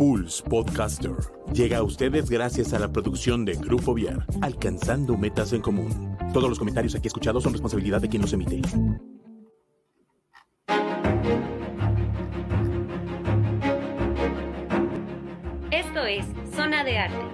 [0.00, 1.12] Pulse Podcaster
[1.52, 6.16] llega a ustedes gracias a la producción de Grupo Viar, alcanzando metas en común.
[6.32, 8.62] Todos los comentarios aquí escuchados son responsabilidad de quien los emite.
[15.70, 16.24] Esto es
[16.56, 17.24] Zona de Arte.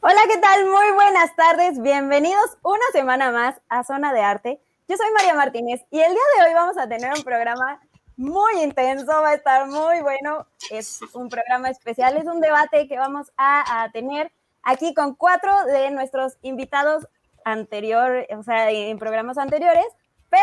[0.00, 0.64] Hola, ¿qué tal?
[0.64, 1.80] Muy buenas tardes.
[1.80, 4.60] Bienvenidos una semana más a Zona de Arte.
[4.88, 7.80] Yo soy María Martínez y el día de hoy vamos a tener un programa
[8.16, 10.46] muy intenso, va a estar muy bueno.
[10.70, 15.90] Es un programa especial, es un debate que vamos a, tener aquí con cuatro de
[15.90, 17.06] nuestros invitados
[17.44, 19.86] anterior, o sea, en programas anteriores,
[20.28, 20.42] pero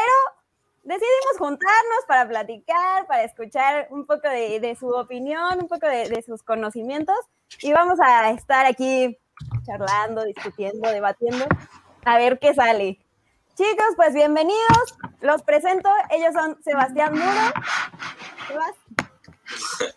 [0.83, 6.21] decidimos juntarnos para platicar, para escuchar un poco de, su opinión, un poco de, de,
[6.21, 7.17] sus conocimientos
[7.61, 9.17] y vamos a estar aquí
[9.65, 11.45] charlando, discutiendo, debatiendo,
[12.05, 13.02] a ver qué sale.
[13.55, 14.97] Chicos, pues bienvenidos.
[15.21, 15.87] Los presento.
[16.09, 17.53] Ellos son Sebastián Muro.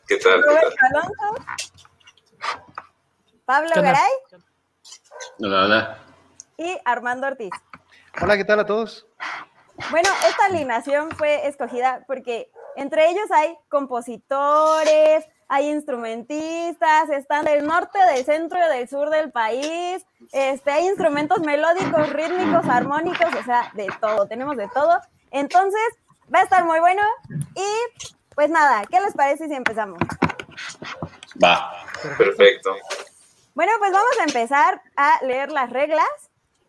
[0.07, 0.43] ¿Qué tal?
[0.43, 1.45] Roberto Alonso.
[3.47, 4.11] Pablo Garay.
[5.39, 5.99] Hola, hola.
[6.59, 7.51] Y Armando Ortiz.
[8.21, 9.07] Hola, ¿qué tal a todos?
[9.91, 17.99] Bueno, esta alineación fue escogida porque entre ellos hay compositores, hay instrumentistas, están del norte,
[18.13, 23.71] del centro y del sur del país, este, hay instrumentos melódicos, rítmicos, armónicos, o sea,
[23.75, 25.01] de todo, tenemos de todo.
[25.31, 25.83] Entonces,
[26.35, 27.03] va a estar muy bueno
[27.55, 28.05] y
[28.35, 29.99] pues nada, ¿qué les parece si empezamos?
[31.43, 31.73] Va,
[32.19, 32.77] perfecto.
[33.55, 36.07] Bueno, pues vamos a empezar a leer las reglas.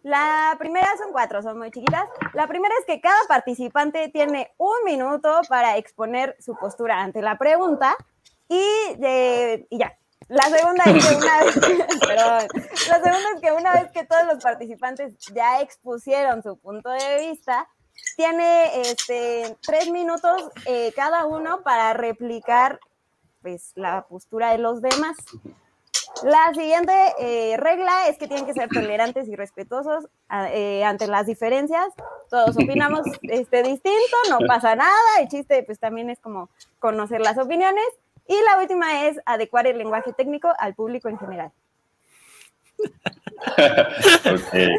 [0.03, 2.07] La primera son cuatro, son muy chiquitas.
[2.33, 7.37] La primera es que cada participante tiene un minuto para exponer su postura ante la
[7.37, 7.95] pregunta.
[8.47, 9.97] Y, de, y ya.
[10.27, 11.59] La segunda es que una vez,
[12.01, 12.47] perdón,
[12.89, 17.29] la segunda es que una vez que todos los participantes ya expusieron su punto de
[17.29, 17.67] vista,
[18.15, 22.79] tiene este, tres minutos eh, cada uno para replicar
[23.41, 25.17] pues, la postura de los demás.
[26.23, 30.07] La siguiente eh, regla es que tienen que ser tolerantes y respetuosos
[30.51, 31.87] eh, ante las diferencias.
[32.29, 35.19] Todos opinamos este, distinto, no pasa nada.
[35.19, 36.49] El chiste pues también es como
[36.79, 37.85] conocer las opiniones.
[38.27, 41.51] Y la última es adecuar el lenguaje técnico al público en general.
[44.19, 44.75] okay.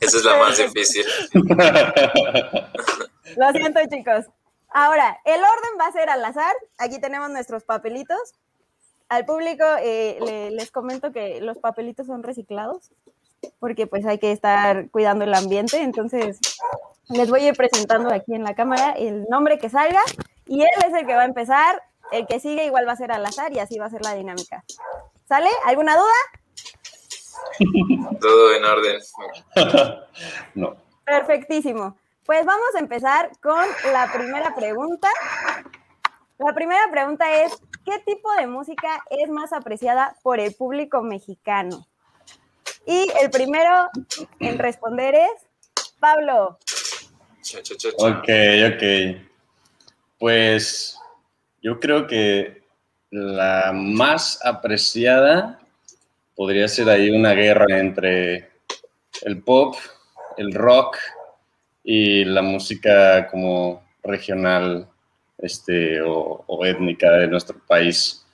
[0.00, 1.04] Esa es la más difícil.
[3.36, 4.26] Lo siento, chicos.
[4.68, 6.54] Ahora, el orden va a ser al azar.
[6.78, 8.34] Aquí tenemos nuestros papelitos.
[9.08, 12.90] Al público eh, les comento que los papelitos son reciclados
[13.58, 15.82] porque pues hay que estar cuidando el ambiente.
[15.82, 16.38] Entonces,
[17.08, 20.00] les voy a ir presentando aquí en la cámara el nombre que salga
[20.46, 23.12] y él es el que va a empezar el que sigue igual va a ser
[23.12, 24.64] al azar y así va a ser la dinámica.
[25.28, 25.48] ¿Sale?
[25.64, 26.12] ¿Alguna duda?
[28.20, 29.00] Todo en orden.
[30.54, 30.76] no.
[31.04, 31.96] Perfectísimo.
[32.24, 35.08] Pues vamos a empezar con la primera pregunta.
[36.38, 41.86] La primera pregunta es, ¿qué tipo de música es más apreciada por el público mexicano?
[42.86, 43.88] Y el primero
[44.40, 45.30] en responder es
[46.00, 46.58] Pablo.
[47.98, 48.28] Ok,
[48.72, 48.82] ok.
[50.18, 50.98] Pues
[51.62, 52.62] yo creo que
[53.10, 55.60] la más apreciada
[56.34, 58.50] podría ser ahí una guerra entre
[59.22, 59.76] el pop,
[60.36, 60.98] el rock
[61.84, 64.88] y la música como regional
[65.38, 68.24] este, o, étnica de nuestro país.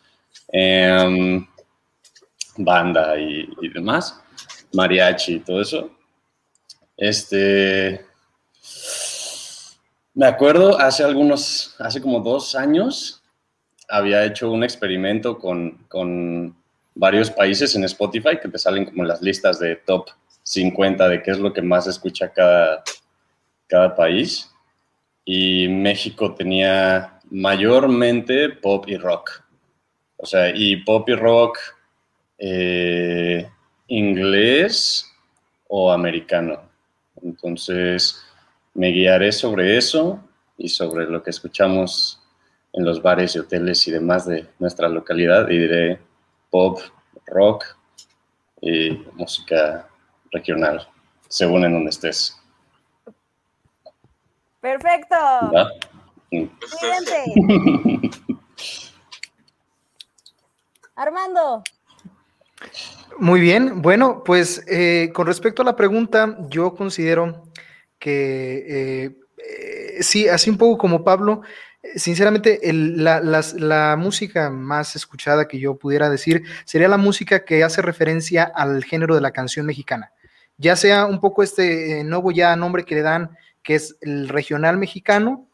[0.51, 1.47] Em,
[2.57, 4.21] banda y, y, demás,
[4.73, 5.91] mariachi y todo eso.
[6.97, 8.05] Este,
[10.15, 13.18] me acuerdo hace algunos, hace como dos años,
[13.89, 16.57] había hecho un experimento con, con,
[16.95, 20.09] varios países en Spotify que te salen como las listas de top
[20.43, 22.83] 50 de qué es lo que más escucha cada,
[23.69, 24.51] cada país.
[25.25, 29.45] Y México tenía mayormente pop y rock.
[30.17, 31.59] O sea, y pop y rock
[32.39, 33.49] eh,
[33.87, 35.09] inglés
[35.69, 36.63] o americano.
[37.23, 38.21] Entonces,
[38.75, 40.21] me guiaré sobre eso
[40.57, 42.21] y sobre lo que escuchamos
[42.73, 45.99] en los bares y hoteles y demás de nuestra localidad y diré
[46.51, 46.81] pop,
[47.27, 47.65] rock
[48.61, 49.89] y música
[50.31, 50.87] regional,
[51.29, 52.37] según en donde estés.
[54.61, 55.17] Perfecto.
[60.97, 61.63] Armando.
[63.19, 67.45] Muy bien, bueno, pues eh, con respecto a la pregunta, yo considero
[67.99, 71.43] que eh, eh, sí, así un poco como Pablo,
[71.97, 78.45] sinceramente la, música más escuchada que yo pudiera decir sería la música que hace referencia
[78.45, 80.13] al género de la canción mexicana,
[80.57, 83.31] ya sea un poco este nuevo ya nombre que le dan,
[83.63, 85.47] que es el regional mexicano,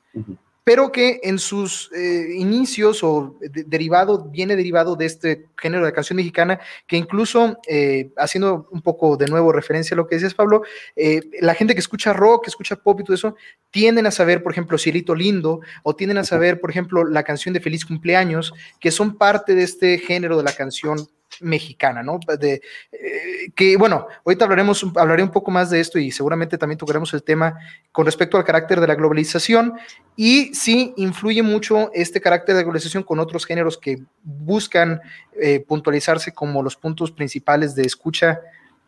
[0.64, 6.16] pero que en sus eh, inicios o derivado, viene derivado de este género de canción
[6.16, 10.62] mexicana, que incluso, eh, haciendo un poco de nuevo referencia a lo que decías, Pablo,
[10.96, 13.36] eh, la gente que escucha rock, que escucha pop y todo eso,
[13.70, 17.52] tienden a saber, por ejemplo, Cielito Lindo, o tienden a saber, por ejemplo, la canción
[17.52, 21.06] de Feliz Cumpleaños, que son parte de este género de la canción
[21.40, 22.18] mexicana, ¿no?
[22.38, 26.78] De, eh, que bueno, ahorita hablaremos, hablaré un poco más de esto y seguramente también
[26.78, 27.58] tocaremos el tema
[27.92, 29.74] con respecto al carácter de la globalización
[30.16, 35.00] y sí influye mucho este carácter de globalización con otros géneros que buscan
[35.40, 38.40] eh, puntualizarse como los puntos principales de escucha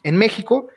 [0.02, 0.68] en México.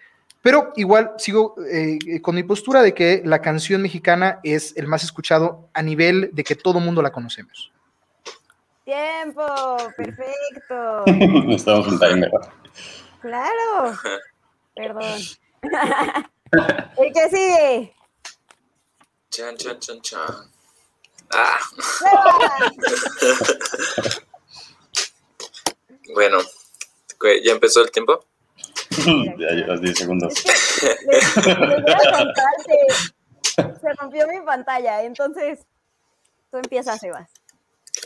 [0.41, 5.03] Pero igual sigo eh, con mi postura de que la canción mexicana es el más
[5.03, 7.71] escuchado a nivel de que todo mundo la conocemos.
[8.89, 9.45] Tiempo,
[9.95, 11.05] perfecto.
[11.53, 12.31] Estamos en timer.
[13.21, 13.95] Claro.
[14.75, 15.21] Perdón.
[16.97, 17.93] ¿El que sigue?
[19.29, 20.51] Chan, chan, chan, chan.
[21.31, 21.59] Ah.
[26.15, 26.39] bueno,
[27.43, 28.25] ¿ya empezó el tiempo?
[29.37, 30.33] ya llevas 10 segundos.
[33.53, 35.59] Se rompió mi pantalla, entonces
[36.49, 37.38] tú empiezas, Sebas.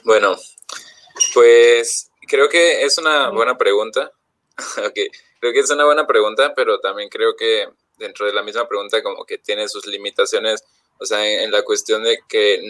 [0.06, 0.36] Bueno,
[1.34, 4.12] pues creo que es una buena pregunta.
[4.90, 5.08] okay.
[5.40, 7.68] Creo que es una buena pregunta, pero también creo que
[7.98, 10.64] dentro de la misma pregunta como que tiene sus limitaciones,
[11.00, 12.62] o sea, en, la cuestión de que,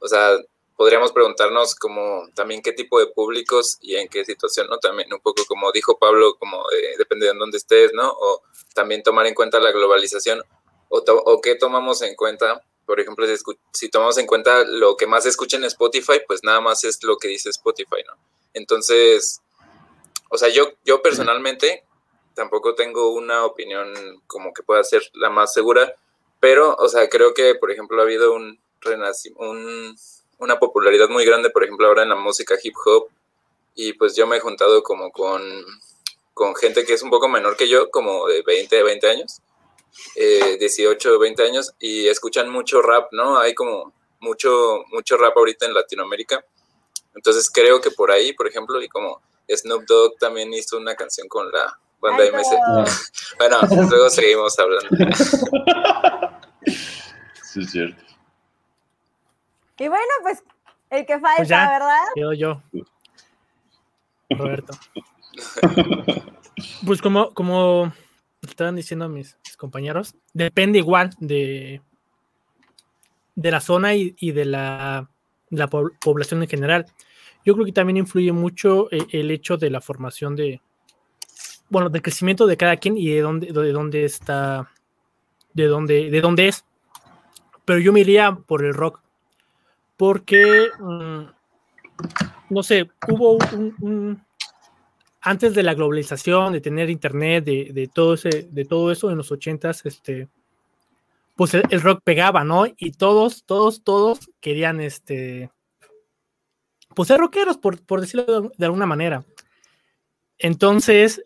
[0.00, 0.38] o sea,
[0.76, 4.78] podríamos preguntarnos como también qué tipo de públicos y en qué situación, ¿no?
[4.78, 6.64] También un poco como dijo Pablo, como
[6.98, 8.10] depende de dónde estés, ¿no?
[8.10, 8.42] O
[8.74, 10.42] también tomar en cuenta la globalización
[10.88, 13.24] o, o qué tomamos en cuenta por ejemplo,
[13.72, 17.18] si, tomamos en cuenta lo que más escucha en Spotify, pues nada más es lo
[17.18, 18.14] que dice Spotify, ¿no?
[18.52, 19.40] Entonces,
[20.28, 21.84] o sea, yo, yo personalmente
[22.34, 23.94] tampoco tengo una opinión
[24.26, 25.94] como que pueda ser la más segura,
[26.40, 28.58] pero, o sea, creo que, por ejemplo, ha habido un,
[29.36, 29.96] un
[30.38, 33.08] una popularidad muy grande, por ejemplo, ahora en la música hip hop,
[33.76, 35.40] y pues yo me he juntado como con,
[36.34, 39.42] con gente que es un poco menor que yo, como de 20, 20 años,
[40.16, 43.38] eh, 18 o 20 años y escuchan mucho rap, ¿no?
[43.38, 46.44] Hay como mucho, mucho rap ahorita en Latinoamérica.
[47.14, 51.28] Entonces creo que por ahí, por ejemplo, y como Snoop Dogg también hizo una canción
[51.28, 52.56] con la banda MC.
[53.38, 53.58] bueno,
[53.88, 54.88] luego seguimos hablando.
[57.42, 58.02] sí, es cierto.
[59.78, 60.42] Y bueno, pues
[60.90, 62.06] el que falta, pues ¿verdad?
[62.16, 62.62] Yo, yo.
[64.30, 64.74] Roberto.
[66.86, 67.92] pues como, como
[68.42, 71.82] estaban diciendo mis, compañeros, depende igual de,
[73.34, 75.08] de la zona y, de la,
[76.00, 76.86] población en general.
[77.44, 80.60] Yo creo que también influye mucho el, el, hecho de la formación de,
[81.68, 84.70] bueno, del crecimiento de cada quien y de dónde, de dónde está,
[85.52, 86.64] de dónde, de dónde es.
[87.64, 89.00] Pero yo me iría por el rock,
[89.96, 91.22] porque, mm,
[92.50, 94.22] no sé, hubo un
[95.20, 99.30] antes de la globalización, de tener internet, de, todo, ese, de todo eso en los
[99.30, 100.28] ochentas, este,
[101.36, 102.64] pues el, rock pegaba, ¿no?
[102.66, 105.50] Y todos, todos, todos querían, este,
[106.94, 109.24] pues ser rockeros, por, por decirlo de, alguna manera.
[110.38, 111.22] Entonces,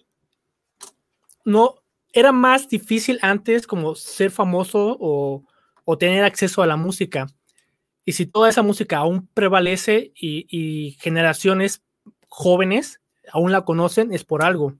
[1.44, 1.76] no,
[2.12, 5.44] era más difícil antes como ser famoso o,
[5.84, 7.28] o tener acceso a la música.
[8.04, 11.82] Y si toda esa música aún prevalece y, y generaciones
[12.28, 13.00] jóvenes
[13.32, 14.74] aún la conocen es por algo,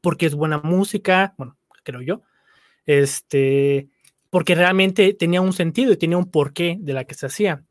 [0.00, 2.22] porque es buena música, bueno, creo yo,
[2.86, 3.88] este,
[4.30, 7.64] porque realmente tenía un sentido y tenía un porqué de la que se hacía,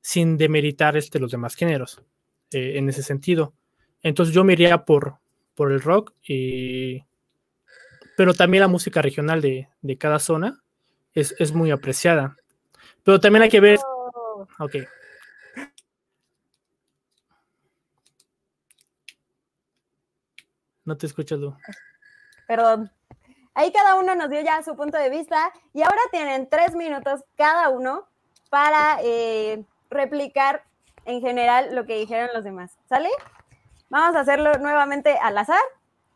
[0.00, 2.02] sin demeritar este, los demás géneros
[2.50, 3.54] eh, en ese sentido.
[4.02, 5.16] Entonces yo me iría por,
[5.54, 7.04] por el rock, y,
[8.16, 10.62] pero también la música regional de, de cada zona
[11.14, 12.36] es, es, muy apreciada.
[13.02, 13.78] Pero también hay que ver...
[13.84, 14.46] Oh.
[14.58, 14.76] Ok.
[20.88, 21.54] No te escucho, Lu.
[22.46, 22.90] Perdón.
[23.52, 27.24] Ahí cada uno nos dio ya su punto de vista y ahora tienen tres minutos
[27.36, 28.08] cada uno
[28.48, 30.64] para eh, replicar
[31.04, 32.78] en general lo que dijeron los demás.
[32.88, 33.10] ¿Sale?
[33.90, 35.60] Vamos a hacerlo nuevamente al azar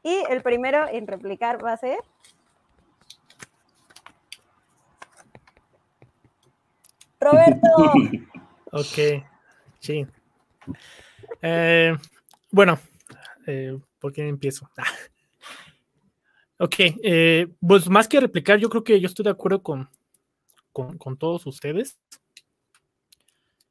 [0.03, 1.99] y el primero en replicar va a ser...
[7.21, 7.69] Roberto.
[8.73, 9.23] ok,
[9.81, 10.07] sí.
[11.43, 11.95] Eh,
[12.51, 12.79] bueno,
[13.47, 14.69] eh, ¿por qué empiezo?
[16.59, 19.89] ok, eh, pues más que replicar, yo creo que yo estoy de acuerdo con,
[20.73, 21.99] con, todos ustedes.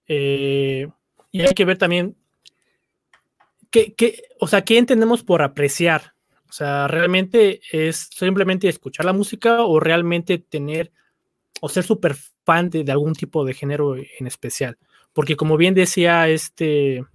[0.08, 0.88] Eh,
[1.32, 2.16] y hay que ver también
[3.70, 6.14] qué, qué, o sea, qué entendemos por apreciar.
[6.50, 10.92] O sea, realmente es simplemente escuchar la música o realmente tener
[11.62, 14.78] o ser súper fan de, de, algún tipo de género en especial.
[15.14, 17.06] Porque como bien decía este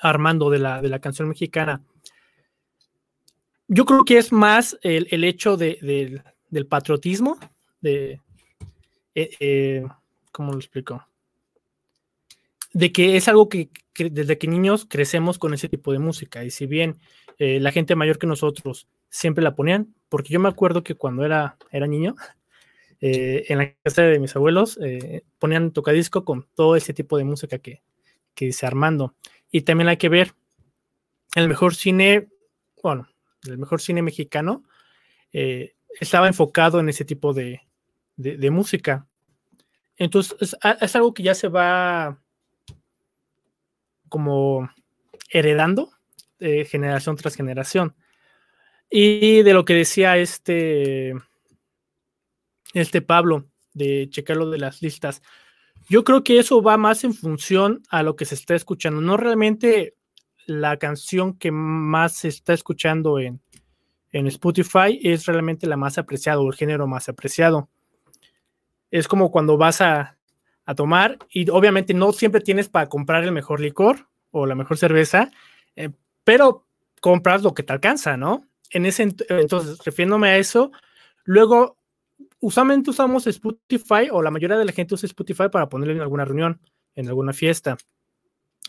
[0.00, 1.82] Armando de la, de la canción mexicana,
[3.72, 7.38] yo creo que es más el, el hecho de, del patriotismo,
[7.80, 8.20] de,
[9.14, 9.86] eh, eh,
[10.32, 11.06] ¿cómo lo explico?
[12.72, 16.44] De que es algo que, desde que niños crecemos con ese tipo de música.
[16.44, 16.98] Y si bien
[17.38, 21.24] eh, la gente mayor que nosotros siempre la ponían, porque yo me acuerdo que cuando
[21.24, 22.16] era, era niño,
[23.00, 24.78] en la casa de mis abuelos
[25.38, 27.82] ponían tocadisco con todo ese tipo de música que,
[28.34, 29.14] que dice Armando.
[29.50, 30.34] Y también hay que ver
[31.34, 32.28] el mejor cine,
[32.82, 33.08] bueno,
[33.46, 34.64] el mejor cine mexicano
[35.98, 37.62] estaba enfocado en ese tipo de,
[38.16, 39.06] de, música.
[39.96, 42.20] Entonces, es, algo que ya se va
[44.08, 44.68] como
[45.30, 45.90] heredando
[46.38, 47.94] de generación tras generación.
[48.90, 51.14] Y de lo que decía este,
[52.74, 55.22] este Pablo, de checarlo de las listas,
[55.90, 59.18] yo creo que eso va más en función a lo que se está escuchando, no
[59.18, 59.94] realmente
[60.46, 63.42] la canción que más se está escuchando en,
[64.10, 67.68] en Spotify es realmente la más apreciada o el género más apreciado
[68.90, 70.16] es como cuando vas a,
[70.76, 75.28] tomar y obviamente no siempre tienes para comprar el mejor licor o la mejor cerveza,
[75.74, 75.90] eh,
[76.22, 76.64] pero
[77.00, 78.46] compras lo que te alcanza, ¿no?
[78.70, 80.70] En ese entonces, refiriéndome a eso,
[81.24, 81.76] luego
[82.40, 86.24] usualmente usamos Spotify o la mayoría de la gente usa Spotify para ponerlo en alguna
[86.24, 86.60] reunión,
[86.94, 87.76] en alguna fiesta.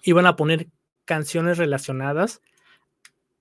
[0.04, 0.68] Y van a poner
[1.06, 2.42] canciones relacionadas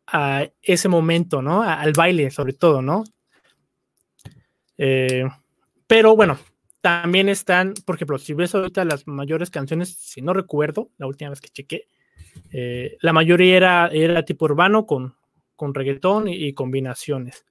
[0.07, 1.63] a ese momento, ¿no?
[1.63, 3.05] al baile, sobre todo, ¿no?
[4.77, 5.25] Eh,
[5.87, 6.39] pero bueno,
[6.81, 11.31] también están, por ejemplo, si ves ahorita las mayores canciones, si no recuerdo, la última
[11.31, 11.89] vez que chequé,
[12.53, 15.15] eh, la mayoría era, era tipo urbano con,
[15.57, 17.45] con reggaetón y, combinaciones.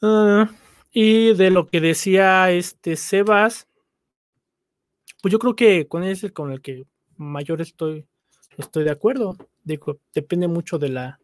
[0.00, 0.48] Ah,
[0.98, 3.68] y de lo que decía este Sebas,
[5.20, 6.86] pues yo creo que con ese es con el que
[7.18, 8.06] mayor estoy,
[8.56, 9.36] estoy de acuerdo.
[9.62, 11.20] Digo, depende mucho de la,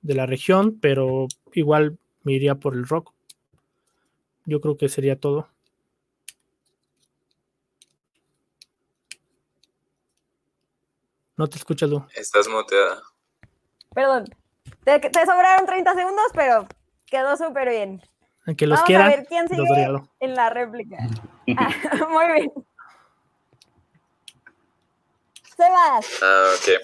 [0.00, 3.12] de la región, pero igual me iría por el rock.
[4.44, 5.48] Yo creo que sería todo.
[11.36, 12.06] No te escuchas, Lu.
[12.14, 13.02] Estás muteada.
[13.92, 14.26] Perdón.
[14.84, 16.68] Te, sobraron 30 segundos, pero
[17.06, 18.00] quedó súper bien.
[18.50, 19.62] Aunque los Vamos a ver quién sigue
[20.18, 20.96] en la réplica.
[21.56, 22.52] Ah, muy bien.
[25.56, 26.22] Sebas.
[26.22, 26.80] Ah, ok.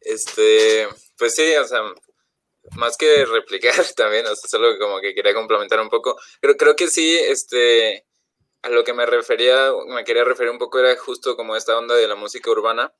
[0.00, 1.80] Este, pues sí, o sea,
[2.76, 6.18] más que replicar también, o sea, solo como que quería complementar un poco.
[6.40, 8.06] Pero creo que sí, este,
[8.62, 11.94] a lo que me refería, me quería referir un poco era justo como esta onda
[11.94, 12.90] de la música urbana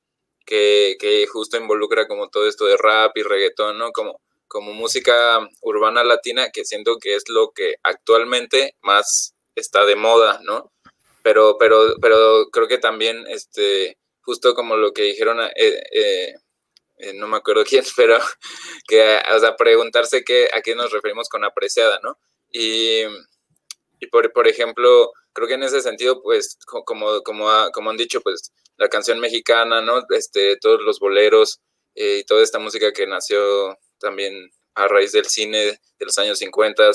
[0.44, 3.90] que, justo involucra como todo esto de rap y reggaetón, ¿no?
[3.92, 9.94] Como, como música urbana latina, que siento que es lo que actualmente más está de
[9.94, 10.72] moda, ¿no?
[11.22, 16.34] Pero, pero, pero creo que también, este, justo como lo que dijeron, eh, eh,
[16.98, 18.18] eh, no me acuerdo quién, pero
[18.88, 22.18] que, o sea, preguntarse qué, a qué nos referimos con apreciada, ¿no?
[22.50, 23.02] Y,
[24.00, 28.20] y por, por ejemplo, creo que en ese sentido, pues, como, como, como han dicho,
[28.20, 30.02] pues, la canción mexicana, ¿no?
[30.10, 31.60] Este, todos los boleros
[31.94, 35.58] y toda esta música que nació también a raíz del cine
[35.98, 36.90] de los años 50,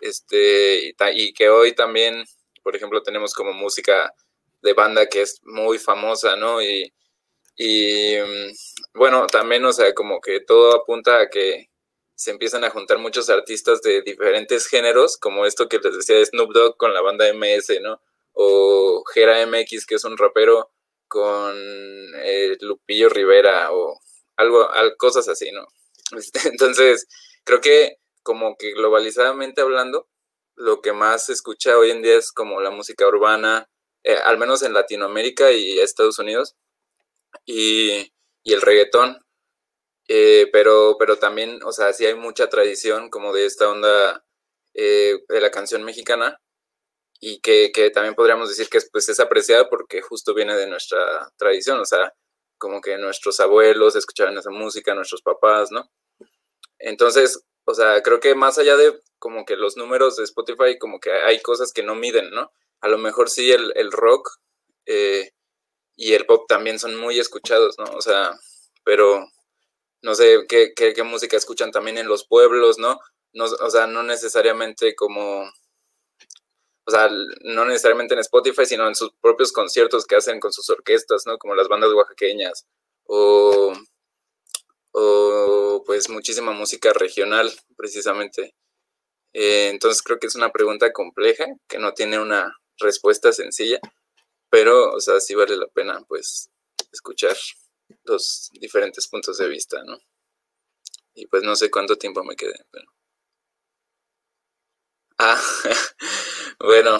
[0.00, 2.24] este, y, que hoy también,
[2.62, 4.14] por ejemplo, tenemos como música
[4.62, 6.62] de banda que es muy famosa, ¿no?
[6.62, 6.92] Y,
[7.56, 11.70] y mm, bueno, también, o sea, como que todo apunta a que
[12.14, 16.26] se empiezan a juntar muchos artistas de diferentes géneros, como esto que les decía de
[16.26, 18.00] Snoop Dogg con la banda MS, ¿no?
[18.32, 20.70] O Gera MX, que es un rapero
[21.08, 21.54] con
[22.16, 23.98] eh, Lupillo Rivera o
[24.36, 24.68] algo,
[24.98, 25.66] cosas así, ¿no?
[26.12, 27.06] Este, entonces,
[27.44, 30.08] creo que como que globalizadamente hablando,
[30.56, 33.68] lo que más se escucha hoy en día es como la música urbana,
[34.04, 36.56] eh, al menos en Latinoamérica y Estados Unidos,
[37.46, 38.12] y,
[38.44, 39.20] el reggaetón.
[40.08, 44.24] Eh, pero, pero también, o sea, sí hay mucha tradición como de esta onda
[44.74, 46.40] de la canción mexicana,
[47.26, 51.80] y que, también podríamos decir que pues, es apreciada porque justo viene de nuestra tradición,
[51.80, 52.12] o sea,
[52.58, 55.90] como que nuestros abuelos escuchaban esa música, nuestros papás, ¿no?
[56.78, 61.00] Entonces, o sea, creo que más allá de como que los números de Spotify, como
[61.00, 62.52] que hay cosas que no miden, ¿no?
[62.80, 64.28] A lo mejor sí el, rock
[64.86, 65.30] eh,
[65.96, 67.84] y el pop también son muy escuchados, ¿no?
[67.96, 68.32] O sea,
[68.84, 69.26] pero
[70.02, 73.00] no sé qué, qué, música escuchan también en los pueblos, ¿no?
[73.32, 73.44] ¿no?
[73.44, 75.50] O sea, no necesariamente como,
[76.86, 77.08] o sea,
[77.42, 81.38] no necesariamente en Spotify, sino en sus propios conciertos que hacen con sus orquestas, ¿no?
[81.38, 82.66] Como las bandas oaxaqueñas
[83.04, 83.72] o,
[84.92, 88.54] o pues muchísima música regional, precisamente.
[89.32, 93.80] Eh, entonces creo que es una pregunta compleja, que no tiene una respuesta sencilla,
[94.50, 96.50] pero, o sea, sí vale la pena, pues,
[96.92, 97.36] escuchar
[98.04, 99.98] los diferentes puntos de vista, ¿no?
[101.14, 102.86] Y pues no sé cuánto tiempo me quede, pero...
[105.18, 105.40] Ah,
[106.60, 106.98] bueno,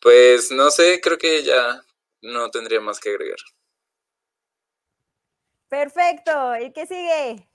[0.00, 1.82] pues no sé, creo que ya
[2.22, 3.38] no tendría más que agregar.
[5.68, 7.48] Perfecto, ¿y qué sigue?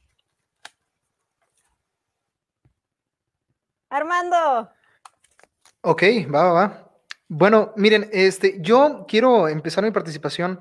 [3.90, 4.70] Armando.
[5.82, 6.04] Ok,
[6.34, 6.92] va, va, va.
[7.30, 10.60] Bueno, miren, este, yo quiero empezar mi participación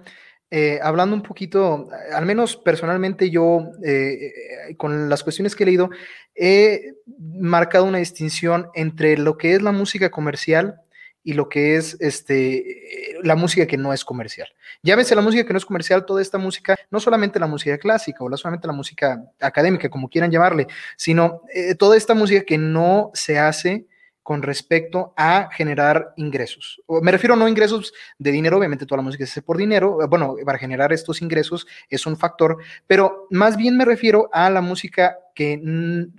[0.50, 4.32] eh, hablando un poquito, al menos personalmente yo, eh,
[4.68, 5.90] eh, con las cuestiones que he leído,
[6.36, 10.80] he marcado una distinción entre lo que es la música comercial
[11.24, 14.48] y lo que es este, la música que no es comercial.
[14.84, 18.22] Ves, la música que no es comercial, toda esta música, no solamente la música clásica
[18.22, 21.42] o no solamente la música académica, como quieran llamarle, sino
[21.76, 23.86] toda esta música que no se hace
[24.26, 26.82] con respecto a generar ingresos.
[27.00, 30.08] Me refiero no ingresos de dinero, obviamente toda la música se hace por dinero, eh,
[30.08, 34.60] bueno, para generar estos ingresos es un factor, pero más bien me refiero a la
[34.60, 35.62] música que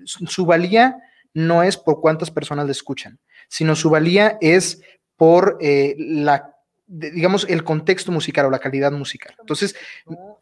[0.05, 0.95] su valía
[1.33, 4.81] no es por cuántas personas la escuchan, sino su valía es
[5.17, 6.55] por eh, la
[6.87, 9.35] digamos, el contexto musical o la calidad musical.
[9.39, 9.75] Entonces,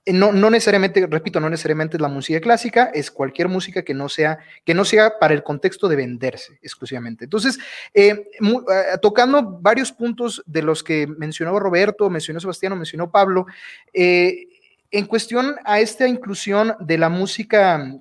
[0.06, 3.96] eh, no, no necesariamente, repito, no necesariamente es la música clásica, es cualquier música que
[3.96, 7.24] no sea, que no sea para el contexto de venderse exclusivamente.
[7.24, 7.58] Entonces,
[7.96, 13.48] eh, eh, tocando varios puntos de los que mencionó Roberto, mencionó Sebastián, mencionó Pablo,
[13.94, 17.92] en cuestión a esta inclusión de la música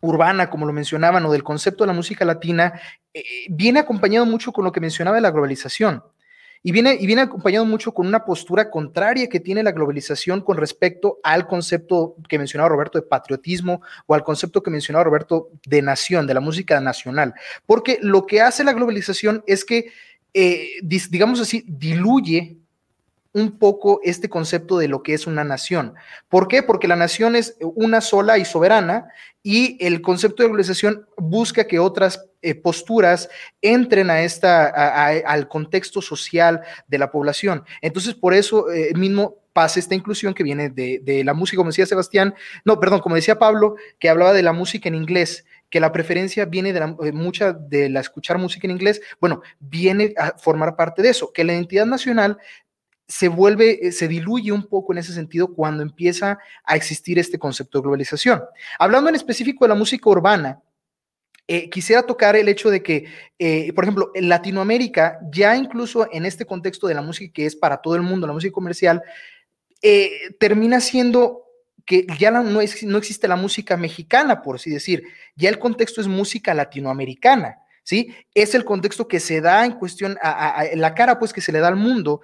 [0.00, 2.78] urbana, como lo mencionaban, o del concepto de la música latina,
[3.48, 6.02] viene acompañado mucho con lo que mencionaba de la globalización.
[6.62, 10.56] Y viene, y viene acompañado mucho con una postura contraria que tiene la globalización con
[10.56, 15.82] respecto al concepto que mencionaba Roberto de patriotismo o al concepto que mencionaba Roberto de
[15.82, 17.34] nación, de la música nacional.
[17.66, 19.92] Porque lo que hace la globalización es que,
[20.34, 22.58] eh, digamos así, diluye
[23.32, 25.94] un poco este concepto de lo que es una nación.
[26.28, 26.62] ¿Por qué?
[26.62, 29.08] Porque la nación es una sola y soberana
[29.42, 33.28] y el concepto de globalización busca que otras eh, posturas
[33.62, 37.64] entren a esta, al contexto social de la población.
[37.80, 41.86] Entonces, por eso eh, mismo pasa esta inclusión que viene de, la música, como decía
[41.86, 45.92] Sebastián, no, perdón, como decía Pablo, que hablaba de la música en inglés que la
[45.92, 50.76] preferencia viene de eh, mucha de la escuchar música en inglés, bueno, viene a formar
[50.76, 52.38] parte de eso, que la identidad nacional
[53.08, 57.38] se vuelve, eh, se diluye un poco en ese sentido cuando empieza a existir este
[57.38, 58.42] concepto de globalización.
[58.78, 60.60] Hablando en específico de la música urbana,
[61.46, 63.06] eh, quisiera tocar el hecho de que,
[63.38, 67.56] eh, por ejemplo, en Latinoamérica, ya incluso en este contexto de la música que es
[67.56, 69.02] para todo el mundo, la música comercial,
[70.38, 71.44] termina siendo
[71.86, 75.04] que ya no, no, existe la música mexicana, por así decir,
[75.36, 78.14] ya el contexto es música latinoamericana, ¿sí?
[78.34, 81.60] Es el contexto que se da en cuestión, a la cara pues que se le
[81.60, 82.20] da al mundo,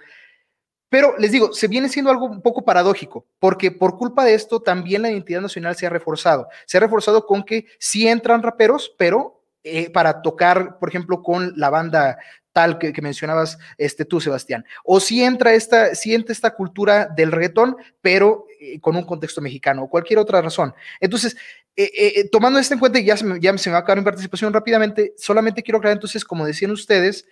[0.89, 4.61] pero les digo, se viene siendo algo un poco paradójico, porque por culpa de esto
[4.61, 6.49] también la identidad nacional se ha reforzado.
[6.67, 11.55] Se ha reforzado con que sí entran raperos, pero eh, para tocar, por ejemplo, con
[11.57, 12.19] la banda
[12.53, 14.65] tal que, mencionabas este, tú, Sebastián.
[14.85, 19.41] O si entra esta, si entra esta cultura del reggaetón, pero eh, con un contexto
[19.41, 20.73] mexicano o cualquier otra razón.
[21.01, 21.37] Entonces,
[21.75, 24.05] eh, tomando esto en cuenta, ya se, me, ya se me va a acabar mi
[24.05, 27.27] participación rápidamente, solamente quiero aclarar entonces, como decían ustedes,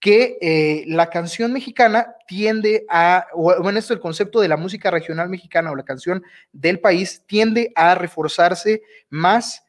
[0.00, 5.28] que eh, la canción mexicana tiende a, bueno, esto el concepto de la música regional
[5.28, 9.62] mexicana o la canción del país tiende a reforzarse más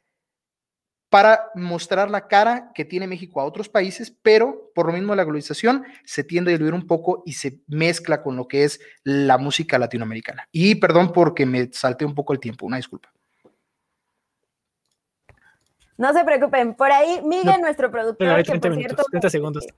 [1.09, 5.23] para mostrar la cara que tiene México a otros países, pero por lo mismo la
[5.23, 9.37] globalización se tiende a diluir un poco y se mezcla con lo que es la
[9.37, 10.47] música latinoamericana.
[10.51, 13.13] Y perdón porque me salté un poco el tiempo, una disculpa.
[15.97, 19.65] No se preocupen, por ahí Miguel, nuestro productor, que por cierto, 30 segundos.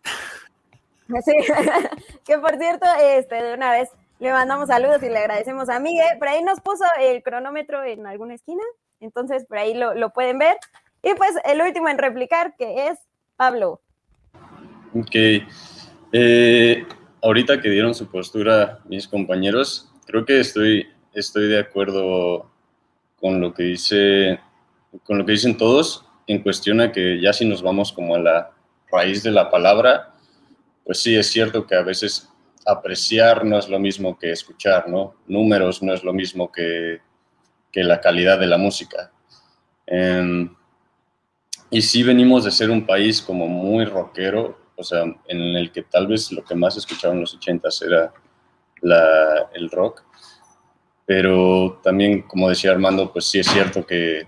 [1.26, 1.34] Sí,
[2.24, 6.20] que por cierto, este, de una vez le mandamos saludos y le agradecemos a Miguel.
[6.20, 8.62] Por ahí nos puso el cronómetro en alguna esquina,
[9.00, 10.58] entonces por ahí lo, pueden ver.
[11.02, 13.00] Y pues el último en replicar, que es
[13.38, 13.82] Pablo.
[14.94, 15.16] Ok.
[16.12, 16.86] Eh,
[17.24, 22.52] ahorita que dieron su postura mis compañeros, creo que estoy, estoy de acuerdo
[23.20, 24.40] con lo que dice,
[25.06, 28.20] con lo que dicen todos en cuestión a que ya si nos vamos como a
[28.20, 28.52] la
[28.92, 30.14] raíz de la palabra,
[30.86, 32.30] pues sí es cierto que a veces
[32.68, 35.16] apreciar no es lo mismo que escuchar, ¿no?
[35.28, 37.02] Números no es lo mismo que,
[37.72, 39.12] que la calidad de la música.
[39.88, 40.56] Em,
[41.72, 45.82] y sí venimos de ser un país como muy rockero, o sea, en el que
[45.82, 48.14] tal vez lo que más escuchaban en los 80 era
[48.82, 50.04] la, el rock.
[51.08, 54.28] Pero también, como decía Armando, pues sí es cierto que,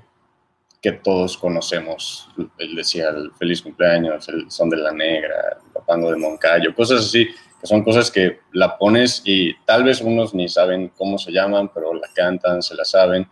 [0.81, 2.27] que todos conocemos.
[2.57, 7.05] Él decía el feliz cumpleaños, el son de la negra, el papango de Moncayo, cosas
[7.05, 11.31] así, que son cosas que la pones y tal vez unos ni saben cómo se
[11.31, 13.27] llaman, pero la cantan, se la saben.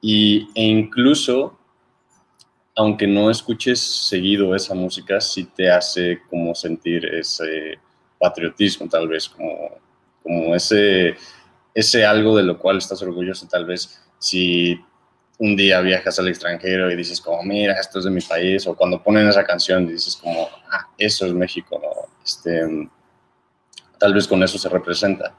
[0.00, 1.58] Y, e incluso
[2.78, 7.76] aunque no escuches seguido esa música, sí te hace como sentir ese
[8.20, 9.80] patriotismo, tal vez, como,
[10.22, 11.16] como ese,
[11.74, 14.80] ese algo de lo cual estás orgulloso, tal vez, si
[15.38, 18.74] un día viajas al extranjero y dices como, mira, esto es de mi país, o
[18.74, 22.12] cuando ponen esa canción dices como, ah, eso es México, ¿no?
[22.24, 22.88] Este,
[23.98, 25.34] tal vez con eso se representa.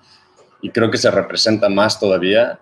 [0.61, 2.59] Y creo que se representa más todavía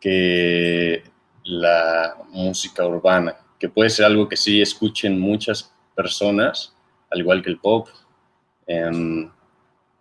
[0.00, 1.02] que
[1.44, 6.74] la música urbana que puede ser algo que sí escuchen muchas personas,
[7.10, 7.88] al igual que el pop,
[8.66, 9.30] em,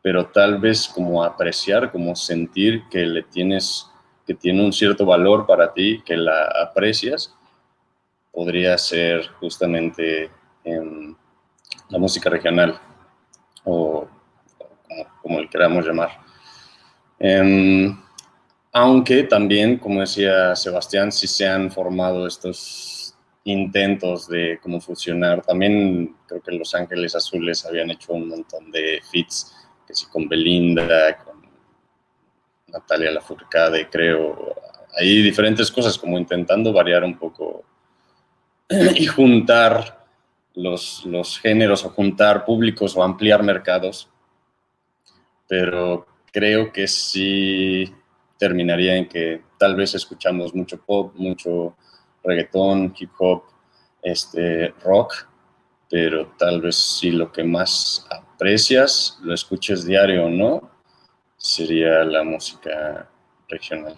[0.02, 3.90] pero tal vez como apreciar, como sentir que le tienes,
[4.26, 7.36] que tiene un cierto valor para ti, que la aprecias,
[8.32, 10.30] podría ser justamente
[10.64, 11.16] em,
[11.90, 12.80] la música regional
[13.64, 14.08] o,
[15.22, 16.20] como, le queramos llamar.
[17.20, 17.98] Em,
[18.72, 25.42] aunque también, como decía Sebastián, sí se han formado estos intentos de cómo fusionar.
[25.44, 29.56] También creo que Los Ángeles Azules habían hecho un montón de fits,
[29.88, 31.35] que sí con Belinda, con
[32.76, 34.54] Natalia Lafourcade, creo.
[34.98, 37.64] Hay diferentes cosas, como intentando variar un poco
[38.70, 40.06] y juntar
[40.56, 44.10] los, los géneros o juntar públicos o ampliar mercados.
[45.48, 47.94] Pero creo que sí
[48.38, 51.78] terminaría en que tal vez escuchamos mucho pop, mucho
[52.24, 53.44] reggaetón, hip hop,
[54.02, 55.28] este, rock,
[55.90, 60.75] pero tal vez si lo que más aprecias, lo escuches diario o no,
[61.46, 63.08] sería la música
[63.48, 63.96] regional.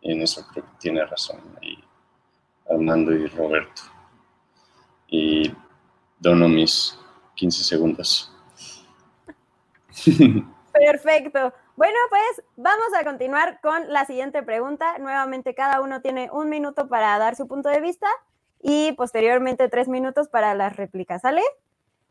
[0.00, 1.84] Y en eso creo que tiene razón ahí
[2.70, 3.82] Armando y Roberto.
[5.06, 5.52] Y
[6.18, 6.98] dono mis
[7.34, 8.32] 15 segundos.
[10.72, 11.52] Perfecto.
[11.76, 14.98] Bueno, pues vamos a continuar con la siguiente pregunta.
[14.98, 18.06] Nuevamente, cada uno tiene un minuto para dar su punto de vista
[18.60, 21.42] y posteriormente tres minutos para las réplicas, ¿sale?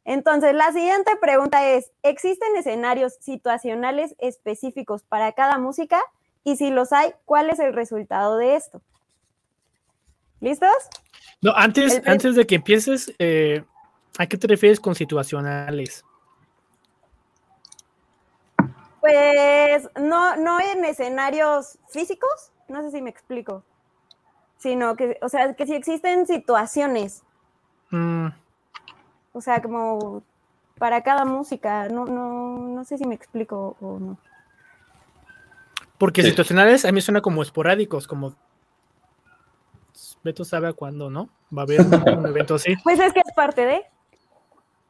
[0.07, 6.01] Entonces, la siguiente pregunta es, ¿existen escenarios situacionales específicos para cada música?
[6.45, 8.81] Y si los hay, ¿cuál es el resultado de esto?
[10.39, 10.71] ¿Listos?
[11.41, 13.65] No, antes, antes de que empieces, eh,
[14.17, 16.05] ¿a qué te refieres con situacionales?
[19.01, 23.65] Pues no, no en escenarios físicos, no sé si me explico,
[24.57, 27.23] sino que, o sea, que si existen situaciones.
[27.89, 28.27] Mm.
[29.37, 30.23] O sea, como
[30.77, 34.17] para cada música, no, no, no sé si me explico o no.
[35.97, 38.35] Porque situacionales a mí suena como esporádicos, como
[40.23, 41.29] Beto sabe a cuándo, ¿no?
[41.55, 42.75] Va a haber un evento así.
[42.83, 43.83] Pues es que es parte de,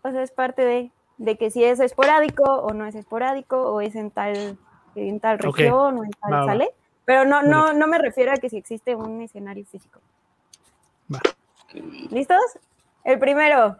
[0.04, 3.82] o sea, es parte de de que si es esporádico o no es esporádico o
[3.82, 4.58] es en tal,
[4.96, 6.70] en tal región o en tal sale.
[7.06, 10.00] Pero no, no, no me refiero a que si existe un escenario físico.
[12.12, 12.60] ¿Listos?
[13.04, 13.78] El primero.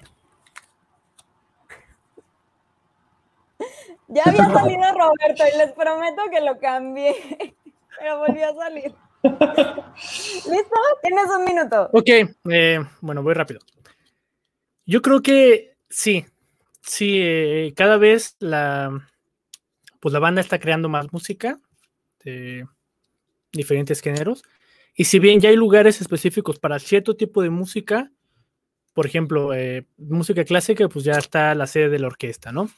[4.08, 7.16] Ya había salido Roberto y les prometo que lo cambié,
[8.00, 8.94] pero volvió a salir.
[9.24, 10.80] ¿Listo?
[11.02, 11.90] Tienes un minuto.
[11.94, 12.10] Ok,
[12.50, 13.60] eh, bueno, voy rápido.
[14.86, 16.26] Yo creo que sí,
[16.88, 19.10] Sí, eh, cada vez la,
[20.00, 21.60] pues la banda está creando más música
[22.24, 22.66] de
[23.52, 24.44] diferentes géneros.
[24.96, 28.10] Y si bien ya hay lugares específicos para cierto tipo de música,
[28.94, 32.70] por ejemplo, eh, música clásica, pues ya está la sede de la orquesta, ¿no?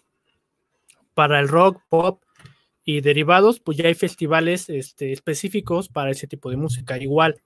[1.20, 2.24] Para el rock, pop
[2.86, 6.98] y derivados, pues ya hay festivales este, específicos para ese tipo de música.
[6.98, 7.42] Igual,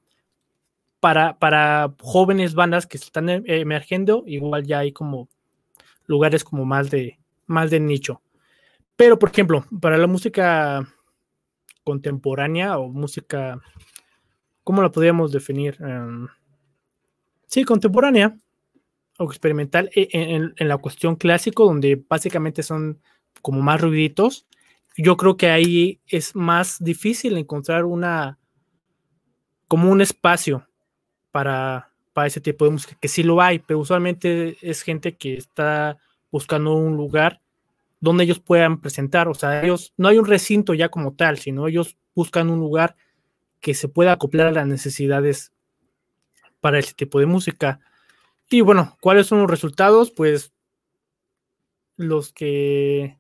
[1.00, 5.28] para, para jóvenes bandas que están e, emergiendo, igual ya hay como
[6.06, 8.22] lugares como más de, más de nicho.
[8.96, 10.88] Pero, por ejemplo, para la música
[11.84, 13.60] contemporánea o música,
[14.64, 15.78] ¿cómo la podríamos definir?
[15.82, 16.28] Em,
[17.48, 18.38] sí, contemporánea
[19.18, 23.02] o experimental e, e, en, en, la cuestión clásico, donde básicamente son
[23.42, 24.48] como más ruiditos.
[24.98, 28.38] Yo creo que ahí es más difícil encontrar una,
[29.68, 30.68] como un espacio
[31.32, 35.36] para, para ese tipo de música, que sí lo hay, pero usualmente es gente que
[35.36, 35.98] está
[36.32, 37.42] buscando un lugar
[38.00, 41.68] donde ellos puedan presentar, o sea, ellos no hay un recinto ya como tal, sino
[41.68, 42.96] ellos buscan un lugar
[43.62, 45.54] que se pueda acoplar a las necesidades
[46.60, 47.80] para ese tipo de música.
[48.50, 50.12] Y bueno, ¿cuáles son los resultados?
[50.12, 50.54] Pues
[51.96, 53.18] los que,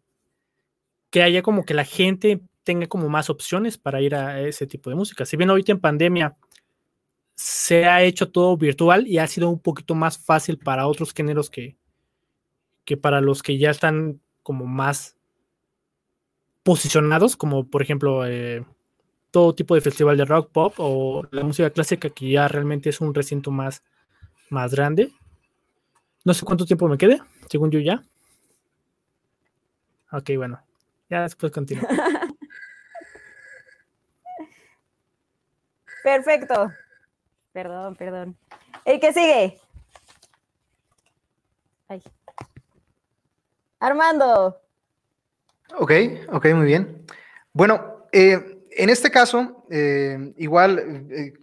[1.13, 4.89] que haya como que la gente tenga como más opciones para ir a ese tipo
[4.89, 5.27] de música.
[5.27, 6.35] Si bien ahorita en pandemia
[7.35, 11.51] se ha hecho todo virtual y ha sido un poquito más fácil para otros géneros
[11.51, 11.77] que,
[12.83, 15.15] que para los que ya están como más
[16.63, 18.65] posicionados, como por ejemplo eh,
[19.29, 22.99] todo tipo de festival de rock pop o la música clásica que ya realmente es
[23.01, 23.83] un recinto más,
[24.49, 25.11] más grande.
[26.25, 27.21] No sé cuánto tiempo me quede,
[27.51, 28.01] según yo ya.
[30.11, 30.59] Ok, bueno,
[31.09, 31.87] ya después continúo.
[36.03, 36.71] Perfecto.
[37.53, 38.37] Perdón, perdón.
[38.83, 39.57] ¿El que sigue?
[41.87, 42.03] Ay.
[43.79, 44.59] Armando.
[45.77, 45.91] Ok,
[46.29, 47.05] ok, muy bien.
[47.53, 51.33] Bueno, eh, en este caso, eh, igual eh,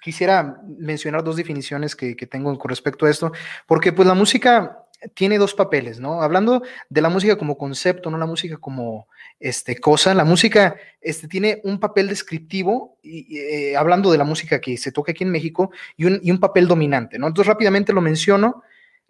[0.00, 3.32] quisiera mencionar dos definiciones que, que, tengo con respecto a esto,
[3.66, 6.22] porque pues la música tiene dos papeles, ¿no?
[6.22, 9.08] Hablando de la música como concepto, no la música como
[9.38, 14.60] este, cosa, la música este, tiene un papel descriptivo, y, eh, hablando de la música
[14.60, 17.28] que se toca aquí en México, y un, y un papel dominante, ¿no?
[17.28, 18.62] Entonces rápidamente lo menciono.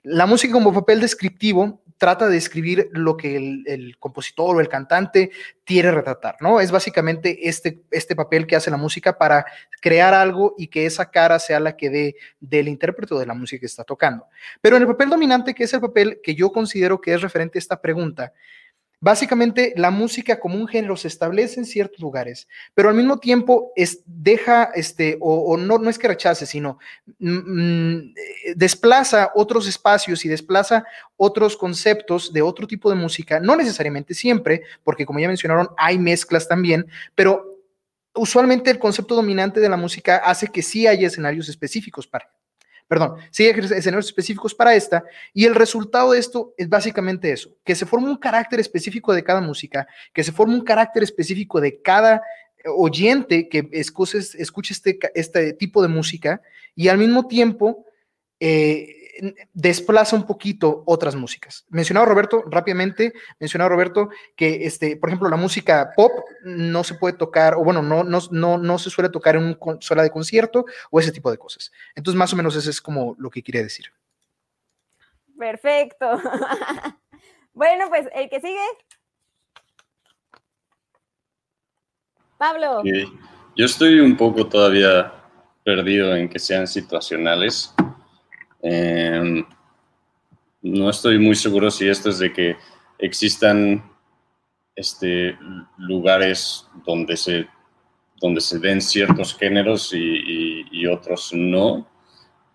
[0.03, 5.31] La música como papel descriptivo trata de describir lo que el, compositor o el cantante
[5.65, 6.61] quiere retratar, ¿no?
[6.61, 9.45] Es básicamente este, este papel que hace la música para
[9.81, 13.61] crear algo y que esa cara sea la que dé del intérprete de la música
[13.61, 14.27] que está tocando.
[14.61, 17.59] Pero en el papel dominante, que es el papel que yo considero que es referente
[17.59, 18.33] a esta pregunta,
[19.01, 23.73] Básicamente, la música como un género se establece en ciertos lugares, pero al mismo tiempo
[23.77, 26.81] es, deja, este, o, no, no es que rechace, sino
[27.21, 28.13] mm,
[28.57, 30.85] desplaza otros espacios y desplaza
[31.17, 35.97] otros conceptos de otro tipo de música, no necesariamente siempre, porque como ya mencionaron, hay
[35.97, 36.85] mezclas también,
[37.15, 37.57] pero
[38.15, 42.29] usualmente el concepto dominante de la música hace que sí haya escenarios específicos para
[42.89, 47.55] perdón, sí hay escenarios específicos para esta, y el resultado de esto es básicamente eso,
[47.63, 51.61] que se forma un carácter específico de cada música, que se forma un carácter específico
[51.61, 52.23] de cada
[52.77, 56.41] oyente que escuche, escuche este, este tipo de música,
[56.75, 57.85] y al mismo tiempo
[58.41, 58.98] eh,
[59.53, 61.67] desplaza un poquito otras músicas.
[61.69, 67.17] Mencionaba Roberto rápidamente, mencionaba Roberto que, este, por ejemplo, la música pop no se puede
[67.17, 70.65] tocar, o bueno, no, no, no, no se suele tocar en una sala de concierto
[70.91, 71.73] o ese tipo de cosas.
[71.95, 73.87] Entonces, más o menos eso es como lo que quería decir.
[75.39, 76.07] Perfecto.
[77.53, 78.59] bueno, pues el que sigue.
[82.37, 82.83] Pablo.
[83.57, 85.13] Yo estoy un poco todavía
[85.65, 87.75] perdido en que sean situacionales.
[88.63, 89.45] Eh,
[90.63, 92.57] no estoy muy seguro si esto es de que
[92.99, 93.83] existan
[94.75, 95.37] este,
[95.77, 97.49] lugares donde se,
[98.21, 101.87] donde se den ciertos géneros y, otros no.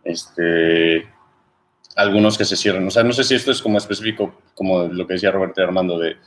[0.03, 1.07] Este,
[1.95, 2.87] algunos que se cierran.
[2.87, 5.99] O sea, no sé si esto es como específico, como lo que decía Roberto Armando,
[5.99, 6.17] de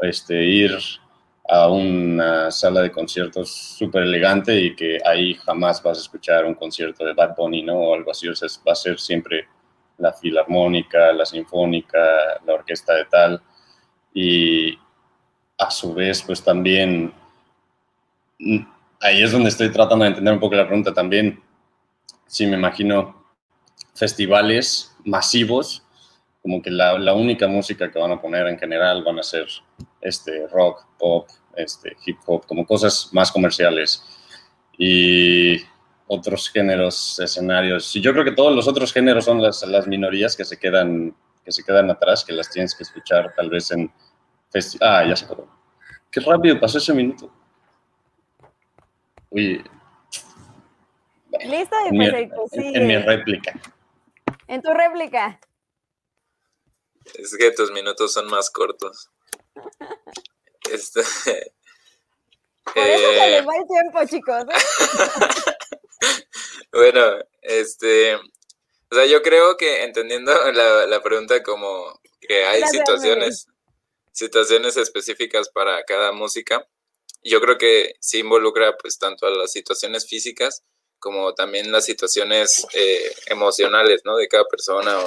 [0.00, 0.76] este, ir
[1.46, 6.54] a una sala de conciertos súper elegante y que ahí jamás vas a escuchar un
[6.54, 7.74] concierto de Bad Bunny, ¿no?
[7.74, 9.46] O algo así, o sea, va a ser siempre
[9.98, 11.98] la filarmónica, la sinfónica,
[12.46, 13.42] la orquesta de tal.
[14.14, 14.78] Y
[15.58, 17.12] a su vez, pues también,
[19.00, 21.42] ahí es donde estoy tratando de entender un poco la pregunta también.
[22.26, 23.22] Si me imagino
[23.94, 25.82] festivales masivos,
[26.40, 29.46] como que la única música que van a poner en general van a ser
[30.00, 34.02] este, rock, pop, este, hip hop, como cosas más comerciales.
[34.76, 35.56] Y
[36.06, 37.94] otros géneros, escenarios.
[37.96, 41.14] Y yo creo que todos los otros géneros son las, las minorías que se, quedan,
[41.44, 43.92] que se quedan atrás, que las tienes que escuchar tal vez en...
[44.80, 45.48] Ah, ya se acabó.
[46.10, 47.32] Qué rápido pasó ese minuto.
[49.30, 49.64] Uy.
[51.44, 53.60] Listo, y en, pues mi, en, en mi réplica.
[54.46, 55.40] En tu réplica.
[57.14, 59.10] Es que tus minutos son más cortos.
[60.70, 61.02] Este,
[62.64, 64.44] Por eso eh, se les va el tiempo, chicos.
[66.72, 72.80] bueno, este, o sea, yo creo que entendiendo la, la pregunta como que hay Gracias,
[72.80, 73.46] situaciones,
[74.12, 76.66] situaciones específicas para cada música,
[77.22, 80.62] yo creo que sí involucra pues tanto a las situaciones físicas
[80.98, 84.16] como también las situaciones eh, emocionales, ¿no?
[84.16, 85.06] De cada persona o,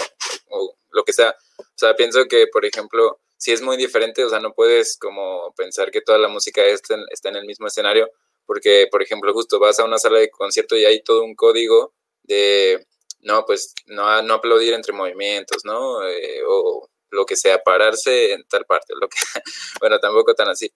[0.49, 1.35] o lo que sea.
[1.57, 5.53] O sea, pienso que, por ejemplo, sí es muy diferente, o sea, no puedes como
[5.55, 8.09] pensar que toda la música está en, está en el mismo escenario,
[8.45, 11.93] porque, por ejemplo, justo vas a una sala de concierto y hay todo un código
[12.23, 12.85] de,
[13.21, 16.03] no, pues, no, no aplaudir entre movimientos, ¿no?
[16.07, 19.17] Eh, o lo que sea, pararse en tal parte, lo que,
[19.81, 20.71] bueno, tampoco tan así,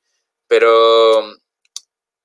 [0.47, 1.34] pero,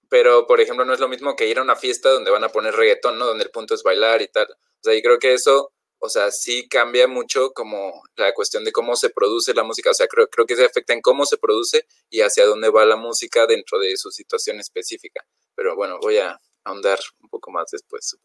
[0.08, 2.48] pero, por ejemplo, no es lo mismo que ir a una fiesta donde van a
[2.48, 3.26] poner reggaetón, ¿no?
[3.26, 4.46] Donde el punto es bailar y tal.
[4.50, 8.72] O sea, y creo que eso, o sea, sí cambia mucho como la cuestión de
[8.72, 9.90] cómo se produce la música.
[9.90, 12.84] O sea, creo, creo que se afecta en cómo se produce y hacia dónde va
[12.84, 15.24] la música dentro de su situación específica.
[15.54, 18.16] Pero bueno, voy a ahondar un poco más después.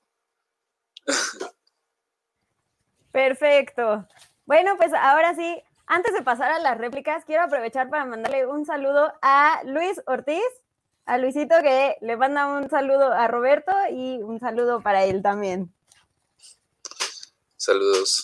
[3.11, 4.07] Perfecto.
[4.45, 8.65] Bueno, pues ahora sí, antes de pasar a las réplicas, quiero aprovechar para mandarle un
[8.65, 10.43] saludo a Luis Ortiz,
[11.05, 15.73] a Luisito que le manda un saludo a Roberto y un saludo para él también.
[17.61, 18.23] Saludos.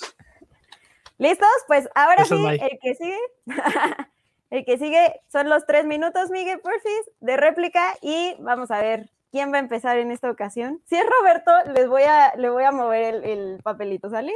[1.20, 1.48] ¿Listos?
[1.68, 3.20] Pues ahora sí, el que sigue,
[4.50, 9.12] el que sigue son los tres minutos, Miguel Porfis, de réplica y vamos a ver
[9.32, 10.82] quién va a empezar en esta ocasión.
[10.90, 14.34] Si es Roberto, les voy a, le voy a mover el, el papelito, ¿sale?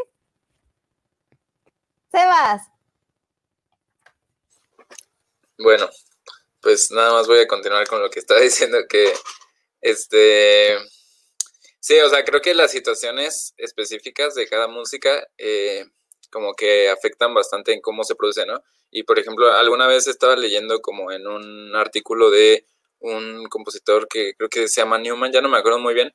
[2.11, 2.67] Sebas.
[5.57, 5.89] Bueno,
[6.61, 9.11] pues nada más voy a continuar con lo que estaba diciendo que
[9.81, 10.77] este
[11.81, 15.85] sí, o sea, creo que las situaciones específicas de cada música eh,
[16.31, 18.63] como que afectan bastante en cómo se produce, ¿no?
[18.89, 22.65] Y por ejemplo, alguna vez estaba leyendo como en un artículo de
[22.99, 26.13] un compositor que creo que se llama Newman, ya no me acuerdo muy bien,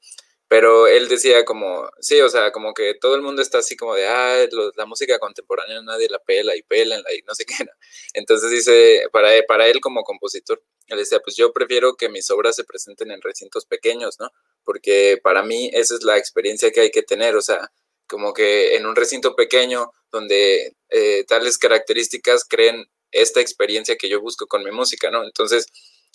[0.49, 3.95] pero él decía como, sí, o sea, como que todo el mundo está así como
[3.95, 7.65] de, ah, la música contemporánea nadie la pela y pela y no sé qué.
[7.65, 7.73] ¿no?
[8.15, 12.55] Entonces dice, para, para él como compositor, él decía, pues yo prefiero que mis obras
[12.57, 14.31] se presenten en recintos pequeños, ¿no?
[14.67, 17.73] Porque para mí esa es la experiencia que hay que tener, o sea,
[18.07, 24.21] como que en un recinto pequeño donde eh, tales características creen esta experiencia que yo
[24.21, 25.25] busco con mi música, ¿no?
[25.25, 25.69] Entonces,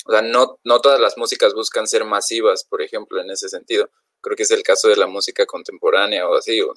[0.06, 3.90] o sea, no, no todas las músicas buscan ser masivas, por ejemplo, en ese sentido
[4.22, 6.74] creo que es el caso de la música contemporánea o así, o,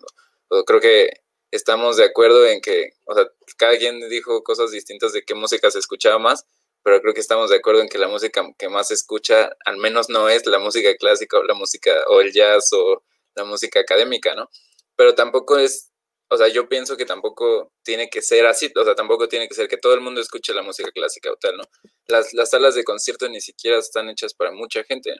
[0.65, 1.11] creo que
[1.51, 5.71] estamos de acuerdo en que, o sea, cada quien dijo cosas distintas de qué música
[5.71, 6.47] se escuchaba más,
[6.85, 9.79] pero creo que estamos de acuerdo en que la música que más se escucha, al
[9.79, 13.03] menos no es la música clásica o la música, o el jazz o
[13.35, 14.51] la música académica, ¿no?
[14.95, 15.91] Pero tampoco es,
[16.29, 19.55] o sea, yo pienso que tampoco tiene que ser así, o sea, tampoco tiene que
[19.55, 21.65] ser que todo el mundo escuche la música clásica o tal, ¿no?
[22.07, 25.17] Las, las salas de concierto ni siquiera están hechas para mucha gente.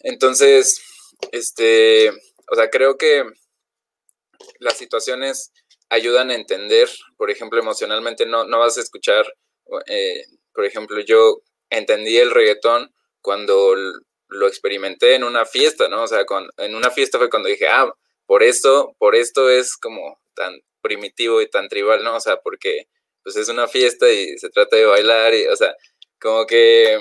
[0.00, 0.82] Entonces,
[1.30, 2.10] este,
[2.50, 3.24] o sea, creo que
[4.58, 5.52] las situaciones
[5.90, 9.32] ayudan a entender, por ejemplo, emocionalmente no, no vas a escuchar,
[9.86, 13.74] eh, por ejemplo, yo entendí el reggaetón cuando
[14.28, 16.02] lo experimenté en una fiesta, ¿no?
[16.02, 16.24] O sea,
[16.58, 17.92] en una fiesta fue cuando dije, ah,
[18.26, 22.16] por esto, por esto es como tan primitivo y tan tribal, ¿no?
[22.16, 22.88] O sea, porque
[23.22, 25.74] pues es una fiesta y se trata de bailar y, o sea,
[26.20, 26.98] como que,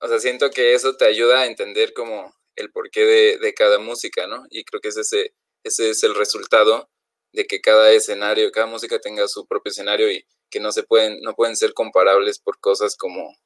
[0.00, 4.26] o sea, siento que eso te ayuda a entender como el porqué de, cada música,
[4.26, 4.44] ¿no?
[4.50, 5.32] Y creo que ese,
[5.64, 6.90] ese es el resultado
[7.32, 11.20] de que cada escenario, cada música tenga su propio escenario y que no se pueden,
[11.22, 13.36] no pueden ser comparables por cosas como,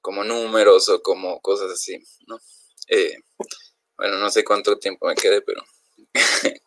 [0.00, 2.38] como números o como cosas así, ¿no?
[2.88, 3.16] Eh,
[3.96, 5.62] bueno, no sé cuánto tiempo me quede, pero.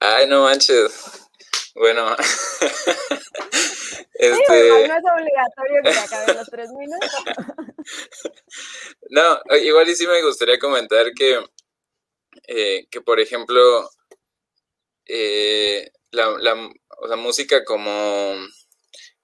[0.00, 1.28] Ay, no manches.
[1.74, 2.16] Bueno.
[4.14, 4.88] este...
[4.88, 7.10] no es obligatorio que acabe los tres minutos.
[9.10, 11.40] no, igual y sí me gustaría comentar que,
[12.48, 13.88] eh, que por ejemplo,
[15.06, 16.36] eh, la,
[17.08, 18.34] la música como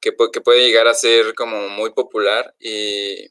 [0.01, 3.27] que, que, puede llegar a ser como muy popular y,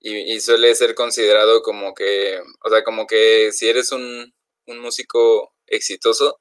[0.00, 4.34] y, suele ser considerado como que, o sea, como que si eres un,
[4.66, 6.40] un músico exitoso,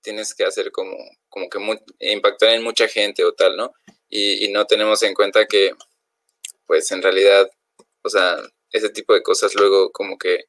[0.00, 0.96] tienes que hacer como,
[1.28, 1.58] como que
[2.00, 3.72] impactar en mucha gente o tal, ¿no?
[4.08, 5.72] Y, no tenemos en cuenta que,
[6.66, 7.50] pues en realidad,
[8.02, 8.36] o sea,
[8.72, 10.44] ese tipo de cosas luego como que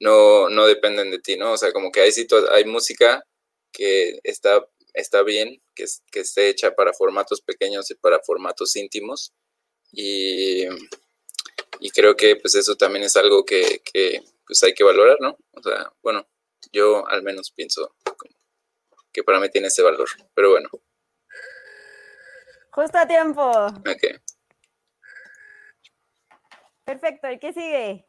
[0.00, 1.52] no, no dependen de ti, ¿no?
[1.52, 2.10] O sea, como que hay,
[2.52, 3.24] hay música
[3.76, 9.34] que está, está bien, que, que esté hecha para formatos pequeños y para formatos íntimos.
[9.92, 10.64] Y,
[11.80, 15.36] y creo que pues eso también es algo que, que pues hay que valorar, ¿no?
[15.52, 16.26] O sea, bueno,
[16.72, 17.94] yo al menos pienso
[19.12, 20.08] que para mí tiene ese valor.
[20.34, 20.70] Pero bueno.
[22.70, 23.66] Justo a tiempo.
[23.66, 24.20] Ok.
[26.84, 28.06] Perfecto, ¿y qué sigue?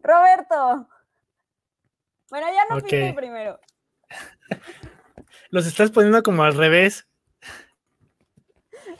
[0.00, 0.88] Roberto.
[2.30, 3.12] Bueno, ya no okay.
[3.12, 3.60] primero.
[5.50, 7.06] Los estás poniendo como al revés.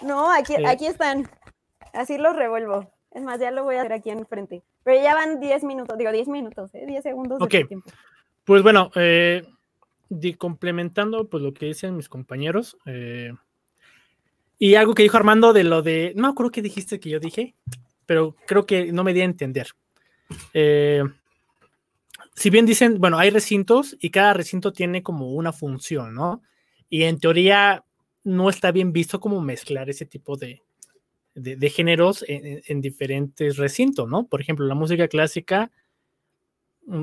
[0.02, 1.28] No, aquí, aquí están.
[1.92, 2.92] Así los revuelvo.
[3.10, 4.62] Es más, ya lo voy a hacer aquí enfrente.
[4.84, 6.84] Pero ya van 10 minutos, digo 10 minutos, ¿eh?
[6.86, 7.90] 10 segundos de tiempo.
[8.44, 9.42] Pues bueno, eh,
[10.38, 13.32] complementando pues lo que dicen mis compañeros, eh,
[14.58, 17.54] y algo que dijo Armando de lo de, no creo que dijiste que yo dije,
[18.04, 19.68] pero creo que no me di a entender.
[20.54, 21.02] Eh,
[22.36, 26.42] si bien dicen, bueno, hay recintos y cada recinto tiene como una función, ¿no?
[26.90, 27.84] Y en teoría
[28.24, 30.62] no está bien visto como mezclar ese tipo de,
[31.34, 34.26] de, géneros en, diferentes recintos, ¿no?
[34.26, 35.70] Por ejemplo, la música clásica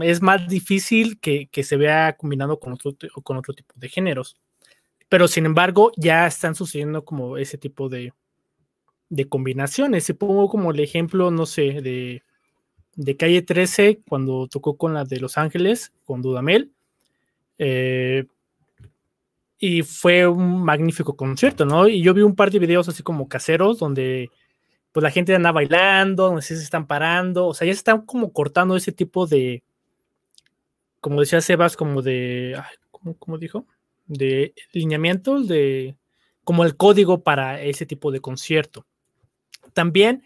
[0.02, 4.38] es más difícil que, se vea combinado con otro, con otro tipo de géneros.
[5.10, 8.14] Pero sin embargo, ya están sucediendo como ese tipo de,
[9.10, 10.04] de combinaciones.
[10.04, 12.24] Se pongo como el ejemplo, no sé, de,
[12.96, 16.72] de Calle 13, cuando tocó con la de Los Ángeles, con Dudamel.
[17.58, 18.26] Eh,
[19.60, 21.88] y fue un magnífico concierto, ¿no?
[21.88, 24.30] Y yo vi un par de videos así como caseros donde
[24.92, 28.32] pues la gente anda bailando, donde se están parando, o sea, ya se están como
[28.32, 29.64] cortando ese tipo de,
[31.02, 33.66] como decía Sebas, como de, ¿cómo, dijo?
[34.06, 35.98] De lineamientos, de,
[36.44, 38.86] como el código para ese tipo de concierto.
[39.74, 40.24] También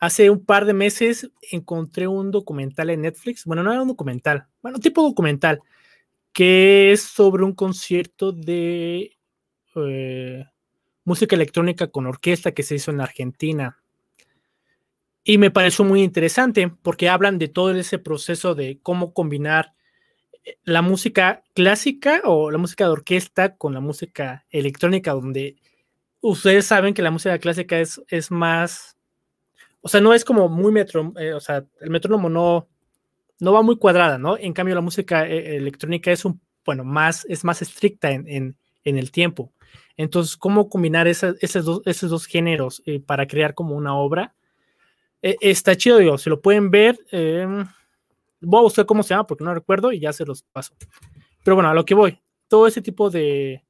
[0.00, 4.46] hace un par de meses encontré un documental en Netflix, bueno, no era un documental,
[4.62, 5.60] bueno, tipo documental,
[6.32, 9.18] que es sobre un concierto de
[9.76, 10.44] eh,
[11.04, 13.76] música electrónica con orquesta que se hizo en Argentina.
[15.22, 19.74] Y me pareció muy interesante porque hablan de todo ese proceso de cómo combinar
[20.44, 25.56] eh, la música clásica o la música de orquesta con la música electrónica, donde
[26.22, 28.96] ustedes saben que la música clásica es, es más,
[29.82, 32.68] o sea, no es como muy metro, eh, o sea, el metrónomo no,
[33.38, 34.36] no va muy cuadrada, ¿no?
[34.36, 39.10] En cambio, la música eh, electrónica es un, bueno, más, es más estricta en, el
[39.10, 39.52] tiempo.
[39.96, 44.34] Entonces, ¿cómo combinar esos, dos, esos dos géneros eh, para crear como una obra?
[45.22, 46.98] Está chido, digo, si lo pueden ver.
[47.10, 47.66] Em,
[48.40, 50.74] voy a buscar cómo se llama porque no recuerdo y ya se los paso.
[51.44, 52.18] Pero bueno, a lo que voy.
[52.48, 53.62] Todo ese tipo de,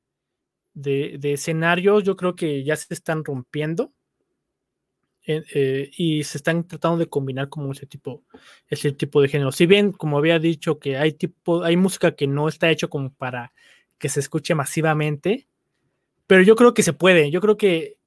[0.75, 3.93] de, de escenarios yo creo que ya se están rompiendo
[5.27, 8.25] eh, y se están tratando de combinar como ese tipo,
[8.69, 9.53] ese tipo de género.
[9.53, 13.13] Si bien, como había dicho, que hay tipo, hay música que no está hecho como
[13.13, 13.53] para
[13.99, 15.47] que se escuche masivamente,
[16.27, 17.31] pero yo creo que se puede.
[17.31, 17.99] Yo creo que,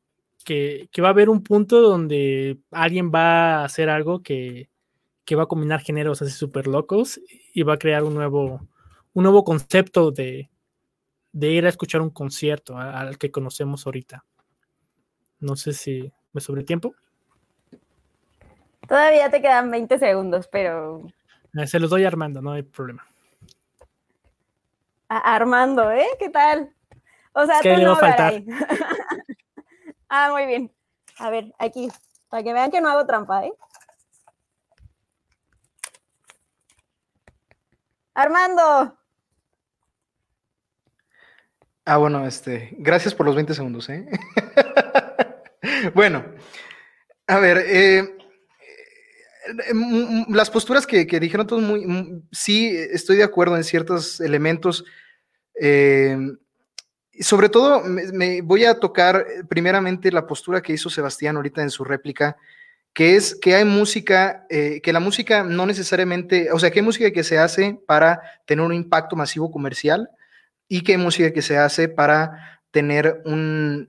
[0.44, 4.70] que, va a haber un punto donde alguien va a hacer algo que,
[5.26, 7.22] que va a combinar géneros así súper locos
[7.54, 8.68] y va a crear un nuevo,
[9.14, 10.50] un nuevo concepto de,
[11.32, 14.26] de ir a escuchar un concierto al que conocemos ahorita.
[15.40, 16.94] No sé si me sobre tiempo.
[18.88, 21.08] Todavía te quedan 20 segundos, pero.
[21.56, 23.08] Eh, se los doy a Armando, no hay problema.
[25.08, 26.08] A Armando, ¿eh?
[26.20, 26.74] ¿Qué tal?
[27.34, 28.44] O sea, tú no faltar.
[30.10, 30.72] ah, muy bien.
[31.18, 31.90] A ver, aquí,
[32.30, 33.54] para que vean que no hago trampa, ¿eh?
[38.16, 38.98] Armando.
[41.86, 44.08] Ah, bueno, este, gracias por los 20 segundos, ¿eh?
[45.94, 46.26] bueno,
[47.28, 48.16] a ver, eh, eh,
[50.30, 54.86] las posturas que, dijeron todos muy, sí, estoy de acuerdo en ciertos elementos.
[55.60, 56.18] Eh,
[57.20, 61.84] sobre todo, me, voy a tocar primeramente la postura que hizo Sebastián ahorita en su
[61.84, 62.38] réplica,
[62.94, 67.12] que es que hay música, que la música no necesariamente, o sea, que hay música
[67.12, 70.10] que se hace para tener un impacto masivo comercial
[70.68, 73.88] y que hay música que se hace para tener un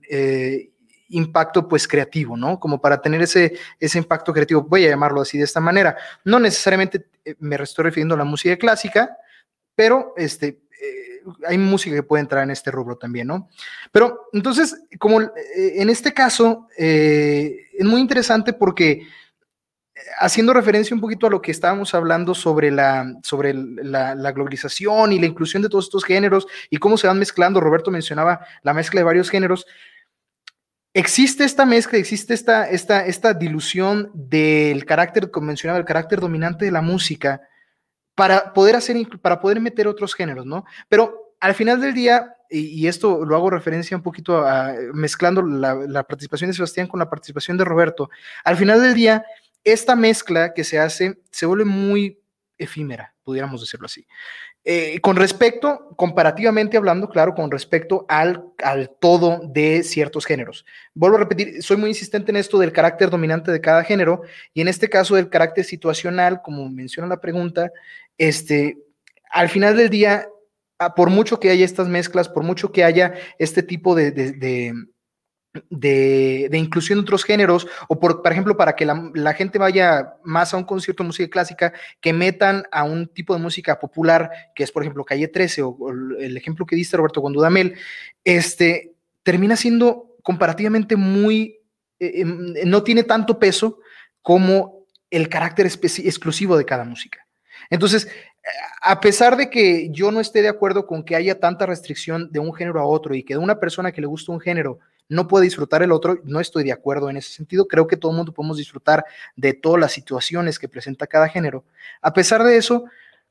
[1.15, 2.59] impacto pues creativo, ¿no?
[2.59, 5.95] Como para tener ese, ese impacto creativo, voy a llamarlo así de esta manera.
[6.23, 9.17] No necesariamente eh, me estoy refiriendo a la música clásica,
[9.75, 13.49] pero este, eh, hay música que puede entrar en este rubro también, ¿no?
[13.91, 19.07] Pero entonces, como eh, en este caso, es muy interesante porque
[20.19, 25.13] haciendo referencia un poquito a lo que estábamos hablando sobre, la, sobre la, la, globalización
[25.13, 28.73] y la inclusión de todos estos géneros y cómo se van mezclando, Roberto mencionaba la
[28.73, 29.65] mezcla de varios géneros,
[30.95, 36.71] existe esta mezcla, existe esta, esta, esta dilución del carácter convencional, del carácter dominante de
[36.71, 37.41] la música
[38.15, 40.63] para poder hacer, para poder meter otros géneros, ¿no?
[40.87, 45.75] Pero al final del día, y, esto lo hago referencia un poquito a, mezclando la,
[45.75, 48.09] la, participación de Sebastián con la participación de Roberto,
[48.45, 49.25] al final del día,
[49.65, 52.21] esta mezcla que se hace se vuelve muy
[52.57, 54.07] efímera, pudiéramos decirlo así.
[54.67, 60.65] Eh, con respecto, comparativamente hablando, claro, con respecto al, al todo de ciertos géneros.
[60.95, 64.23] Vuelvo a repetir, soy muy insistente en esto del carácter dominante de cada género
[64.55, 67.71] y en este caso del carácter situacional, como menciona la pregunta,
[68.17, 68.79] este,
[69.29, 70.27] al final del día,
[70.79, 74.73] ah, por mucho que haya estas mezclas, por mucho que haya este tipo de de,
[76.57, 80.57] inclusión de otros géneros, o por, por ejemplo, para que la, gente vaya más a
[80.57, 84.71] un concierto de música clásica, que metan a un tipo de música popular, que es,
[84.71, 85.77] por ejemplo, Calle 13, o,
[86.19, 87.75] el ejemplo que diste, Roberto, con Dudamel,
[88.23, 88.93] este,
[89.23, 91.59] termina siendo comparativamente muy,
[91.99, 93.79] eh, em, no tiene tanto peso
[94.21, 97.25] como el carácter exclusivo de cada música.
[97.69, 98.07] Entonces,
[98.81, 102.39] a pesar de que yo no esté de acuerdo con que haya tanta restricción de
[102.39, 104.79] un género a otro y que de una persona que le gusta un género
[105.09, 106.19] no puede disfrutar el otro.
[106.23, 107.67] No estoy de acuerdo en ese sentido.
[107.67, 111.63] Creo que todo el mundo podemos disfrutar de todas las situaciones que presenta cada género.
[112.01, 112.85] A pesar de eso,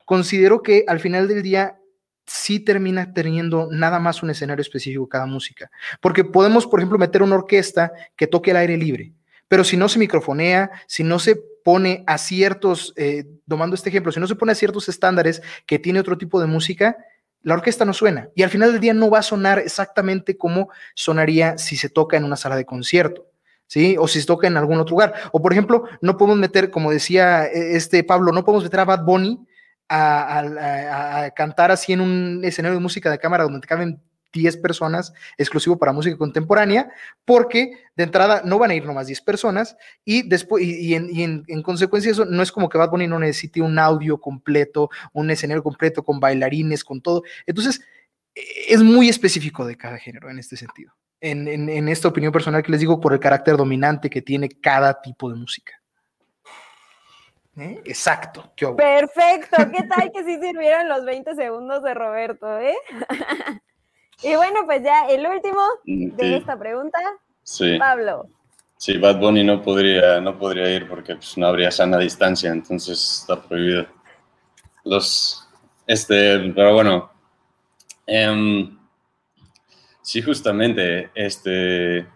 [0.04, 1.78] considero que al final del día
[2.26, 5.70] sí termina teniendo nada más un escenario específico cada música.
[6.00, 9.12] Porque podemos, por ejemplo, meter una orquesta que toque el aire libre,
[9.48, 14.12] pero si no se microfonea, si no se pone a ciertos, eh, tomando este ejemplo,
[14.12, 16.96] si no se pone a ciertos estándares que tiene otro tipo de música,
[17.44, 20.70] la orquesta no suena y al final del día no va a sonar exactamente como
[20.94, 23.26] sonaría si se toca en una sala de concierto.
[23.66, 23.96] ¿Sí?
[23.98, 25.14] O si se toca en algún otro lugar.
[25.32, 28.84] O por ejemplo, no podemos meter, como decía eh, este Pablo, no podemos meter a
[28.84, 29.40] Bad Bunny
[29.88, 34.00] a, cantar así en un escenario de música de cámara donde te caben
[34.34, 36.90] 10 personas exclusivo para música contemporánea,
[37.24, 41.62] porque de entrada no van a ir nomás 10 personas y después, y, en, en,
[41.62, 45.62] consecuencia eso no es como que Bad Bunny no necesite un audio completo, un escenario
[45.62, 47.22] completo con bailarines, con todo.
[47.46, 47.80] Entonces,
[48.34, 50.92] es muy específico de cada género en este sentido.
[51.20, 55.00] En, en esta opinión personal que les digo por el carácter dominante que tiene cada
[55.00, 55.72] tipo de música.
[57.56, 57.80] ¿Eh?
[57.84, 58.52] Exacto.
[58.76, 59.56] Perfecto.
[59.70, 62.58] ¿Qué tal que sí sirvieron los 20 segundos de Roberto?
[62.58, 62.74] ¿eh?
[64.24, 66.98] y bueno, pues ya el último de esta pregunta.
[67.42, 67.76] Sí.
[67.78, 68.28] Pablo.
[68.76, 73.20] Sí, Bad Bunny no podría, no podría ir porque pues, no habría sana distancia, entonces
[73.20, 73.86] está prohibido.
[74.84, 75.48] Los,
[75.86, 77.10] este, pero bueno,
[78.06, 78.78] em,
[80.02, 82.06] sí, justamente, este,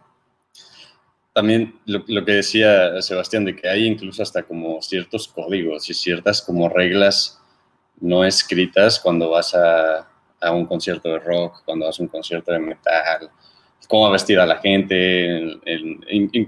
[1.32, 6.42] también lo, que decía Sebastián, de que hay incluso hasta como ciertos códigos y ciertas
[6.42, 7.40] como reglas
[8.00, 10.08] no escritas cuando vas a,
[10.40, 13.30] a un concierto de rock, cuando vas a un concierto de metal,
[13.88, 15.58] cómo vestir a la gente,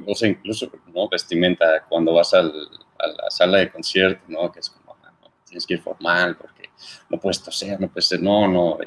[0.07, 1.09] o sea, incluso ¿no?
[1.09, 4.53] vestimenta cuando vas a la sala de concierto, ¿no?
[4.53, 5.13] que es como, ah,
[5.47, 6.69] tienes que ir formal porque
[7.09, 8.79] no puedes toser, no puedes ser, no, no,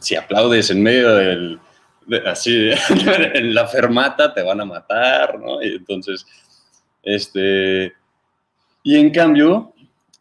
[0.00, 1.60] si aplaudes en medio del
[2.26, 2.70] así,
[3.34, 5.62] en la fermata te van a matar, ¿no?
[5.62, 6.26] Y entonces,
[7.02, 7.92] este,
[8.82, 9.74] y en cambio,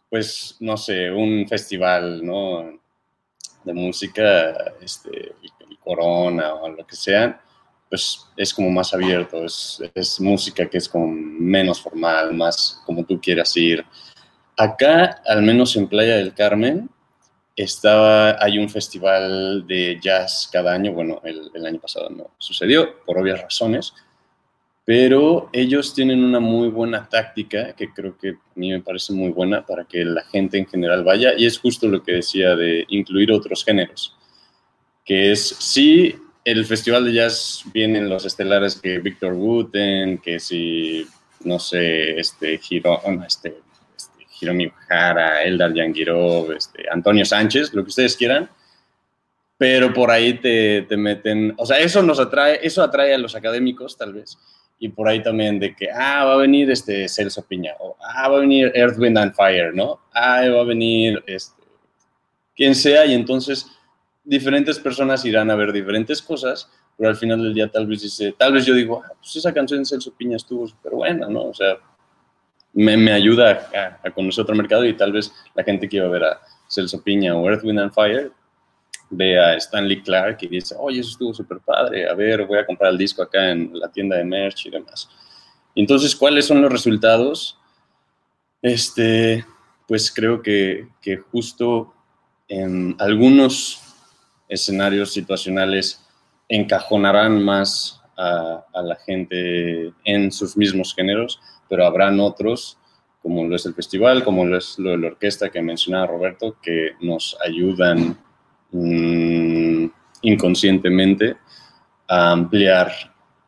[0.09, 2.79] pues, no sé, un festival, ¿no?
[3.67, 5.35] De música, este,
[5.69, 7.41] el Corona o lo que sea,
[7.89, 13.19] pues es como más abierto, es, música que es como menos formal, más como tú
[13.19, 13.85] quieras ir.
[14.55, 16.89] Acá, al menos en Playa del Carmen,
[17.55, 23.17] estaba, hay un festival de jazz cada año, bueno, el, año pasado no sucedió por
[23.17, 23.93] obvias razones,
[24.87, 29.31] pero ellos tienen una muy buena táctica que creo que a mí me parece muy
[29.31, 32.85] buena para que la gente en general vaya y es justo lo que decía de
[32.87, 34.15] incluir otros géneros,
[35.03, 36.15] que es si
[36.45, 41.05] el festival de jazz vienen los estelares que Victor Wooten, que si,
[41.43, 43.57] no sé, este, Giro, este,
[44.39, 48.49] Hiromi Jara, Eldar Yangirov, este, Antonio Sánchez, lo que ustedes quieran,
[49.57, 53.35] pero por ahí te, te, meten, o sea, eso nos atrae, eso atrae a los
[53.35, 54.37] académicos tal vez,
[54.79, 58.29] y por ahí también de que, ah, va a venir este Celso Piña, o ah,
[58.29, 59.99] va a venir Earth, Wind and Fire, ¿no?
[60.13, 61.63] Ah, va a venir este,
[62.55, 63.65] quien sea, y entonces
[64.23, 68.33] diferentes personas irán a ver diferentes cosas, pero al final del día tal vez dice,
[68.37, 71.45] tal vez yo digo, ah, pues esa canción de Celso Piña estuvo súper buena, ¿no?
[71.45, 71.77] O sea,
[72.73, 73.69] me, ayuda
[74.03, 77.01] a, conocer otro mercado y tal vez la gente que va a ver a Celso
[77.01, 78.31] Piña o Earth, Wind and Fire
[79.09, 82.65] ve a Stanley Clark y dice, oye, eso estuvo súper padre, a ver, voy a
[82.65, 85.09] comprar el disco acá en la tienda de merch y demás.
[85.75, 87.57] Entonces, ¿cuáles son los resultados?
[88.61, 89.45] Este,
[89.87, 91.93] pues creo que, que justo
[92.47, 93.81] en algunos
[94.49, 96.03] escenarios situacionales
[96.49, 101.39] encajonarán más a, a la gente en sus mismos géneros,
[101.69, 102.77] pero habrán otros,
[103.21, 106.57] como lo es el festival, como lo es lo de la orquesta que mencionaba Roberto,
[106.61, 108.17] que nos ayudan
[108.71, 109.87] mmm,
[110.21, 111.37] inconscientemente
[112.07, 112.91] a ampliar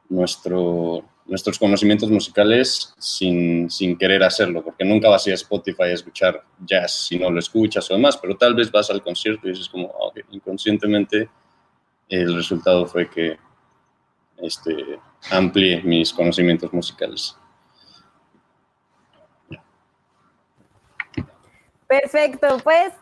[0.09, 5.83] nuestro, nuestros conocimientos musicales sin, sin, querer hacerlo, porque nunca vas a ir a Spotify
[5.83, 9.47] a escuchar jazz si no lo escuchas o demás, pero tal vez vas al concierto
[9.47, 11.29] y dices como, okay, inconscientemente
[12.09, 13.37] el resultado fue que
[14.37, 14.99] este,
[15.31, 17.35] amplié mis conocimientos musicales.
[21.87, 22.93] Perfecto, pues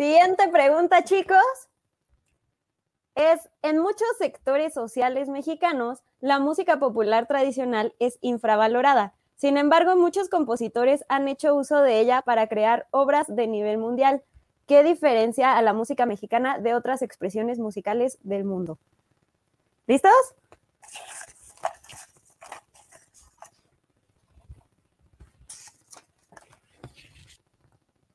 [0.00, 1.36] siguiente pregunta, chicos.
[3.14, 9.12] Es, en muchos sectores sociales mexicanos, la música popular tradicional es infravalorada.
[9.36, 14.22] Sin embargo, muchos compositores han hecho uso de ella para crear obras de nivel mundial.
[14.66, 18.78] ¿Qué diferencia a la música mexicana de otras expresiones musicales del mundo?
[19.86, 20.12] ¿Listos?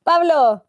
[0.04, 0.66] Pablo.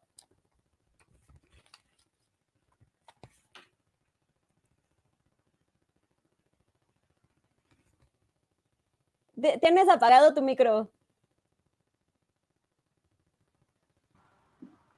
[9.60, 10.90] Tienes apagado tu micro.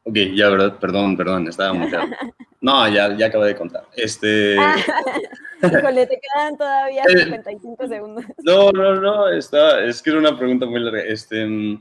[0.05, 2.07] Ok, ya, verdad, perdón, perdón, estaba muteado.
[2.61, 3.85] No, ya, ya acabo de contar.
[3.95, 4.57] Este,
[5.63, 7.23] híjole, te quedan todavía Eh.
[7.23, 8.25] 55 segundos.
[8.39, 11.01] no, no, no, está, es que era una pregunta muy larga.
[11.05, 11.79] Este,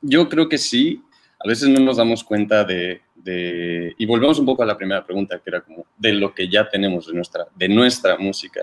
[0.00, 1.02] yo creo que sí,
[1.44, 5.04] a veces no nos damos cuenta de, de- y volvemos un poco a la primera
[5.04, 8.60] pregunta, que era como de lo que ya tenemos de nuestra, de nuestra música,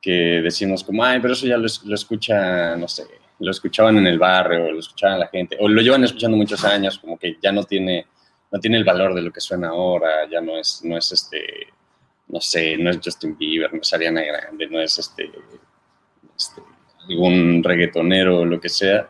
[0.00, 3.06] que decimos como, ay, pero eso ya lo, lo escucha, no sé,
[3.40, 6.98] lo escuchaban en el barrio, lo escuchaban la gente, o lo llevan escuchando muchos años,
[6.98, 8.06] como que ya no tiene,
[8.50, 11.68] no tiene el valor de lo que suena ahora, ya no es, no es este,
[12.28, 15.30] no sé, no es Justin Bieber, no es Ariana Grande, no es este,
[16.36, 16.62] este,
[17.08, 19.08] algún reggaetonero o lo que sea.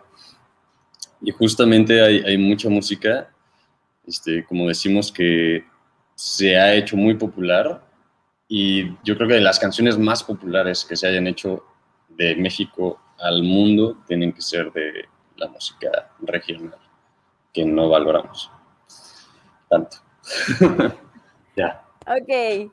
[1.23, 3.31] Y justamente hay, hay mucha música,
[4.07, 5.65] este, como decimos, que
[6.15, 7.90] se ha hecho muy popular
[8.53, 11.65] y yo creo que de las canciones más populares que se hayan hecho
[12.09, 16.81] de México al mundo tienen que ser de la música regional,
[17.53, 18.51] que no valoramos
[19.69, 19.99] tanto.
[21.57, 21.87] ya.
[22.01, 22.73] Ok.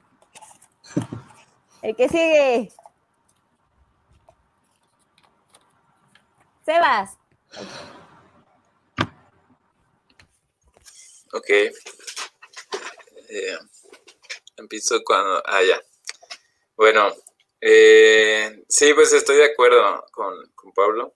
[1.84, 2.72] El que sigue.
[6.66, 7.18] Sebas.
[11.34, 11.50] Ok.
[13.30, 13.58] Eh,
[14.58, 15.42] empiezo cuando...
[15.46, 15.82] Ah, ya.
[16.76, 17.16] Bueno,
[17.62, 21.16] eh, sí, pues estoy de acuerdo con, con Pablo.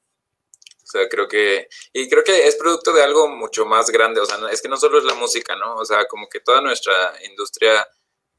[0.84, 1.68] O sea, creo que...
[1.94, 4.22] Y creo que es producto de algo mucho más grande.
[4.22, 5.76] O sea, es que no solo es la música, ¿no?
[5.76, 7.88] O sea, como que toda nuestra industria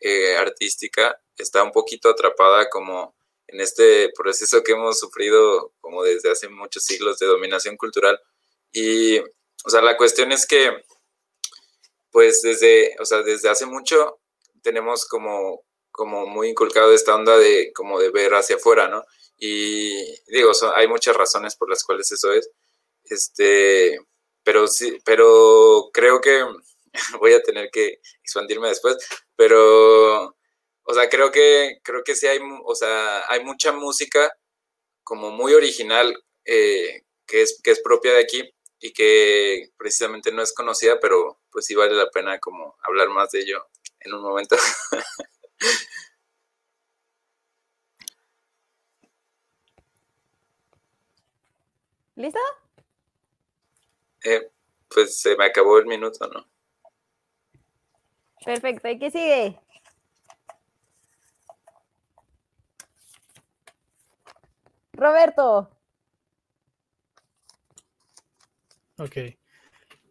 [0.01, 3.15] eh, artística está un poquito atrapada como
[3.47, 8.21] en este proceso que hemos sufrido como desde hace muchos siglos de dominación cultural.
[8.73, 10.85] Y, o sea, la cuestión es que
[12.13, 14.21] pues desde, o sea, desde hace mucho
[14.63, 19.05] tenemos como, como muy inculcado esta onda de como de ver hacia afuera, ¿no?
[19.39, 19.97] Y
[20.29, 22.51] digo, so- hay muchas razones por las cuales eso es.
[23.05, 23.99] Este,
[24.45, 26.45] pero sí, pero creo que
[27.21, 28.97] voy a tener que expandirme después,
[29.37, 30.37] pero
[30.85, 34.33] o sea, creo que creo que sí hay, o sea, hay mucha música
[35.05, 40.43] como muy original eh, que es que es propia de aquí y que precisamente no
[40.43, 43.65] es conocida, pero pues sí vale la pena como hablar más de ello
[44.05, 44.57] en un momento.
[52.17, 52.39] ¿Listo?
[54.25, 54.51] Eh,
[54.89, 56.47] pues se me acabó el minuto, ¿no?
[58.45, 58.89] Perfecto.
[58.89, 59.59] ¿Y qué sigue?
[64.93, 65.71] Roberto.
[68.99, 69.17] Ok.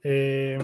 [0.03, 0.59] Eh,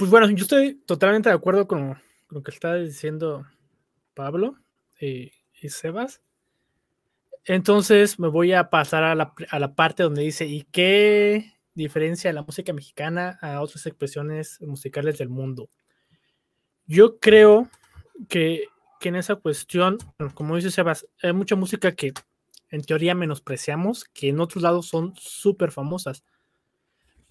[0.00, 3.44] pues bueno, yo estoy totalmente de acuerdo con, lo que está diciendo
[4.14, 4.56] Pablo
[4.98, 5.30] y,
[5.60, 6.22] y Sebas.
[7.44, 12.32] Entonces me voy a pasar a la, a la parte donde dice, ¿y qué diferencia
[12.32, 15.68] la música mexicana a otras expresiones musicales del mundo?
[16.86, 17.68] Yo creo
[18.30, 18.68] que,
[19.00, 19.98] que en esa cuestión,
[20.32, 22.14] como dice Sebas, hay mucha música que
[22.70, 26.24] en teoría menospreciamos, que en otros lados son súper famosas.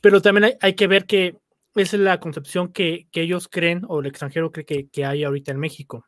[0.02, 1.40] Pero también hay, que ver que
[1.82, 5.52] es la concepción que, que ellos creen o el extranjero cree que, que hay ahorita
[5.52, 6.06] en México.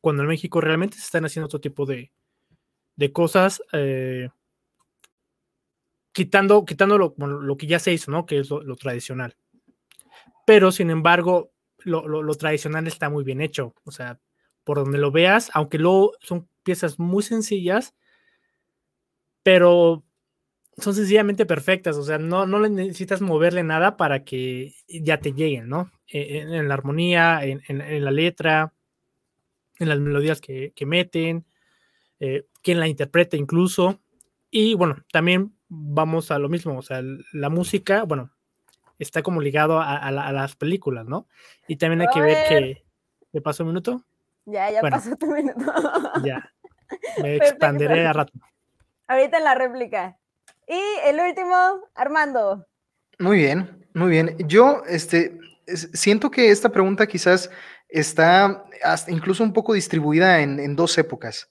[0.00, 2.10] Cuando en México realmente se están haciendo otro tipo de,
[2.96, 4.28] de cosas, eh,
[6.12, 8.26] quitando, quitando lo, lo que ya se hizo, ¿no?
[8.26, 9.36] Que es lo, lo tradicional.
[10.46, 13.74] Pero, sin embargo, lo, lo tradicional está muy bien hecho.
[13.84, 14.18] O sea,
[14.64, 17.94] por donde lo veas, aunque luego son piezas muy sencillas,
[19.42, 20.04] pero
[20.76, 25.32] son sencillamente perfectas, o sea, no, no le necesitas moverle nada para que ya te
[25.32, 25.90] lleguen, ¿no?
[26.08, 28.72] En, en la armonía, en, en, en, la letra,
[29.78, 31.44] en las melodías que, que meten,
[32.18, 34.00] eh, quien la interpreta incluso.
[34.50, 37.02] Y bueno, también vamos a lo mismo, o sea,
[37.32, 38.30] la música, bueno,
[38.98, 41.26] está como ligado a, a, la, a las películas, ¿no?
[41.68, 42.84] Y también hay que ver que...
[43.32, 44.04] ¿Le pasó un minuto?
[44.44, 45.72] Ya, ya bueno, pasó tu minuto.
[46.24, 46.52] ya.
[47.22, 48.32] Me expanderé a rato.
[49.06, 50.18] Ahorita en la réplica.
[50.70, 52.64] Y el último, Armando.
[53.18, 54.36] Muy bien, muy bien.
[54.46, 57.50] Yo este, siento que esta pregunta quizás
[57.88, 58.64] está
[59.08, 61.50] incluso un poco distribuida en dos épocas.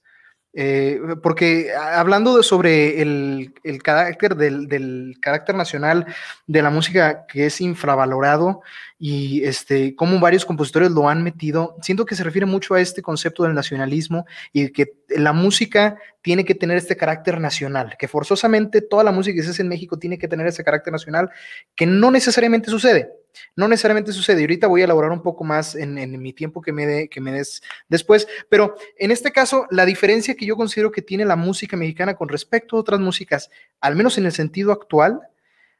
[0.52, 3.52] Eh, porque hablando de sobre el,
[3.84, 6.06] carácter del, del, carácter nacional
[6.48, 8.60] de la música que es infravalorado
[8.98, 13.00] y este, cómo varios compositores lo han metido, siento que se refiere mucho a este
[13.00, 18.82] concepto del nacionalismo y que la música tiene que tener este carácter nacional, que forzosamente
[18.82, 21.30] toda la música que se hace en México tiene que tener ese carácter nacional,
[21.76, 23.19] que no necesariamente sucede.
[23.56, 24.40] No necesariamente sucede.
[24.40, 27.08] Y ahorita voy a elaborar un poco más en, en mi tiempo que me, dé
[27.08, 28.26] que me des después.
[28.48, 32.28] Pero en este caso, la diferencia que yo considero que tiene la música mexicana con
[32.28, 33.50] respecto a otras músicas,
[33.80, 35.20] al menos en el sentido actual,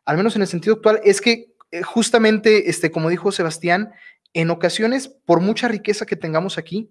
[0.05, 3.93] al menos en el sentido actual, es que eh, justamente, este, como dijo Sebastián,
[4.33, 6.91] en ocasiones, por mucha riqueza que tengamos aquí,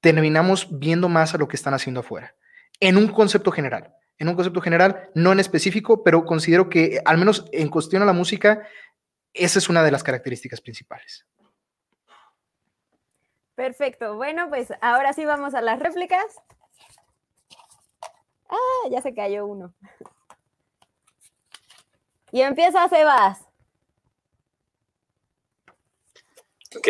[0.00, 2.34] terminamos viendo más a lo que están haciendo afuera,
[2.80, 3.94] en un concepto general.
[4.18, 8.04] En un concepto general, no en específico, pero considero que, al menos en cuestión a
[8.04, 8.66] la música,
[9.34, 11.26] esa es una de las características principales.
[13.54, 14.16] Perfecto.
[14.16, 16.24] Bueno, pues ahora sí vamos a las réplicas.
[18.48, 19.74] Ah, ya se cayó uno.
[22.32, 23.38] Y empieza Sebas.
[26.76, 26.88] Ok.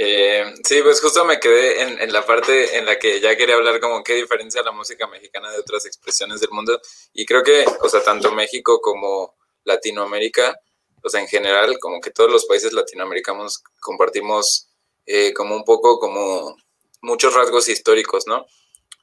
[0.00, 3.56] Eh, sí, pues justo me quedé en, en, la parte en la que ya quería
[3.56, 6.80] hablar como qué diferencia la música mexicana de otras expresiones del mundo.
[7.12, 10.58] Y creo que, o sea, tanto México como Latinoamérica,
[11.02, 14.68] o en general, como que todos los países latinoamericanos compartimos
[15.06, 16.56] eh, como un poco como
[17.00, 18.46] muchos rasgos históricos, ¿no?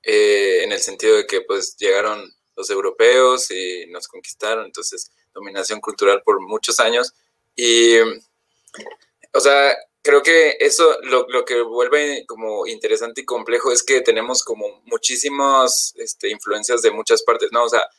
[0.03, 5.81] Eh, en el sentido de que pues llegaron los europeos y nos conquistaron, entonces dominación
[5.81, 7.13] cultural por muchos años.
[7.55, 7.97] Y,
[9.33, 14.01] o sea, creo que eso lo, lo, que vuelve como interesante y complejo es que
[14.01, 17.63] tenemos como muchísimas este, influencias de muchas partes, ¿no?
[17.63, 17.89] O sea,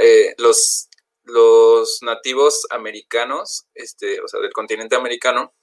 [0.00, 0.88] eh, los,
[1.26, 5.54] los nativos americanos, este, o sea, del continente americano,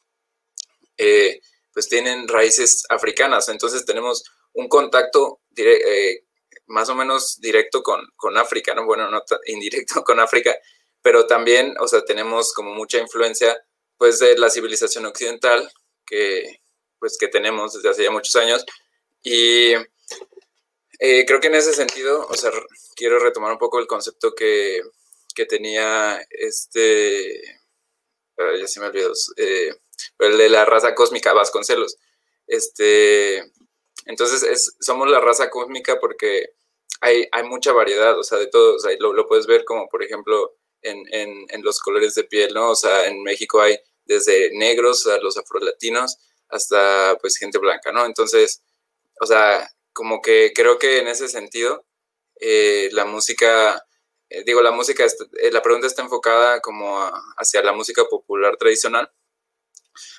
[0.97, 1.41] eh,
[1.73, 6.25] pues tienen raíces africanas, entonces tenemos un contacto eh,
[6.67, 8.85] más o menos directo con, con África, ¿no?
[8.85, 10.55] Bueno, no indirecto con África,
[11.01, 13.57] pero también, o sea, tenemos como mucha influencia,
[13.97, 15.71] pues, de la civilización occidental
[16.05, 16.61] que,
[16.99, 18.65] pues, que tenemos desde hace ya muchos años.
[19.21, 19.73] Y
[20.99, 22.51] eh, creo que en ese sentido, o sea,
[22.95, 24.81] quiero retomar un poco el concepto que,
[25.33, 27.41] que tenía este,
[28.37, 29.73] ya se me olvidó, eh,
[30.19, 31.97] el de la raza cósmica Vasconcelos.
[32.47, 33.51] Este,
[34.05, 36.55] entonces, es, somos la raza cósmica porque
[37.01, 39.87] hay, hay mucha variedad, o sea, de todo, o sea, lo, lo puedes ver como,
[39.89, 42.71] por ejemplo, en, en, los colores de piel, ¿no?
[42.71, 46.17] O sea, en México hay desde negros a los afrolatinos
[46.49, 48.05] hasta pues gente blanca, ¿no?
[48.05, 48.61] Entonces,
[49.21, 51.85] o sea, como que creo que en ese sentido,
[52.39, 53.85] eh, la música,
[54.29, 56.99] eh, digo, la música, eh, la pregunta está enfocada como
[57.37, 59.11] hacia la música popular tradicional,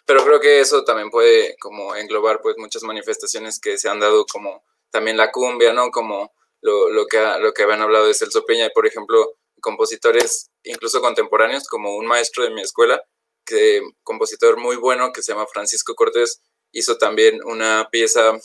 [0.07, 4.27] pero creo que eso también puede como englobar pues muchas manifestaciones que se han dado
[4.27, 5.91] como también la cumbia, ¿no?
[5.91, 11.01] Como lo, lo, que, lo que habían hablado de Celso Peña, por ejemplo, compositores incluso
[11.01, 13.03] contemporáneos, como un maestro de mi escuela,
[13.45, 16.41] que compositor muy bueno que se llama Francisco Cortés,
[16.73, 18.39] hizo también una pieza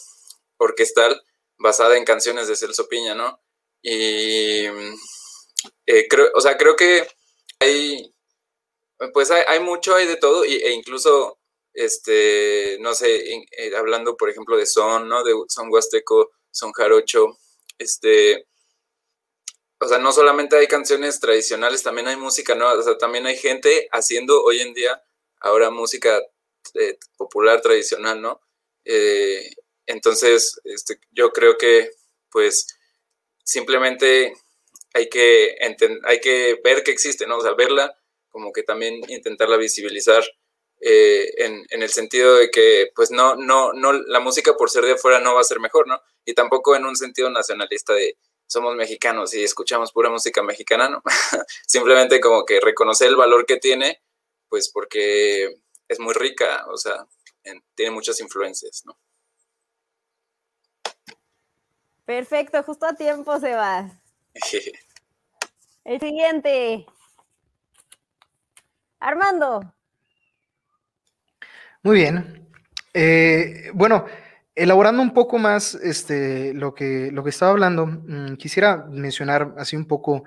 [0.57, 1.21] orquestal
[1.57, 3.41] basada en canciones de Celso Piña, ¿no?
[3.81, 4.65] Y
[5.85, 7.07] eh, creo, o sea, creo que
[7.59, 8.13] hay,
[9.13, 11.39] pues hay, mucho, hay de todo, y, e incluso,
[11.73, 15.23] este, no sé, eh, hablando, por ejemplo, de son, ¿no?
[15.23, 17.37] De son huasteco, son jarocho,
[17.77, 18.47] este,
[19.79, 23.37] o sea, no solamente hay canciones tradicionales, también hay música nueva, o sea, también hay
[23.37, 25.01] gente haciendo hoy en día
[25.41, 26.21] ahora música
[26.75, 28.41] eh, popular tradicional, ¿no?
[29.89, 31.91] Entonces, este, yo creo que,
[32.31, 32.67] pues,
[33.43, 34.33] simplemente
[34.93, 35.55] hay que,
[36.03, 37.37] hay que ver que existe, ¿no?
[37.37, 37.97] O sea, verla,
[38.29, 40.23] como que también intentarla visibilizar
[40.81, 44.93] eh, en, el sentido de que, pues, no, no, no, la música por ser de
[44.93, 46.01] afuera no va a ser mejor, ¿no?
[46.25, 48.17] Y tampoco en un sentido nacionalista de,
[48.47, 51.03] somos mexicanos y escuchamos pura música mexicana, ¿no?
[51.67, 54.01] Simplemente como que reconocer el valor que tiene,
[54.47, 55.55] pues porque
[55.87, 57.05] es muy rica, o sea,
[57.43, 58.97] en, tiene muchas influencias, ¿no?
[62.05, 64.01] Perfecto, justo a tiempo se va.
[65.85, 66.85] El siguiente.
[68.99, 69.73] Armando.
[71.83, 72.49] Muy bien.
[72.93, 74.05] Eh, bueno,
[74.59, 79.77] Elaborando un poco más este, lo, que, lo que estaba hablando, mmm, quisiera mencionar así
[79.77, 80.25] un poco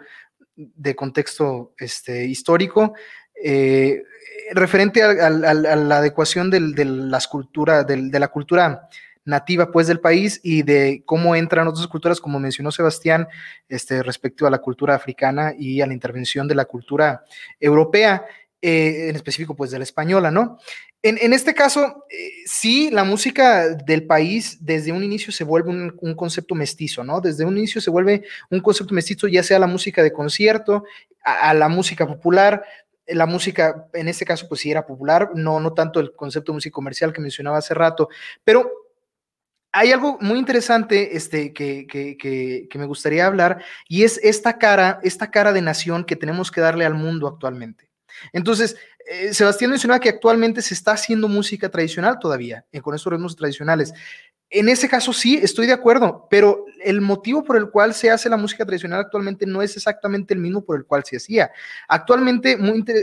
[0.56, 2.94] de contexto este, histórico,
[3.44, 4.02] eh,
[4.52, 8.88] referente a, la adecuación de, las cultura, de la cultura
[9.24, 13.28] nativa pues del país y de cómo entran otras culturas, como mencionó Sebastián,
[13.68, 17.24] este, respecto a la cultura africana y a la intervención de la cultura
[17.60, 18.24] europea,
[18.60, 20.58] eh, en específico pues de la española, ¿no?
[21.04, 25.70] En, en este caso, eh, sí, la música del país desde un inicio se vuelve
[25.70, 27.20] un, un, concepto mestizo, ¿no?
[27.20, 30.84] Desde un inicio se vuelve un concepto mestizo, ya sea la música de concierto,
[31.24, 32.64] a, la música popular,
[33.06, 36.56] la música, en este caso, pues sí era popular, no, no tanto el concepto de
[36.56, 38.08] música comercial que mencionaba hace rato,
[38.44, 38.70] pero
[39.72, 42.16] hay algo muy interesante este, que, que,
[42.68, 46.60] que, me gustaría hablar y es esta cara, esta cara de nación que tenemos que
[46.60, 47.88] darle al mundo actualmente.
[48.34, 48.76] Entonces,
[49.10, 53.34] eh, Sebastián mencionaba que actualmente se está haciendo música tradicional todavía, eh, con estos ritmos
[53.34, 53.94] tradicionales.
[54.50, 58.28] En ese caso sí, estoy de acuerdo, pero el motivo por el cual se hace
[58.28, 61.50] la música tradicional actualmente no es exactamente el mismo por el cual se hacía.
[61.88, 62.58] Actualmente,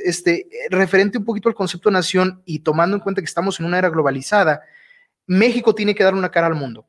[0.06, 3.66] este, referente un poquito al concepto de nación y tomando en cuenta que estamos en
[3.66, 4.62] una era globalizada,
[5.30, 6.88] México tiene que dar una cara al mundo.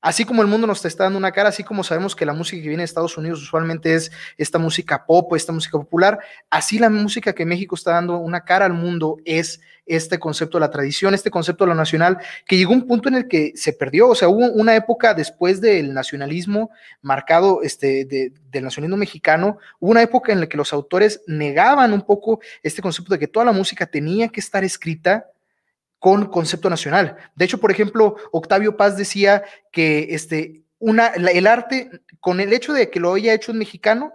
[0.00, 2.62] Así como el mundo nos está dando una cara, así como sabemos que la música
[2.62, 6.88] que viene de Estados Unidos usualmente es esta música pop, esta música popular, así la
[6.88, 11.12] música que México está dando una cara al mundo es este concepto de la tradición,
[11.12, 12.16] este concepto de lo nacional,
[12.46, 15.60] que llegó un punto en el que se perdió, o sea, hubo una época después
[15.60, 16.70] del nacionalismo
[17.02, 22.02] marcado, este, del nacionalismo mexicano, hubo una época en la que los autores negaban un
[22.02, 25.26] poco este concepto de que toda la música tenía que estar escrita
[26.00, 27.16] con concepto nacional.
[27.36, 32.72] De hecho, por ejemplo, Octavio Paz decía que este, una, el arte, con el hecho
[32.72, 34.12] de que lo haya hecho un mexicano,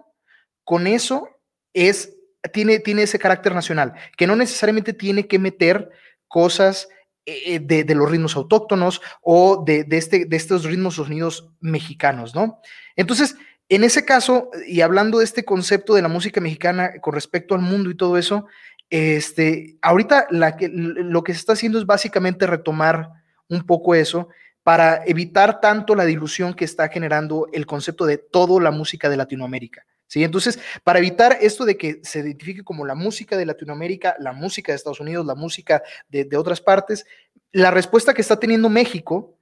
[0.64, 1.30] con eso
[1.74, 2.14] es,
[2.52, 5.92] tiene, tiene ese carácter nacional, que no necesariamente tiene que meter
[6.28, 6.90] cosas
[7.28, 12.62] eh, de, los ritmos autóctonos o de, este, de estos ritmos sonidos mexicanos, ¿no?
[12.96, 13.36] Entonces,
[13.70, 17.62] en ese caso, y hablando de este concepto de la música mexicana con respecto al
[17.62, 18.48] mundo y todo eso,
[18.90, 23.10] este, ahorita lo que se está haciendo es básicamente retomar
[23.50, 24.30] un poco eso
[24.66, 29.16] para evitar tanto la dilución que está generando el concepto de toda la música de
[29.16, 29.86] Latinoamérica.
[30.08, 30.24] ¿sí?
[30.24, 34.72] Entonces, para evitar esto de que se identifique como la música de Latinoamérica, la música
[34.72, 37.06] de Estados Unidos, la música de, otras partes,
[37.52, 39.38] la respuesta que está teniendo México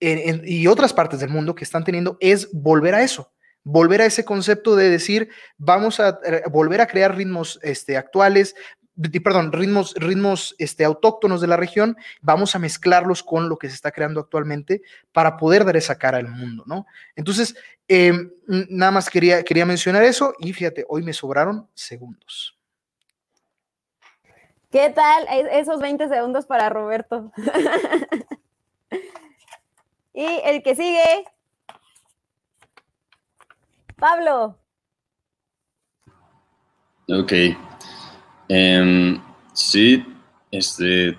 [0.00, 3.33] y otras partes del mundo que están teniendo es volver a eso,
[3.64, 8.54] volver a ese concepto de decir, vamos a eh, volver a crear ritmos este, actuales,
[9.22, 13.74] perdón, ritmos, ritmos este, autóctonos de la región, vamos a mezclarlos con lo que se
[13.74, 16.86] está creando actualmente para poder dar esa cara al mundo, ¿no?
[17.16, 17.56] Entonces,
[17.88, 22.56] em, nada más quería, quería mencionar eso y fíjate, hoy me sobraron segundos.
[24.70, 27.32] ¿Qué tal e-, esos 20 segundos para Roberto?
[30.12, 31.24] y el que sigue,
[34.04, 34.58] Pablo.
[37.08, 37.32] Ok.
[38.50, 39.18] Em,
[39.54, 40.04] sí,
[40.50, 41.18] este,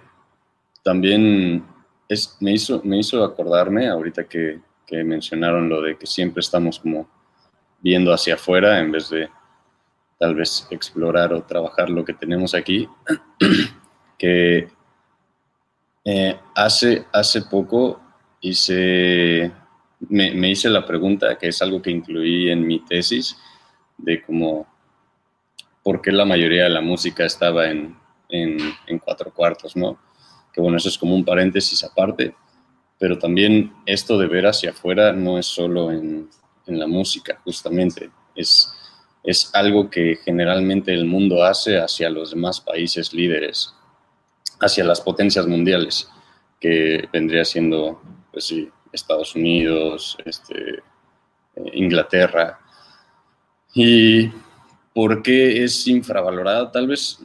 [0.84, 1.66] también
[2.08, 6.78] es, me, hizo, me hizo acordarme ahorita que, que mencionaron lo de que siempre estamos
[6.78, 7.10] como
[7.80, 9.32] viendo hacia afuera en vez de
[10.20, 12.88] tal vez explorar o trabajar lo que tenemos aquí,
[14.20, 14.70] que
[16.04, 18.00] eh, hace, hace poco
[18.42, 19.52] hice
[20.00, 23.38] me, hice la pregunta, que es algo que incluí en mi tesis,
[23.98, 24.68] de cómo,
[25.84, 27.98] por qué la mayoría de la música estaba en,
[29.04, 29.98] cuatro cuartos, ¿no?
[30.54, 32.36] Que bueno, eso es como un paréntesis aparte,
[33.00, 36.30] pero también esto de ver hacia afuera no es solo en,
[36.68, 38.74] la música, justamente, es,
[39.24, 43.72] es algo que generalmente el mundo hace hacia los demás países líderes,
[44.60, 46.10] hacia las potencias mundiales,
[46.60, 50.80] que vendría siendo, pues sí, Estados Unidos, este,
[51.56, 52.60] eh, Inglaterra.
[53.74, 54.32] ¿Y
[54.94, 56.72] por qué es infravalorada?
[56.72, 57.20] Tal vez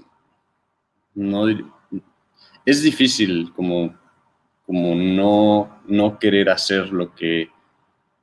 [1.14, 1.46] no
[2.66, 3.94] es difícil como,
[4.66, 7.50] como no, no querer hacer lo que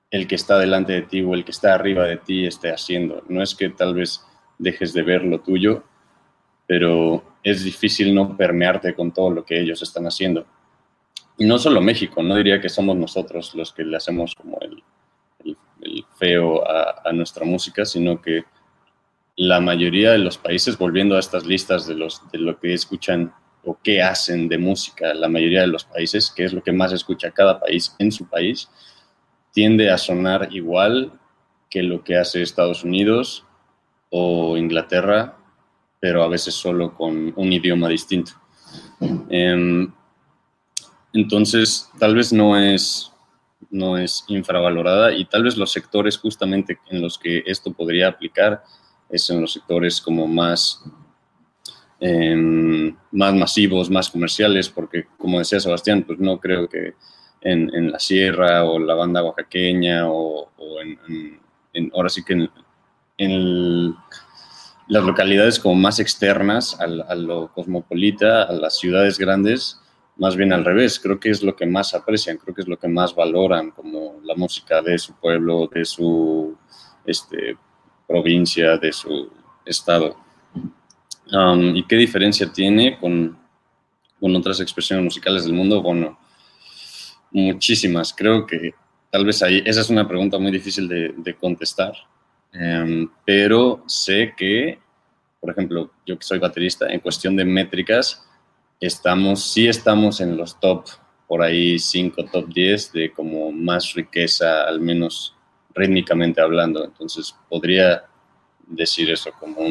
[0.09, 3.23] el que está delante de ti o el que está arriba de ti esté haciendo.
[3.27, 4.25] No es que tal vez
[4.57, 5.83] dejes de ver lo tuyo,
[6.65, 10.45] pero es difícil no permearte con todo lo que ellos están haciendo
[11.37, 14.83] y no solo México, no diría que somos nosotros los que le hacemos como el,
[16.17, 18.43] feo a, nuestra música, sino que
[19.35, 23.31] la mayoría de los países, volviendo a estas listas de, los, de lo que escuchan
[23.63, 26.91] o qué hacen de música, la mayoría de los países, que es lo que más
[26.91, 28.69] escucha cada país en su país,
[29.53, 31.13] tiende a sonar igual
[31.69, 33.45] que lo que hace Estados Unidos
[34.09, 35.37] o Inglaterra,
[35.99, 38.31] pero a veces solo con un idioma distinto.
[39.29, 39.91] Em,
[41.13, 43.11] entonces, tal vez no es,
[43.69, 48.63] no es infravalorada y tal vez los sectores justamente en los que esto podría aplicar
[49.09, 50.83] es en los sectores como más,
[51.99, 56.93] em, más masivos, más comerciales, porque como decía Sebastián, pues no creo que
[57.41, 60.49] en, la sierra o la banda oaxaqueña o,
[61.73, 62.49] en, ahora sí que
[63.17, 63.95] en,
[64.89, 69.81] las localidades como más externas a, a, lo cosmopolita, a las ciudades grandes,
[70.17, 72.77] más bien al revés, creo que es lo que más aprecian, creo que es lo
[72.77, 76.57] que más valoran como la música de su pueblo, de su
[77.05, 77.57] este,
[78.07, 79.31] provincia, de su
[79.65, 80.17] estado.
[81.31, 83.37] Um, ¿Y qué diferencia tiene con,
[84.19, 85.81] con, otras expresiones musicales del mundo?
[85.81, 86.17] Bueno,
[87.31, 88.13] muchísimas.
[88.13, 88.73] Creo que
[89.11, 91.93] tal vez ahí, esa es una pregunta muy difícil de, contestar,
[92.53, 94.79] um, pero sé que
[95.39, 98.27] por ejemplo, yo que soy baterista, en cuestión de métricas,
[98.79, 100.85] estamos, sí estamos en los top,
[101.27, 105.35] por ahí 5, top 10 de como más riqueza, al menos
[105.73, 106.83] rítmicamente hablando.
[106.83, 108.05] Entonces, podría
[108.65, 109.61] decir eso como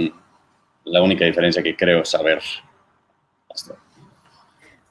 [0.84, 2.42] la única diferencia que creo saber.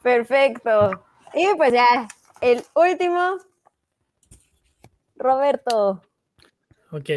[0.01, 1.05] Perfecto.
[1.33, 2.07] Y pues ya,
[2.41, 3.37] el último,
[5.15, 6.01] Roberto.
[6.91, 7.09] Ok.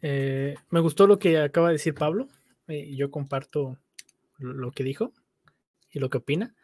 [0.00, 2.28] Eh, me gustó lo que acaba de decir Pablo.
[2.68, 3.78] y yo comparto
[4.38, 5.12] lo que dijo
[6.00, 6.54] lo que opina.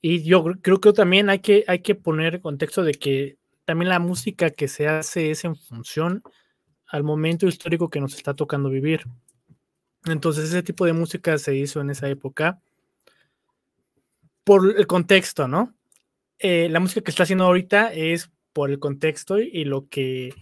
[0.00, 3.98] Y yo creo que también hay que, hay que poner contexto de que también la
[3.98, 6.22] música que se hace es en función
[6.86, 9.04] al momento histórico que nos está tocando vivir.
[10.04, 12.60] Entonces ese tipo de música se hizo en esa época
[14.44, 15.74] por el contexto, ¿no?
[16.38, 20.32] Eh, la música que está haciendo ahorita es por el contexto y, lo que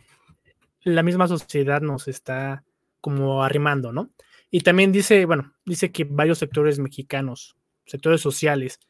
[0.83, 2.65] la misma sociedad nos está
[3.01, 4.11] como arrimando, ¿no?
[4.51, 8.81] Y también dice, bueno, dice que varios sectores mexicanos, sectores sociales,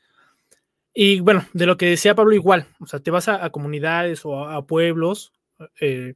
[0.97, 4.45] y bueno, de lo que decía Pablo igual, o sea, te vas a, comunidades o
[4.49, 5.33] a, pueblos
[5.81, 6.15] eh,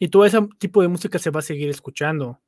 [0.00, 2.40] y todo ese tipo de música se va a seguir escuchando.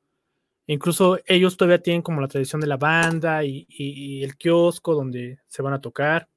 [0.67, 5.63] Incluso ellos todavía tienen como la tradición de la banda y, el kiosco donde se
[5.63, 6.29] van a tocar,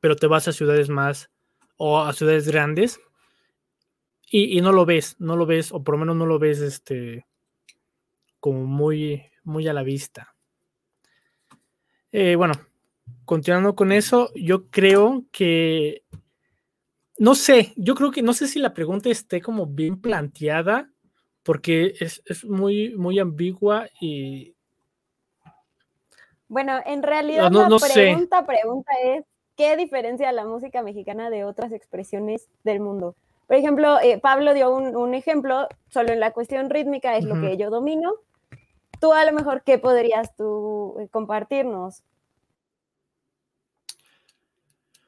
[0.00, 1.30] pero te vas a ciudades más
[1.78, 3.00] o a ciudades grandes
[4.30, 7.26] y, no lo ves, no lo ves, o por lo menos no lo ves este
[8.38, 10.35] como muy, muy a la vista.
[12.18, 12.54] Eh, bueno,
[13.26, 16.02] continuando con eso, yo creo que,
[17.18, 20.88] no sé, yo creo que, no sé si la pregunta esté como bien planteada,
[21.42, 24.54] porque es, muy, muy ambigua y...
[26.48, 32.48] Bueno, en realidad la pregunta, pregunta es, ¿qué diferencia la música mexicana de otras expresiones
[32.64, 33.14] del mundo?
[33.46, 37.58] Por ejemplo, eh, Pablo dio un, ejemplo, solo en la cuestión rítmica es lo que
[37.58, 38.14] yo domino.
[39.00, 42.02] Tú a lo mejor, ¿qué podrías tú eh, compartirnos?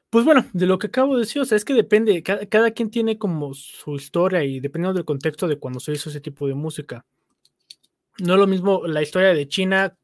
[0.09, 2.89] Pues bueno, de lo que acabo de decir, o sea, es que depende, cada, quien
[2.89, 6.55] tiene como su historia y dependiendo del contexto de cuando se hizo ese tipo de
[6.55, 7.05] música.
[8.17, 9.95] No es lo mismo la historia de China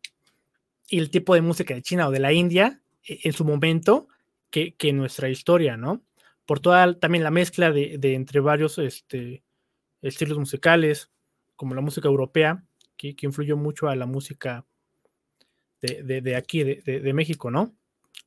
[0.88, 4.07] y el tipo de música de China o de la India e, en su momento
[4.51, 6.03] que, nuestra historia, ¿no?
[6.45, 9.43] Por toda también la mezcla de, entre varios este,
[10.01, 11.11] estilos musicales,
[11.55, 12.63] como la música europea,
[12.97, 14.65] que, influyó mucho a la música
[15.81, 17.75] de, aquí, de, México, ¿no?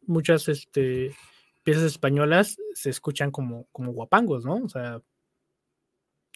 [0.07, 1.15] Muchas, este,
[1.65, 4.57] piezas españolas se escuchan como, como guapangos, ¿no?
[4.57, 5.03] O sea,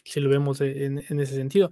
[0.03, 1.71] si lo vemos e, en, ese sentido.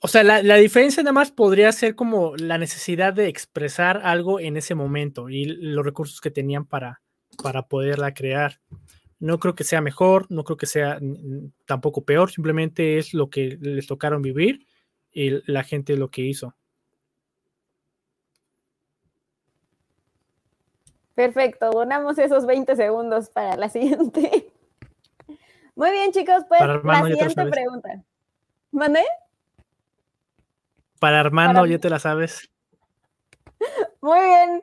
[0.00, 4.56] O sea, la, diferencia nada más podría ser como la necesidad de expresar algo en
[4.56, 7.02] ese momento y los recursos que tenían para,
[7.42, 8.60] para poderla crear.
[9.24, 11.00] No creo que sea mejor, no creo que sea
[11.64, 14.66] tampoco peor, simplemente es lo que les tocaron vivir
[15.12, 16.54] y la gente lo que hizo.
[21.14, 24.52] Perfecto, donamos esos 20 segundos para la siguiente.
[25.74, 28.04] Muy bien, chicos, pues la siguiente pregunta.
[28.72, 29.06] ¿Mandé?
[30.98, 32.50] Para Armando, ya te la sabes.
[34.02, 34.60] Muy bien.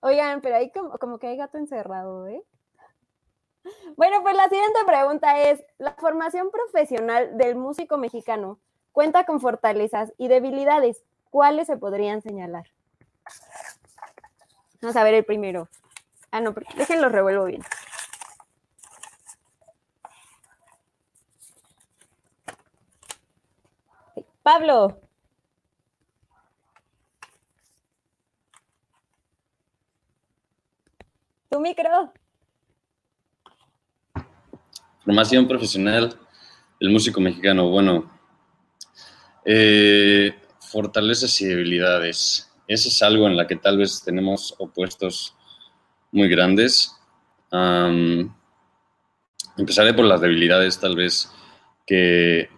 [0.00, 2.42] Oigan, pero ahí como, como que hay gato encerrado, ¿eh?
[3.96, 8.58] Bueno, pues la siguiente pregunta es, ¿la formación profesional del músico mexicano
[8.92, 11.04] cuenta con fortalezas y debilidades?
[11.30, 12.64] ¿Cuáles se podrían señalar?
[14.82, 15.68] Vamos a ver el primero.
[16.30, 17.62] Ah, no, déjenlo revuelvo bien.
[24.42, 25.00] Pablo.
[31.48, 32.12] Tu micro.
[35.04, 36.18] Formación profesional
[36.80, 37.68] del músico mexicano.
[37.68, 38.10] Bueno,
[39.44, 42.50] eh, fortalezas y debilidades.
[42.66, 45.34] Eso es algo en la que tal vez tenemos opuestos
[46.10, 46.96] muy grandes.
[49.56, 51.30] empezaré por las debilidades, tal vez
[51.86, 52.48] que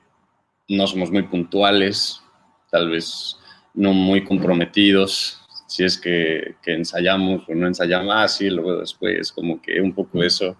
[0.68, 2.22] no somos muy puntuales,
[2.70, 3.36] tal vez
[3.74, 9.60] no muy comprometidos, si es que, ensayamos o no ensayamos, ah, sí, luego después, como
[9.60, 10.56] que un poco eso.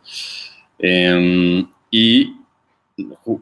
[0.78, 2.36] Em, y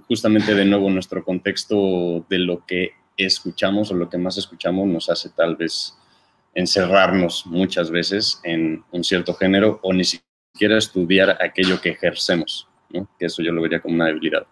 [0.07, 5.09] justamente de nuevo nuestro contexto de lo que escuchamos o lo que más escuchamos nos
[5.09, 5.97] hace tal vez
[6.55, 12.69] encerrarnos muchas veces en un cierto género o ni siquiera estudiar aquello que ejercemos,
[13.19, 14.47] que eso yo lo vería como una debilidad.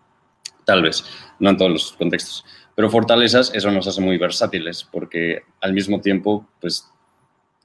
[0.64, 1.04] Tal vez,
[1.38, 2.44] no en todos los contextos.
[2.74, 6.88] Pero fortalezas, eso nos hace muy versátiles, porque al mismo tiempo, pues,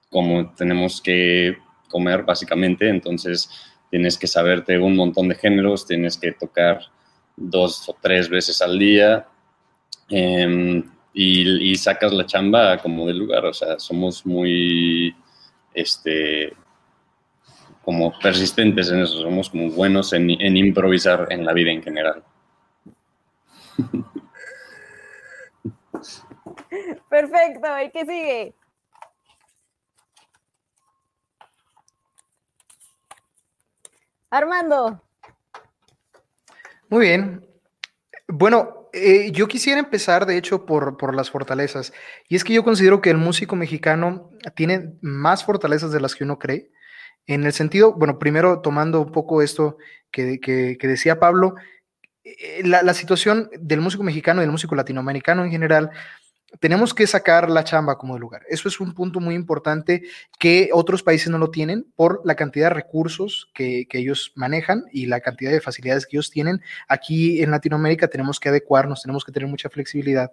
[0.09, 1.57] como tenemos que
[1.89, 3.49] comer básicamente, entonces
[3.97, 6.81] tienes que saberte un montón de géneros, tienes que tocar
[7.35, 9.25] dos o tres veces al día,
[10.07, 10.83] em,
[11.15, 13.43] y, sacas la chamba como del lugar.
[13.45, 15.15] O sea, somos muy,
[15.73, 16.53] este,
[17.83, 22.23] como persistentes en eso, somos como buenos en, en improvisar en la vida en general.
[27.09, 28.53] Perfecto, ¿el que sigue?
[34.29, 35.01] Armando.
[36.89, 37.45] Muy bien.
[38.27, 41.93] Bueno, eh, yo quisiera empezar, de hecho, por, por, las fortalezas.
[42.27, 46.23] Y es que yo considero que el músico mexicano tiene más fortalezas de las que
[46.23, 46.71] uno cree.
[47.25, 49.77] En el sentido, bueno, primero tomando un poco esto
[50.11, 51.55] que, que, decía Pablo,
[52.23, 55.91] eh, la, la, situación del músico mexicano y del músico latinoamericano en general
[56.59, 58.43] tenemos que sacar la chamba como de lugar.
[58.49, 60.03] Eso es un punto muy importante
[60.39, 65.07] que otros países no lo tienen por la cantidad de recursos que, ellos manejan y
[65.07, 66.61] la cantidad de facilidades que ellos tienen.
[66.87, 70.31] Aquí en Latinoamérica tenemos que adecuarnos, tenemos que tener mucha flexibilidad.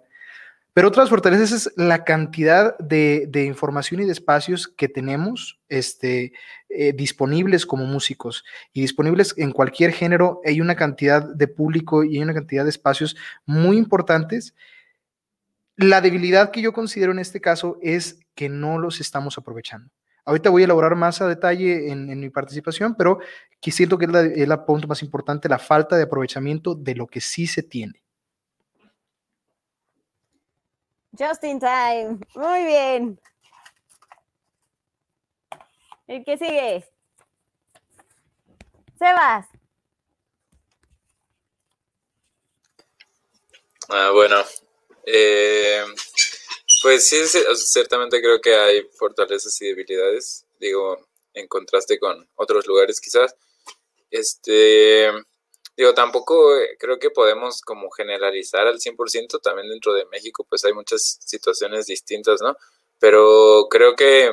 [0.73, 6.33] Pero otras fortalezas es la cantidad de, información y de espacios que tenemos este,
[6.69, 8.43] eh, disponibles como músicos
[8.73, 10.41] y disponibles en cualquier género.
[10.45, 14.53] Hay una cantidad de público y hay una cantidad de espacios muy importantes
[15.77, 19.91] la debilidad que yo considero en este caso es que no los estamos aprovechando.
[20.25, 23.19] Ahorita voy a elaborar más a detalle en, mi participación, pero
[23.61, 27.21] que siento que es, el punto más importante, la falta de aprovechamiento de lo que
[27.21, 28.01] sí se tiene.
[31.17, 32.19] Just in time.
[32.35, 33.19] Muy bien.
[36.07, 36.85] ¿El que sigue?
[38.97, 39.47] Sebas.
[43.89, 44.37] Ah, bueno,
[45.05, 45.83] eh,
[46.81, 47.17] pues sí,
[47.55, 53.35] ciertamente creo que hay fortalezas y debilidades, digo, en contraste con otros lugares quizás.
[54.11, 55.11] Este,
[55.77, 60.63] digo, tampoco eh, creo que podemos como generalizar al 100%, también dentro de México pues
[60.65, 62.55] hay muchas situaciones distintas, ¿no?
[62.99, 64.31] Pero creo que,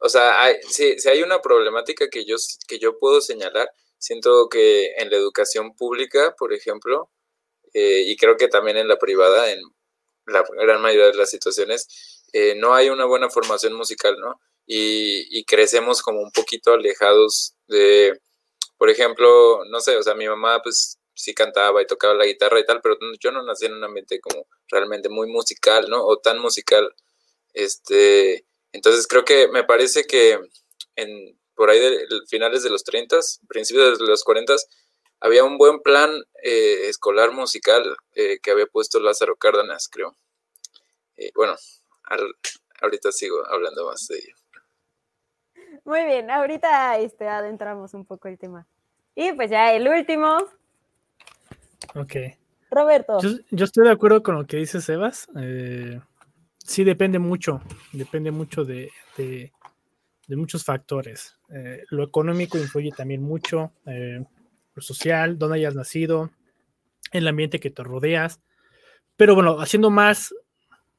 [0.00, 4.92] o sea, hay, si, hay una problemática que yo, que yo puedo señalar, siento que
[4.96, 7.10] en la educación pública, por ejemplo,
[7.74, 9.60] eh, y creo que también en la privada, en
[10.26, 14.40] la gran mayoría de las situaciones, eh, no hay una buena formación musical, ¿no?
[14.66, 18.20] Y, crecemos como un poquito alejados de,
[18.76, 22.60] por ejemplo, no sé, o sea, mi mamá pues sí cantaba y tocaba la guitarra
[22.60, 26.04] y tal, pero yo no nací en un ambiente como realmente muy musical, ¿no?
[26.04, 26.94] O tan musical.
[27.54, 30.38] Este, entonces creo que me parece que
[30.96, 34.54] en, por ahí de, finales de los 30, principios de los 40,
[35.20, 36.10] había un buen plan
[36.42, 40.14] eh, escolar musical eh, que había puesto Lázaro Cárdenas, creo.
[41.34, 41.56] bueno,
[42.80, 44.34] ahorita sigo hablando más de ello.
[45.84, 48.66] Muy bien, ahorita este, adentramos un poco el tema.
[49.14, 50.36] Y pues ya el último.
[51.94, 52.14] Ok.
[52.70, 53.18] Roberto.
[53.50, 55.28] Yo, estoy de acuerdo con lo que dice Sebas.
[55.40, 55.98] Eh,
[56.58, 57.62] sí, depende mucho,
[57.92, 59.50] depende mucho de, de,
[60.36, 61.36] muchos factores.
[61.90, 63.72] lo económico influye también mucho
[64.80, 66.30] social, dónde hayas nacido,
[67.12, 68.40] el ambiente que te rodeas.
[69.16, 70.34] Pero bueno, haciendo más,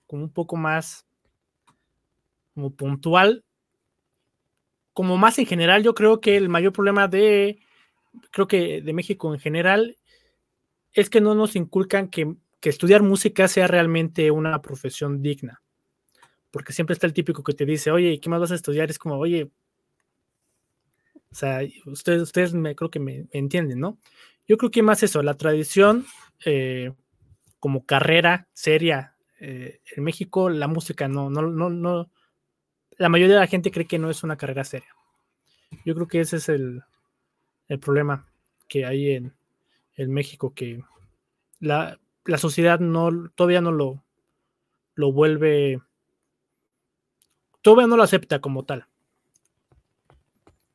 [0.07, 1.05] como un poco más
[2.53, 3.45] como puntual,
[4.93, 7.59] como más en general, yo creo que el mayor problema de,
[8.31, 9.97] creo que de México en general,
[10.91, 15.61] es que no nos inculcan que, que estudiar música sea realmente una profesión digna.
[16.51, 18.89] Porque siempre está el típico que te dice, oye, ¿qué más vas a estudiar?
[18.89, 19.51] Es como, oye,
[21.31, 23.97] o sea, ustedes, ustedes me, creo que me, entienden, ¿no?
[24.47, 26.05] Yo creo que más eso, la tradición
[26.45, 26.91] eh,
[27.59, 32.11] como carrera seria eh, en México, la música no, no, no, no,
[32.97, 34.93] la mayoría de la gente cree que no es una carrera seria.
[35.85, 36.83] Yo creo que ese es el,
[37.69, 38.27] el problema
[38.67, 39.33] que hay en,
[39.95, 40.83] en México, que
[41.59, 44.03] la, la, sociedad no, todavía no lo,
[44.95, 45.79] lo vuelve,
[47.61, 48.88] todavía no lo acepta como tal.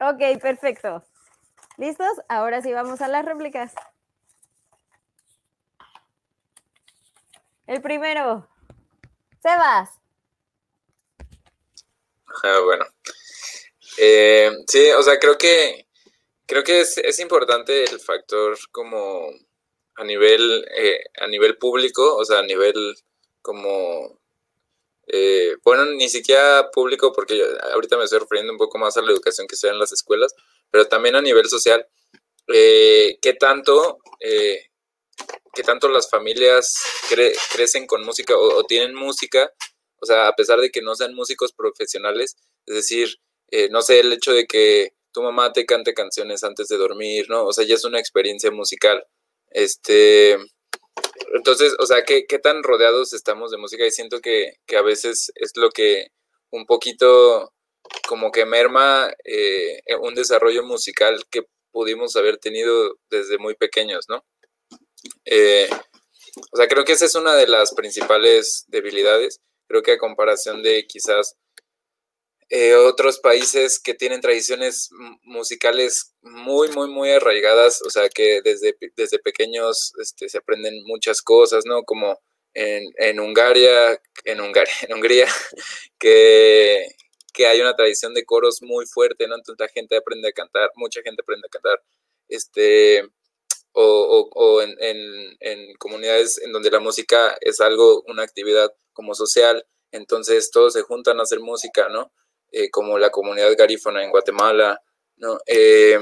[0.07, 1.03] Ok, perfecto.
[1.79, 2.13] ¿Listos?
[2.29, 3.73] Ahora sí vamos a las réplicas.
[7.67, 8.47] El primero.
[9.43, 9.89] Sebas.
[12.43, 12.85] Ah, bueno.
[13.97, 15.87] Eh, sí, o sea, creo que
[16.47, 19.31] creo que es, importante el factor como
[19.97, 22.75] a nivel eh, a nivel público, o sea, a nivel
[23.41, 24.21] como
[25.07, 29.13] eh, bueno, ni siquiera público, porque ahorita me estoy refiriendo un poco más a la
[29.13, 30.35] educación que se da en las escuelas,
[30.71, 31.87] pero también a nivel social,
[32.53, 34.67] eh, ¿qué tanto, eh,
[35.55, 36.75] qué tanto las familias
[37.53, 39.53] crecen con música o, tienen música?
[40.01, 42.37] O sea, a pesar de que no sean músicos profesionales,
[42.67, 43.19] es decir,
[43.51, 47.27] eh, no sé, el hecho de que tu mamá te cante canciones antes de dormir,
[47.29, 47.47] ¿no?
[47.47, 49.07] O sea, ya es una experiencia musical.
[49.51, 50.37] Este,
[51.35, 53.87] entonces, o sea, ¿qué, ¿qué, tan rodeados estamos de música?
[53.87, 56.09] Y siento que, que, a veces es lo que
[56.51, 57.53] un poquito
[58.09, 64.25] como que merma eh, un desarrollo musical que pudimos haber tenido desde muy pequeños, ¿no?
[65.25, 65.69] Eh,
[66.53, 69.41] o sea, creo que esa es una de las principales debilidades.
[69.69, 71.37] Creo que a comparación de quizás
[72.51, 74.91] eh, otros países que tienen tradiciones
[75.23, 81.23] musicales muy, muy, muy arraigadas, o sea, que desde, desde pequeños este, se aprenden muchas
[81.23, 81.85] cosas, ¿no?
[81.85, 82.19] Como
[82.55, 85.29] en, en Hungaria, en Hungaria, en Hungría,
[85.99, 86.87] que,
[87.33, 89.35] que hay una tradición de coros muy fuerte, ¿no?
[89.37, 91.83] Entonces la gente aprende a cantar, mucha gente aprende a cantar,
[92.29, 93.03] este,
[93.73, 99.15] o, o, en, en, en, comunidades en donde la música es algo, una actividad como
[99.15, 102.13] social, entonces todos se juntan a hacer música, ¿no?
[102.57, 104.81] Eh, como la comunidad garífona en Guatemala,
[105.17, 105.41] ¿no?
[105.45, 105.99] Eh,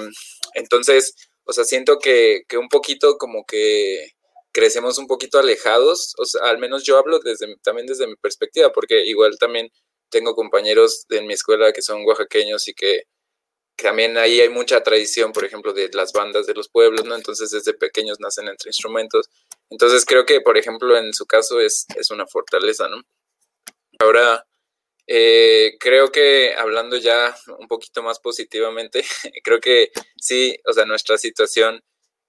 [0.53, 1.15] entonces,
[1.45, 4.11] o sea, siento que, que, un poquito como que
[4.53, 8.71] crecemos un poquito alejados, o sea, al menos yo hablo desde, también desde mi perspectiva,
[8.71, 9.71] porque igual también
[10.11, 13.05] tengo compañeros de mi escuela que son oaxaqueños y que,
[13.75, 17.15] que, también ahí hay mucha tradición, por ejemplo, de las bandas de los pueblos, ¿no?
[17.15, 19.31] Entonces desde pequeños nacen entre instrumentos.
[19.71, 23.01] Entonces creo que, por ejemplo, en su caso es, es una fortaleza, ¿no?
[24.01, 24.45] Ahora,
[25.07, 29.03] eh, creo que hablando ya un poquito más positivamente,
[29.45, 31.83] creo que sí, o sea, nuestra situación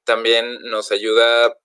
[0.04, 1.58] también nos ayuda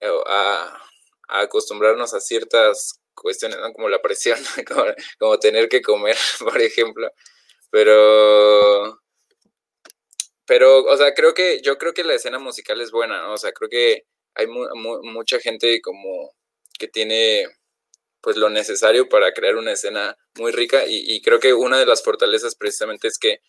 [0.00, 0.82] eh, a,
[1.28, 4.38] acostumbrarnos a ciertas cuestiones, como la presión,
[5.18, 7.10] como, tener que comer, por ejemplo.
[7.70, 9.00] Pero,
[10.46, 13.34] pero, o sea, creo que yo creo que la escena musical es buena, ¿no?
[13.34, 14.04] O sea, creo que
[14.34, 16.34] hay mu mu mucha gente como
[16.78, 17.46] que tiene
[18.20, 22.02] pues lo necesario para crear una escena muy rica y, creo que una de las
[22.02, 23.40] fortalezas precisamente es que,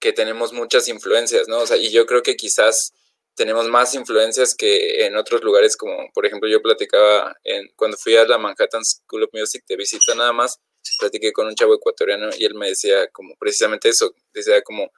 [0.00, 1.58] que tenemos muchas influencias, ¿no?
[1.58, 2.92] O sea, y yo creo que quizás
[3.34, 8.16] tenemos más influencias que en otros lugares, como por ejemplo yo platicaba en, cuando fui
[8.16, 10.58] a la Manhattan School of Music de visita nada más,
[10.98, 14.90] platiqué con un chavo ecuatoriano y él me decía como precisamente eso, decía como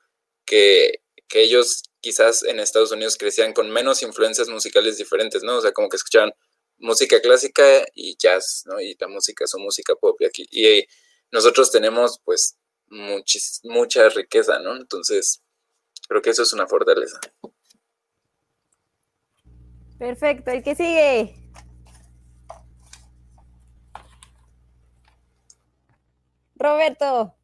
[0.45, 5.57] que, que ellos quizás en Estados Unidos crecían con menos influencias musicales diferentes, ¿no?
[5.57, 6.33] O sea, como que escuchaban
[6.79, 7.65] música clásica
[7.95, 8.81] y jazz, ¿no?
[8.81, 10.47] Y la música, su música pop y aquí.
[10.51, 10.87] Y
[11.31, 12.57] nosotros tenemos pues
[12.89, 14.77] muchis, mucha riqueza, ¿no?
[14.77, 15.43] Entonces,
[16.09, 17.21] creo que eso es una fortaleza.
[19.99, 21.35] Perfecto, el que sigue.
[26.55, 27.35] Roberto.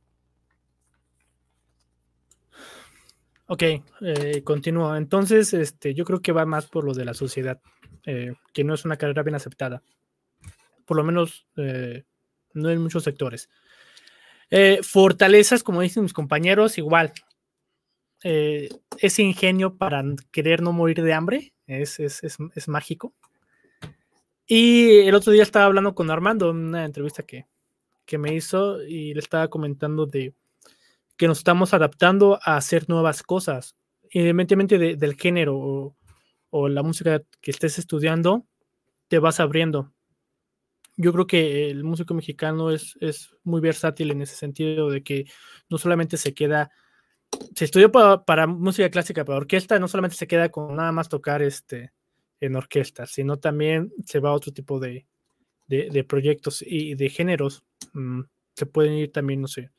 [3.47, 4.97] Ok, eh, continúo.
[4.97, 7.61] Entonces, este, yo creo que va más por lo de la sociedad,
[8.07, 9.83] eh, que no es una carrera bien aceptada.
[10.85, 12.05] Por lo menos eh,
[12.53, 13.49] no en muchos sectores.
[14.51, 17.13] Eh, fortalezas, como dicen mis compañeros, igual.
[18.23, 23.13] Ese ingenio para querer no morir de hambre es, es, es, es, mágico.
[24.47, 27.47] Y el otro día estaba hablando con Armando en una entrevista que,
[28.07, 30.33] que me hizo y le estaba comentando de
[31.17, 33.77] que nos estamos adaptando a hacer nuevas cosas,
[34.11, 35.95] independientemente de, del género
[36.57, 38.47] o, la música que estés estudiando,
[39.09, 39.93] te vas abriendo.
[40.97, 45.27] Yo creo que el músico mexicano es, es muy versátil en ese sentido de que
[45.69, 46.71] no solamente se queda,
[47.57, 51.43] se estudió para, música clásica, para orquesta, no solamente se queda con nada más tocar
[51.43, 51.93] este,
[52.39, 55.07] en orquesta, sino también se va a otro tipo de,
[55.67, 57.65] de, proyectos y de géneros.
[57.95, 58.21] Mm,
[58.55, 59.73] se pueden ir también, no sé,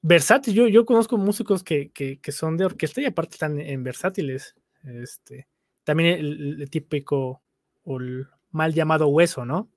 [0.00, 0.54] versátil.
[0.54, 4.54] Yo, yo conozco músicos que, que, que, son de orquesta y aparte están en versátiles.
[4.84, 5.48] Este,
[5.88, 7.40] también el, típico
[7.82, 9.70] o el mal llamado hueso, ¿no?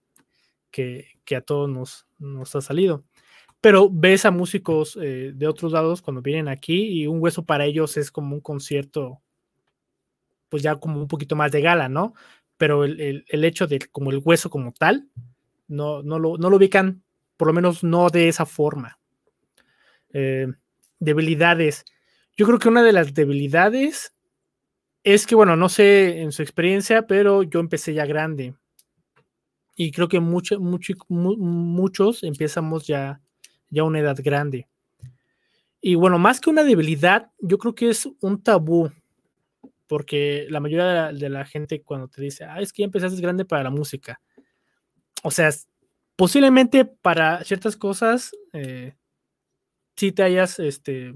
[0.70, 3.06] Que, que a todos nos, nos, ha salido.
[3.62, 7.64] Pero ves a músicos eh, de otros lados cuando vienen aquí y un hueso para
[7.64, 9.22] ellos es como un concierto,
[10.50, 12.14] pues ya como un poquito más de gala, ¿no?
[12.58, 15.08] Pero el, el, el hecho de como el hueso como tal,
[15.70, 17.04] no, no, lo, no lo ubican,
[17.38, 19.00] por lo menos no de esa forma.
[20.12, 20.48] Eh,
[21.00, 21.86] debilidades.
[22.36, 24.14] Yo creo que una de las debilidades
[25.04, 28.56] es que, bueno, no sé en su experiencia, pero yo empecé ya grande.
[29.76, 33.22] Y creo que mucho, mucho, mu muchos empezamos ya,
[33.70, 34.68] ya una edad grande.
[35.82, 38.92] Y bueno, más que una debilidad, yo creo que es un tabú.
[39.88, 42.86] Porque la mayoría de la, de la gente cuando te dice, ah, es que ya
[42.86, 44.22] empezaste grande para la música.
[45.24, 45.50] O sea,
[46.16, 48.94] posiblemente para ciertas cosas eh,
[49.96, 51.16] sí te hayas este,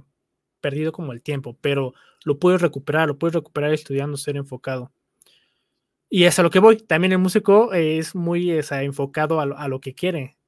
[0.66, 1.94] perdido como el tiempo, pero
[2.24, 4.92] lo puedes recuperar, lo puedes recuperar estudiando, ser enfocado.
[6.10, 6.78] Y es a lo que voy.
[6.78, 10.40] También el músico es muy enfocado a lo, que quiere.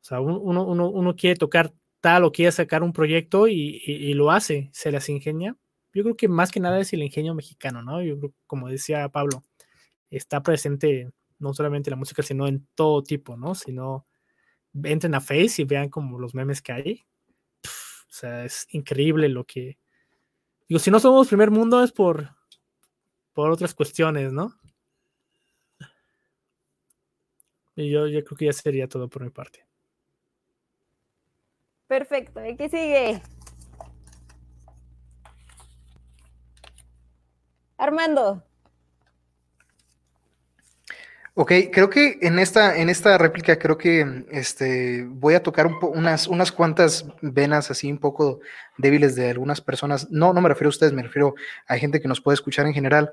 [0.00, 4.30] O sea, uno, uno, uno, quiere tocar tal o quiere sacar un proyecto y, lo
[4.30, 5.56] hace, se las ingenia.
[5.92, 7.98] Yo creo que más que nada es el ingenio mexicano, ¿no?
[8.46, 9.44] Como decía Pablo,
[10.08, 11.10] está presente
[11.40, 13.56] no solamente la música, sino en todo tipo, ¿no?
[13.56, 14.06] Sino
[14.84, 17.04] entren a Face y vean como los memes que hay.
[18.08, 19.78] O sea, es increíble lo que...
[20.68, 22.30] Digo, si no somos primer mundo es por,
[23.32, 24.54] por otras cuestiones, ¿no?
[27.76, 29.64] Y yo, yo creo que ya sería todo por mi parte.
[31.86, 32.44] Perfecto.
[32.44, 33.22] ¿Y qué sigue?
[37.76, 38.47] Armando.
[41.40, 46.26] Ok, creo que en esta, en esta réplica creo que este, voy a tocar unas,
[46.26, 48.40] unas cuantas venas así un poco
[48.76, 50.10] débiles de algunas personas.
[50.10, 51.36] No, no me refiero a ustedes, me refiero
[51.68, 53.12] a gente que nos puede escuchar en general.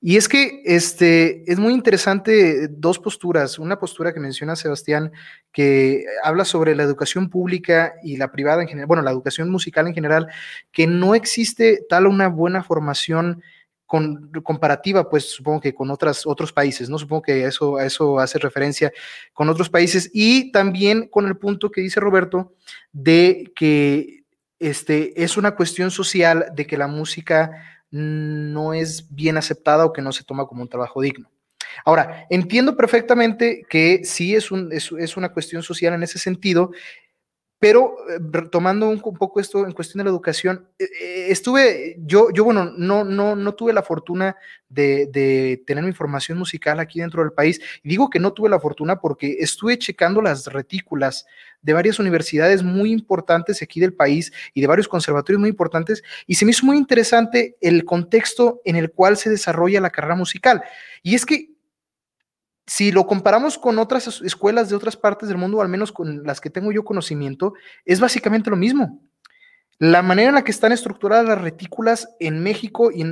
[0.00, 3.58] Y es que este, es muy interesante dos posturas.
[3.58, 5.12] Una postura que menciona Sebastián,
[5.52, 9.86] que habla sobre la educación pública y la privada en general, bueno, la educación musical
[9.86, 10.28] en general,
[10.72, 13.42] que no existe tal una buena formación
[14.42, 16.98] comparativa, pues supongo que con otros países, ¿no?
[16.98, 18.92] Supongo que eso, a eso hace referencia
[19.32, 22.54] con otros países y también con el punto que dice Roberto
[22.92, 24.22] de que
[24.60, 27.50] este, es una cuestión social de que la música
[27.90, 31.28] no es bien aceptada o que no se toma como un trabajo digno.
[31.84, 36.70] Ahora, entiendo perfectamente que sí es, un, es, es una cuestión social en ese sentido
[37.60, 42.30] pero eh, tomando un, poco esto en cuestión de la educación, eh, eh, estuve, yo,
[42.32, 44.34] yo bueno, no, no, no tuve la fortuna
[44.70, 47.60] de, de, tener mi formación musical aquí dentro del país.
[47.84, 51.26] Digo que no tuve la fortuna porque estuve checando las retículas
[51.60, 56.36] de varias universidades muy importantes aquí del país y de varios conservatorios muy importantes y
[56.36, 60.62] se me hizo muy interesante el contexto en el cual se desarrolla la carrera musical.
[61.02, 61.49] Y es que
[62.70, 66.40] si lo comparamos con otras escuelas de otras partes del mundo, al menos con las
[66.40, 69.02] que tengo yo conocimiento, es básicamente lo mismo.
[69.78, 73.02] La manera en la que están estructuradas las retículas en México y,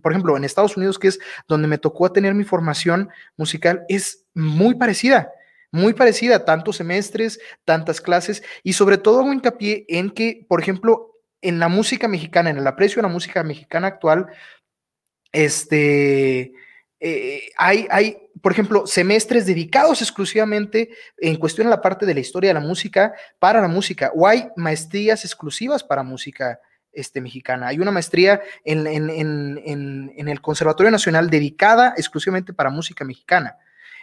[0.00, 4.24] por ejemplo, en Estados Unidos, que es donde me tocó tener mi formación musical, es
[4.32, 5.30] muy parecida,
[5.70, 11.12] muy parecida, tantos semestres, tantas clases, y sobre todo hago hincapié en que, por ejemplo,
[11.42, 14.28] en la música mexicana, en el aprecio de la música mexicana actual,
[15.30, 16.54] este,
[17.00, 22.20] eh, hay, hay, por ejemplo, semestres dedicados exclusivamente en cuestión a la parte de la
[22.20, 26.60] historia de la música para la música, o hay maestrías exclusivas para música
[26.92, 27.68] este, mexicana.
[27.68, 33.56] Hay una maestría en, en, el Conservatorio Nacional dedicada exclusivamente para música mexicana.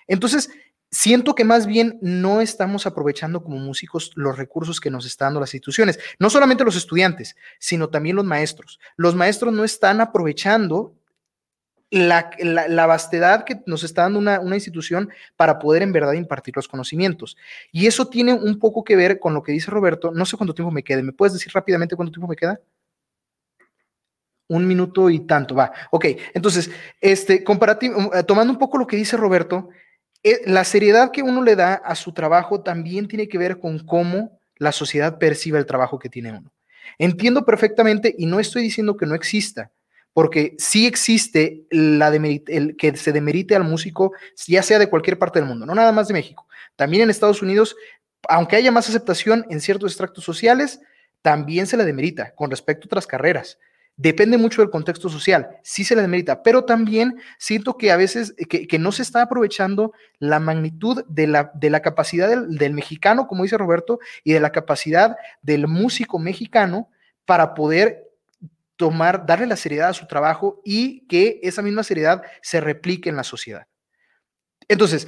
[0.07, 0.49] Entonces,
[0.89, 5.41] siento que más bien no estamos aprovechando como músicos los recursos que nos están dando
[5.41, 8.79] las instituciones, no solamente los estudiantes, sino también los maestros.
[8.97, 10.95] Los maestros no están aprovechando
[11.91, 17.37] la, vastedad que nos está dando una, institución para poder en verdad impartir los conocimientos.
[17.71, 20.11] Y eso tiene un poco que ver con lo que dice Roberto.
[20.11, 21.03] No sé cuánto tiempo me quede.
[21.03, 22.59] ¿Me puedes decir rápidamente cuánto tiempo me queda?
[24.47, 25.71] Un minuto y tanto, va.
[25.91, 29.69] Ok, entonces, este, comparativo, eh, tomando un poco lo que dice Roberto,
[30.23, 33.79] eh, la seriedad que uno le da a su trabajo también tiene que ver con
[33.79, 36.51] cómo la sociedad percibe el trabajo que tiene uno.
[36.97, 39.71] Entiendo perfectamente y no estoy diciendo que no exista,
[40.13, 44.13] porque sí existe la el que se demerite al músico,
[44.47, 46.47] ya sea de cualquier parte del mundo, no nada más de México.
[46.75, 47.75] También en Estados Unidos,
[48.27, 50.81] aunque haya más aceptación en ciertos extractos sociales,
[51.21, 53.57] también se le demerita con respecto a otras carreras.
[53.97, 58.33] Depende mucho del contexto social, sí se le demerita, pero también siento que a veces
[58.49, 63.43] que, no se está aprovechando la magnitud de la, de la capacidad del mexicano, como
[63.43, 66.89] dice Roberto, y de la capacidad del músico mexicano
[67.25, 68.10] para poder
[68.81, 73.15] tomar, darle la seriedad a su trabajo y que esa misma seriedad se replique en
[73.15, 73.67] la sociedad.
[74.67, 75.07] Entonces,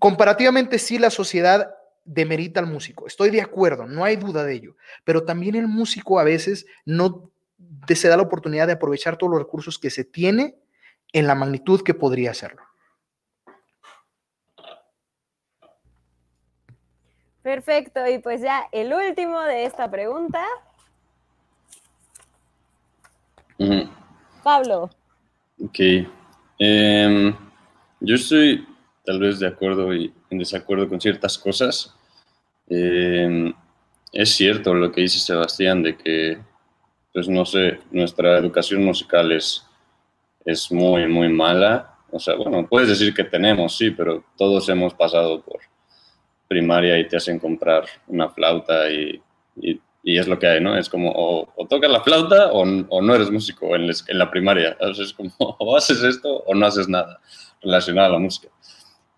[0.00, 4.76] comparativamente sí la sociedad demerita al músico, estoy de acuerdo, no hay duda de ello,
[5.04, 7.30] pero también el músico a veces no
[7.86, 10.56] se da la oportunidad de aprovechar todos los recursos que se tiene
[11.12, 12.62] en la magnitud que podría hacerlo.
[17.42, 20.44] Perfecto, y pues ya el último de esta pregunta
[24.48, 24.88] Pablo.
[25.62, 25.78] Ok.
[26.58, 27.34] Em,
[28.00, 28.66] yo estoy
[29.04, 31.94] tal vez de acuerdo y en desacuerdo con ciertas cosas.
[32.66, 33.52] Em,
[34.10, 36.38] es cierto lo que dice Sebastián de que,
[37.12, 39.66] pues no sé, nuestra educación musical es,
[40.46, 41.98] es muy, muy mala.
[42.10, 45.60] O sea, bueno, puedes decir que tenemos, sí, pero todos hemos pasado por
[46.48, 49.20] primaria y te hacen comprar una flauta y
[49.60, 50.76] y es lo que hay, ¿no?
[50.76, 54.76] Es como o, tocas la flauta o, no eres músico en, la primaria.
[54.98, 57.20] Es como o haces esto o no haces nada
[57.60, 58.48] relacionado a la música.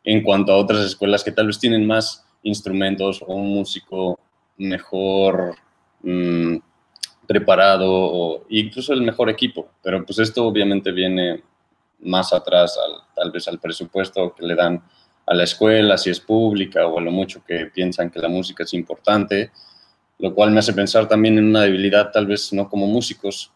[0.05, 4.19] En cuanto a otras escuelas que tal vez tienen más instrumentos o un músico
[4.57, 5.55] mejor
[6.03, 6.57] mm,
[7.27, 11.43] preparado o incluso el mejor equipo, pero pues esto obviamente viene
[12.01, 12.79] más atrás
[13.15, 14.83] tal vez al presupuesto que le dan
[15.27, 18.65] a la escuela, si es pública o a lo mucho que piensan que la música
[18.65, 19.53] es importante,
[20.21, 23.53] lo cual me hace pensar también en una debilidad tal vez no como músicos,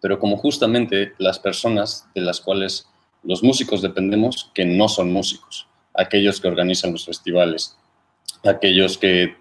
[0.00, 2.86] pero como justamente las personas de las cuales
[3.22, 7.76] los músicos dependemos que no son músicos, aquellos que organizan los festivales,
[8.44, 9.36] aquellos que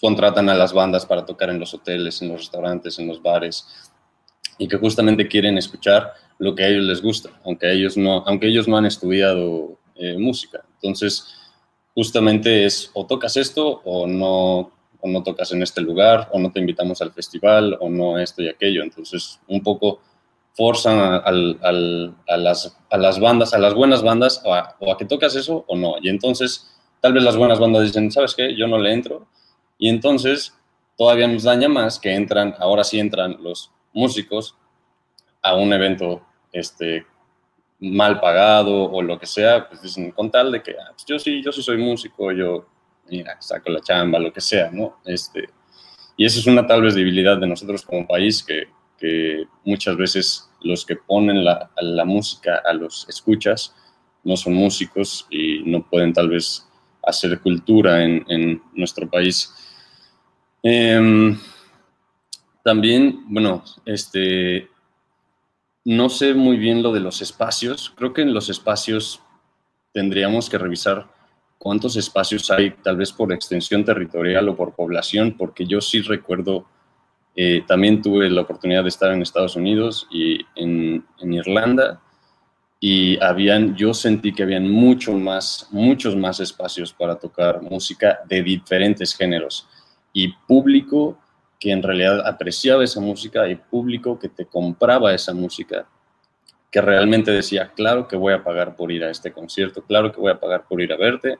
[0.00, 3.66] contratan a las bandas para tocar en los hoteles, en los restaurantes, en los bares,
[4.58, 8.46] y que justamente quieren escuchar lo que a ellos les gusta, aunque ellos no, aunque
[8.46, 10.62] ellos no han estudiado eh, música.
[10.74, 11.26] Entonces,
[11.94, 16.50] justamente es o tocas esto o no, o no tocas en este lugar, o no
[16.52, 18.82] te invitamos al festival, o no esto y aquello.
[18.82, 20.00] Entonces, un poco
[20.54, 21.30] forzan a,
[22.36, 25.94] las, a las bandas, a las buenas bandas, o a, que tocas eso o no.
[26.02, 26.70] Y entonces,
[27.00, 28.54] tal vez las buenas bandas dicen, ¿sabes qué?
[28.56, 29.26] Yo no le entro.
[29.78, 30.54] Y entonces,
[30.96, 34.56] todavía nos daña más que entran, ahora sí entran los músicos
[35.42, 36.20] a un evento
[36.52, 37.06] este,
[37.80, 41.18] mal pagado o lo que sea, pues dicen, con tal de que ah, pues yo
[41.18, 42.66] sí, yo sí soy músico, yo
[43.10, 45.00] mira, saco la chamba, lo que sea, ¿no?
[45.04, 45.48] Este,
[46.16, 48.68] y esa es una tal vez debilidad de nosotros como país que,
[48.98, 53.74] que muchas veces los que ponen la, la, música a los escuchas
[54.24, 56.68] no son músicos y no pueden tal vez
[57.02, 59.54] hacer cultura en, en nuestro país.
[60.62, 61.34] Eh,
[62.62, 64.68] también, bueno, este,
[65.84, 67.92] no sé muy bien lo de los espacios.
[67.96, 69.22] Creo que en los espacios
[69.92, 71.08] tendríamos que revisar
[71.60, 76.64] cuántos espacios hay, tal vez por extensión territorial o por población, porque yo sí recuerdo,
[77.36, 82.00] eh, también tuve la oportunidad de estar en Estados Unidos y en, en, Irlanda,
[82.80, 88.42] y habían, yo sentí que habían mucho más, muchos más espacios para tocar música de
[88.42, 89.68] diferentes géneros
[90.14, 91.18] y público
[91.58, 95.86] que en realidad apreciaba esa música y público que te compraba esa música,
[96.70, 100.22] que realmente decía, claro que voy a pagar por ir a este concierto, claro que
[100.22, 101.38] voy a pagar por ir a verte.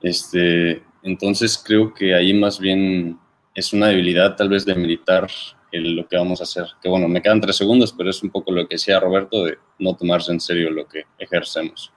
[0.00, 3.18] Este, entonces creo que ahí más bien
[3.54, 5.28] es una debilidad tal vez de militar
[5.72, 6.66] lo que vamos a hacer.
[6.80, 9.58] Que bueno, me quedan tres segundos, pero es un poco lo que decía Roberto de
[9.78, 11.92] no tomarse en serio lo que ejercemos.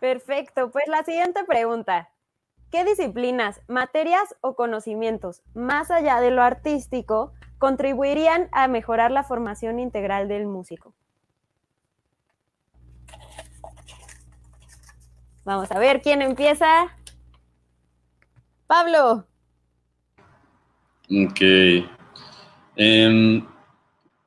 [0.00, 2.10] Perfecto, pues la siguiente pregunta.
[2.70, 9.78] ¿Qué disciplinas, materias o conocimientos, más allá de lo artístico, contribuirían a mejorar la formación
[9.78, 10.94] integral del músico?
[15.50, 16.96] Vamos a ver quién empieza.
[18.68, 19.26] Pablo.
[21.10, 21.40] Ok.
[22.76, 23.44] Em,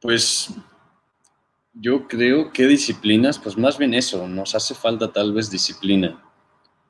[0.02, 0.54] pues
[1.76, 6.22] yo creo que disciplinas, pues más bien eso, nos hace falta tal vez disciplina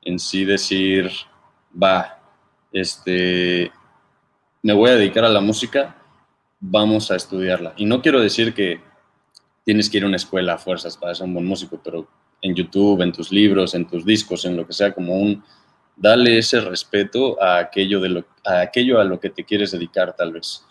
[0.02, 1.12] en sí decir,
[1.80, 2.20] va,
[2.72, 3.70] este,
[4.62, 5.96] me voy a dedicar a la música,
[6.58, 7.72] vamos a estudiarla.
[7.76, 8.80] Y no quiero decir que
[9.64, 12.08] tienes que ir a una escuela a fuerzas para ser un buen músico, pero
[12.44, 15.42] en YouTube, en tus libros, en tus discos, en lo que sea, como un,
[15.96, 20.14] dale ese respeto a aquello, de lo, a aquello a lo que te quieres dedicar
[20.14, 20.62] tal vez.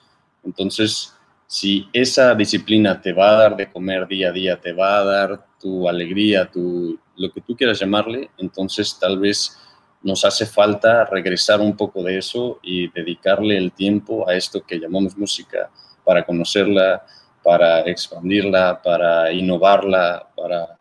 [0.44, 1.16] Entonces,
[1.48, 5.04] si esa disciplina te va a dar de comer día a día, te va a
[5.04, 9.58] dar tu alegría, tu, lo que tú quieras llamarle, entonces tal vez
[10.04, 14.80] nos hace falta regresar un poco de eso y dedicarle el tiempo a esto que
[14.80, 15.72] llamamos música,
[16.04, 17.04] para conocerla,
[17.42, 20.78] para expandirla, para innovarla, para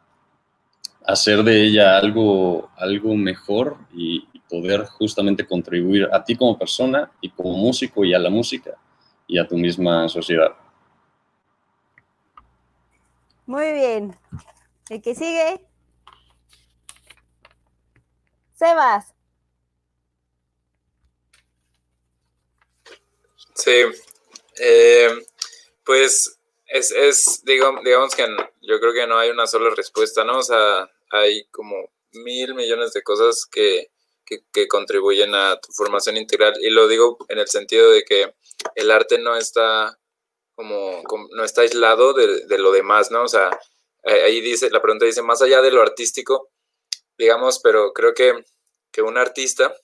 [1.07, 7.31] hacer de ella algo, algo mejor y, poder justamente contribuir a ti como persona y
[7.31, 8.73] como músico y a la música
[9.27, 10.55] y a tu misma sociedad.
[13.47, 14.15] Muy bien.
[14.91, 15.66] El que sigue.
[18.53, 19.15] Sebas.
[23.55, 23.85] Sí,
[24.61, 25.09] eh,
[25.83, 28.27] pues es, es digamos, digamos que
[28.61, 30.39] yo creo que no hay una sola respuesta, ¿no?
[30.39, 31.76] O sea, hay como
[32.12, 33.90] mil millones de cosas que,
[34.24, 38.34] que, contribuyen a tu formación integral y lo digo en el sentido de que
[38.74, 39.98] el arte no está
[40.55, 41.02] como,
[41.34, 43.24] no está aislado de, de, lo demás, ¿no?
[43.24, 43.51] O sea,
[44.05, 46.51] ahí dice, la pregunta dice, más allá de lo artístico,
[47.18, 48.44] digamos, pero creo que,
[48.90, 49.74] que un artista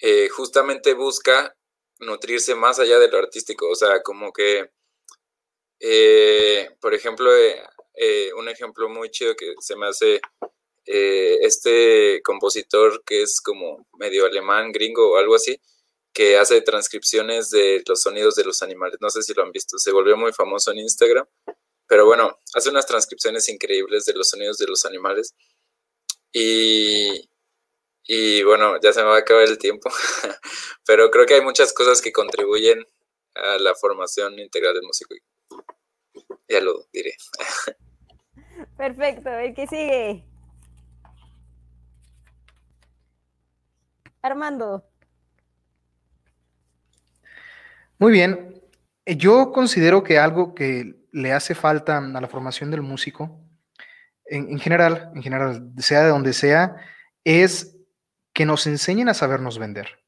[0.00, 1.54] eh, justamente busca
[2.00, 4.70] nutrirse más allá de lo artístico, o sea, como que,
[5.80, 7.62] eh, por ejemplo, eh,
[8.36, 10.20] un ejemplo muy chido que se me hace
[10.84, 15.60] este compositor que es como medio alemán, gringo o algo así,
[16.12, 19.78] que hace transcripciones de los sonidos de los animales, no sé si lo han visto,
[19.78, 21.26] se volvió muy famoso en Instagram,
[21.86, 25.34] pero bueno, hace unas transcripciones increíbles de los sonidos de los animales
[26.32, 27.28] y,
[28.04, 29.90] y bueno, ya se me va a acabar el tiempo,
[30.86, 32.86] pero creo que hay muchas cosas que contribuyen
[33.34, 35.14] a la formación integral del músico.
[36.48, 37.16] Ya lo diré.
[38.82, 40.24] Perfecto, el que sigue.
[44.22, 44.84] Armando.
[48.00, 48.60] Muy bien.
[49.04, 53.40] Eh, Yo considero que algo que le hace falta a la formación del músico,
[54.24, 56.74] en, en general, en general, sea de donde sea,
[57.22, 57.76] es
[58.32, 60.00] que nos enseñen a sabernos vender.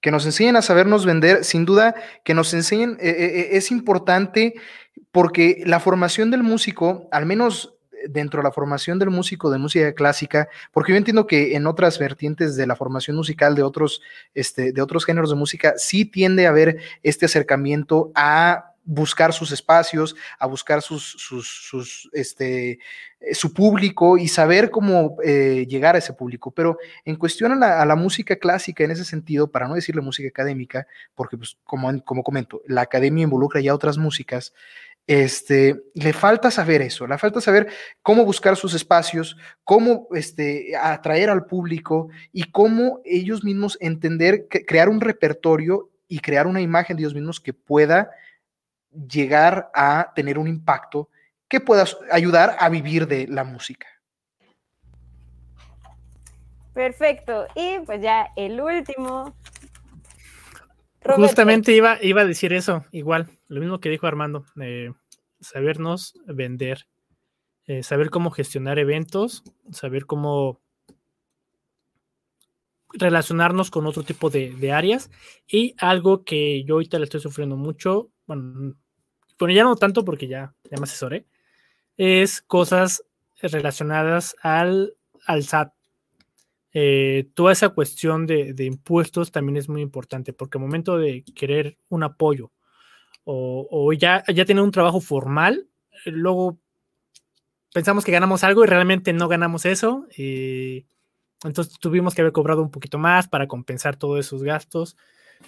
[0.00, 1.94] Que nos enseñen a sabernos vender, sin duda,
[2.24, 4.54] que nos enseñen, eh, eh, es importante
[5.10, 7.78] porque la formación del músico, al menos
[8.08, 11.98] dentro de la formación del músico de música clásica, porque yo entiendo que en otras
[11.98, 14.00] vertientes de la formación musical de otros,
[14.34, 19.52] este, de otros géneros de música, sí tiende a haber este acercamiento a buscar sus
[19.52, 22.78] espacios, a buscar sus, sus, este,
[23.20, 26.50] eh, su público y saber cómo eh, llegar a ese público.
[26.50, 30.02] Pero en cuestión a la, a la, música clásica, en ese sentido, para no decirle
[30.02, 34.52] música académica, porque pues, como, como comento, la academia involucra ya otras músicas,
[35.06, 37.68] este, le falta saber eso, le falta saber
[38.02, 44.88] cómo buscar sus espacios, cómo este, atraer al público y cómo ellos mismos entender, crear
[44.88, 48.10] un repertorio y crear una imagen de ellos mismos que pueda
[48.92, 51.08] llegar a tener un impacto
[51.48, 53.86] que pueda ayudar a vivir de la música.
[56.72, 57.46] Perfecto.
[57.54, 59.34] Y pues ya el último.
[61.04, 61.22] Roberto.
[61.22, 64.92] Justamente iba, iba a decir eso, igual, lo mismo que dijo Armando, eh,
[65.40, 66.86] sabernos vender,
[67.66, 70.60] eh, saber cómo gestionar eventos, saber cómo
[72.92, 75.10] relacionarnos con otro tipo de, de, áreas
[75.46, 78.74] y algo que yo ahorita le estoy sufriendo mucho, bueno,
[79.38, 81.26] bueno ya no tanto porque ya, ya me asesoré,
[81.96, 83.04] es cosas
[83.40, 84.94] relacionadas al,
[85.26, 85.72] al SAT.
[86.74, 91.76] Eh, toda esa cuestión de, impuestos también es muy importante porque al momento de querer
[91.90, 92.50] un apoyo
[93.24, 95.68] o, ya, ya tener un trabajo formal,
[96.06, 96.58] luego
[97.72, 100.06] pensamos que ganamos algo y realmente no ganamos eso.
[100.16, 100.86] Y
[101.44, 104.96] entonces tuvimos que haber cobrado un poquito más para compensar todos esos gastos.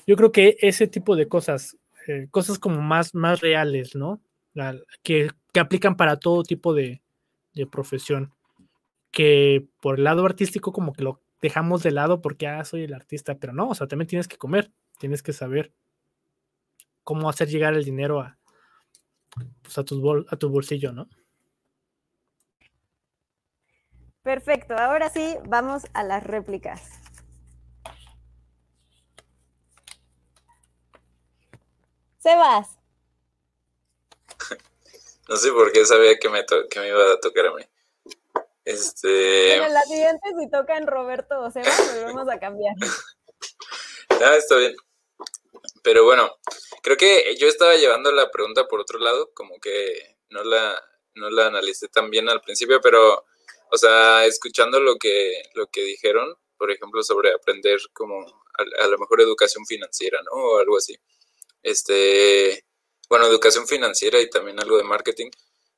[0.06, 1.76] Yo creo que ese tipo de cosas,
[2.08, 4.20] eh, cosas como más, más reales, ¿no?
[5.02, 7.00] Que, que, aplican para todo tipo de,
[7.70, 8.32] profesión.
[9.14, 12.94] Que por el lado artístico como que lo dejamos de lado porque, ah, soy el
[12.94, 15.72] artista, pero no, o sea, también tienes que comer, tienes que saber
[17.02, 18.38] cómo hacer llegar el dinero a,
[19.62, 21.08] pues a, tus bol a tu bolsillo, ¿no?
[24.22, 27.00] Perfecto, ahora sí, vamos a las réplicas.
[32.18, 32.78] Sebas.
[35.26, 37.62] No sé por qué sabía que me, que me iba a tocar a mí.
[38.64, 39.58] Este.
[39.58, 42.74] Bueno, la siguiente si tocan Roberto o Sebas, volvemos a cambiar.
[44.24, 44.76] Ah, está bien.
[45.82, 46.30] Pero bueno,
[46.82, 50.80] creo que yo estaba llevando la pregunta por otro lado, como que no la,
[51.14, 53.24] no la analicé tan bien al principio, pero
[53.70, 58.86] o sea, escuchando lo que, lo que dijeron, por ejemplo, sobre aprender como a, a,
[58.86, 60.30] lo mejor educación financiera, ¿no?
[60.30, 60.96] O algo así.
[61.62, 62.64] Este,
[63.08, 65.30] bueno, educación financiera y también algo de marketing.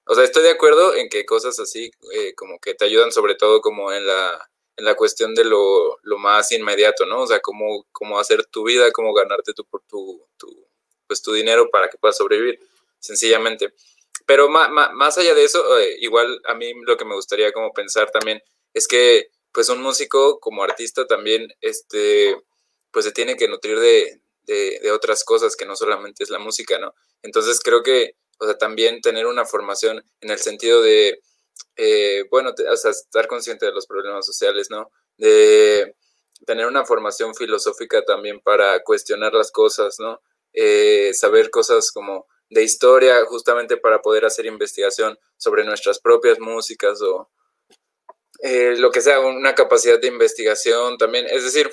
[0.07, 3.35] O sea, estoy de acuerdo en que cosas así eh, como que te ayudan sobre
[3.35, 7.23] todo como en la, en la cuestión de lo, lo más inmediato, ¿no?
[7.23, 10.67] O sea, cómo, cómo hacer tu vida, cómo ganarte tu, tu, tu,
[11.07, 12.61] pues, tu dinero para que puedas sobrevivir,
[13.01, 13.75] sencillamente.
[14.27, 17.73] Pero más, más, allá de eso, eh, igual a mí lo que me gustaría como
[17.73, 18.41] pensar también
[18.75, 22.37] es que pues un músico como artista también, este,
[22.91, 26.39] pues se tiene que nutrir de, de, de, otras cosas que no solamente es la
[26.39, 26.95] música, ¿no?
[27.23, 31.21] Entonces creo que, o sea, también tener una formación en el sentido de,
[31.77, 34.91] eh, bueno, o sea, estar consciente de los problemas sociales, ¿no?
[35.17, 35.95] De
[36.47, 40.21] tener una formación filosófica también para cuestionar las cosas, ¿no?
[40.53, 47.03] Eh, saber cosas como de historia justamente para poder hacer investigación sobre nuestras propias músicas
[47.03, 47.29] o
[48.43, 51.27] eh, lo que sea, una capacidad de investigación también.
[51.29, 51.71] Es decir,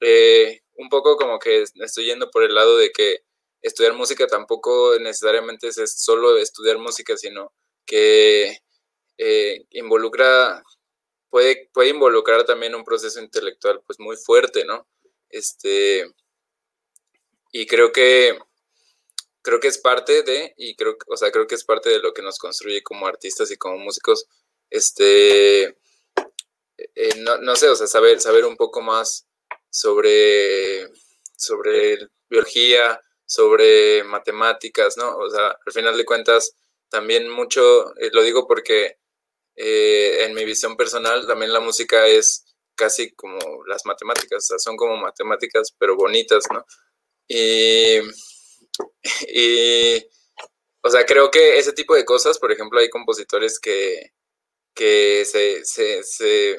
[0.00, 3.20] eh, un poco como que estoy yendo por el lado de que
[3.62, 7.52] estudiar música tampoco necesariamente es solo estudiar música, sino
[7.86, 8.58] que
[9.18, 10.62] eh, involucra,
[11.30, 14.86] puede, puede involucrar también un proceso intelectual pues muy fuerte, ¿no?
[15.28, 16.06] Este,
[17.52, 18.38] y creo que
[19.42, 22.12] creo que es parte de, y creo, o sea, creo que es parte de lo
[22.12, 24.26] que nos construye como artistas y como músicos,
[24.68, 25.64] este,
[26.76, 29.26] eh, no, no, sé, o sea, saber, saber un poco más
[29.70, 30.88] sobre,
[31.36, 31.98] sobre
[32.28, 35.16] biología, sobre matemáticas, ¿no?
[35.18, 36.56] O sea, al final de cuentas,
[36.88, 38.96] también mucho, eh, lo digo porque
[39.56, 42.44] eh, en mi visión personal, también la música es
[42.74, 46.64] casi como las matemáticas, o sea, son como matemáticas, pero bonitas, ¿no?
[47.28, 48.00] Y
[49.28, 50.06] y,
[50.82, 54.12] o sea, creo que ese tipo de cosas, por ejemplo, hay compositores que,
[54.74, 56.56] que se, se, se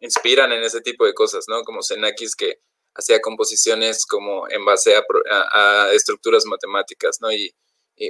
[0.00, 1.62] inspiran en ese tipo de cosas, ¿no?
[1.62, 2.60] Como Xenakis que
[2.98, 5.04] hacía composiciones como en base a,
[5.52, 7.32] a, estructuras matemáticas, ¿no?
[7.32, 7.54] Y,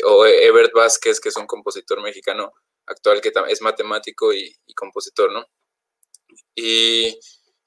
[0.05, 2.53] o Ebert Vázquez, que es un compositor mexicano
[2.87, 5.47] actual que es matemático y, compositor, ¿no?
[6.55, 7.19] Y,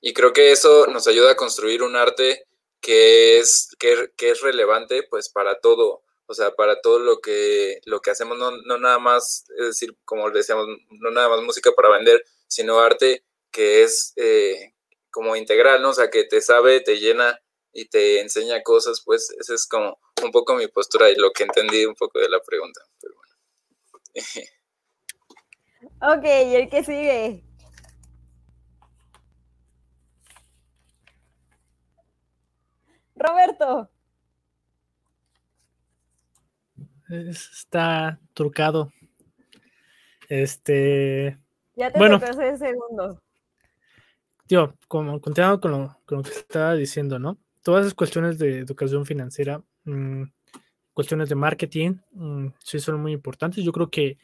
[0.02, 2.46] y, creo que eso nos ayuda a construir un arte
[2.80, 7.82] que es, que, que, es relevante, pues, para todo, o sea, para todo lo que,
[7.86, 11.72] lo que hacemos, no, no nada más, es decir, como decíamos, no nada más música
[11.72, 14.71] para vender, sino arte que es eh,
[15.12, 15.90] como integral, ¿no?
[15.90, 17.40] O sea, que te sabe, te llena
[17.74, 21.44] y te enseña cosas, pues esa es como un poco mi postura y lo que
[21.44, 22.82] entendí un poco de la pregunta.
[23.00, 23.36] Pero bueno.
[26.18, 27.44] ok, ¿y el que sigue?
[33.16, 33.90] Roberto.
[37.10, 38.92] Está trucado.
[40.30, 41.38] Este.
[41.76, 43.18] Ya te bueno, segundos
[44.52, 47.38] tío, como continuando con lo, con lo, que estaba diciendo, ¿no?
[47.64, 50.24] Todas esas cuestiones de educación financiera, mmm,
[50.92, 53.64] cuestiones de marketing, mmm, sí son muy importantes.
[53.64, 54.18] Yo creo que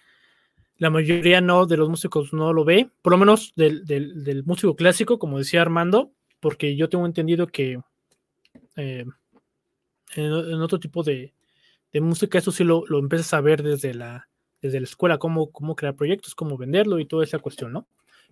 [0.79, 5.17] la mayoría no de los músicos no lo ve, por lo menos del, músico clásico,
[5.17, 7.79] como decía Armando, porque yo tengo entendido que
[8.75, 9.05] eh,
[10.13, 11.33] en, otro tipo de,
[11.93, 14.27] de, música eso sí lo, lo empiezas a ver desde la,
[14.61, 17.87] desde la escuela, cómo, cómo crear proyectos, cómo venderlo y toda esa cuestión, ¿no?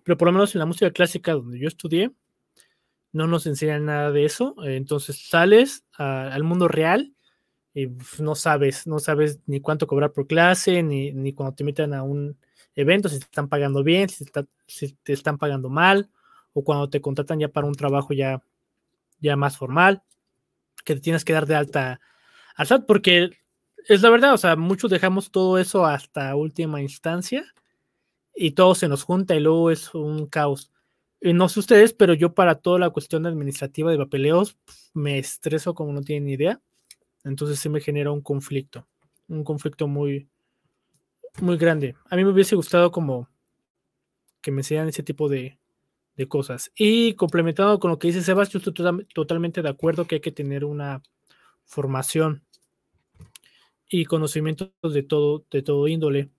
[0.06, 2.12] Pero por lo menos en la música clásica donde yo estudié,
[3.10, 4.54] no nos enseñan nada de eso.
[4.62, 7.12] Entonces sales al mundo real
[7.74, 7.88] y
[8.20, 12.04] no sabes, no sabes ni cuánto cobrar por clase, ni, ni cuando te meten a
[12.04, 12.38] un
[12.76, 16.08] evento, si te están pagando bien, si te, están pagando mal,
[16.52, 18.40] o cuando te contratan ya para un trabajo ya,
[19.18, 20.04] ya más formal,
[20.84, 22.00] que te tienes que dar de alta
[22.54, 23.30] al porque
[23.88, 27.44] es la verdad, o sea, muchos dejamos todo eso hasta última instancia
[28.36, 30.70] y todo se nos junta y luego es un caos.
[31.20, 34.58] Y no sé ustedes, pero yo para toda la cuestión administrativa de papeleos
[34.92, 36.60] me estreso como no tienen idea.
[37.24, 38.86] Entonces se me genera un conflicto,
[39.26, 40.28] un conflicto muy,
[41.40, 41.96] muy grande.
[42.10, 43.28] A mí me hubiese gustado como
[44.40, 45.58] que me enseñan ese tipo de,
[46.16, 46.70] de cosas.
[46.76, 50.20] Y complementado con lo que dice Sebas, yo estoy to totalmente de acuerdo que hay
[50.20, 51.02] que tener una
[51.64, 52.44] formación
[53.88, 56.30] y conocimientos de todo, de todo índole.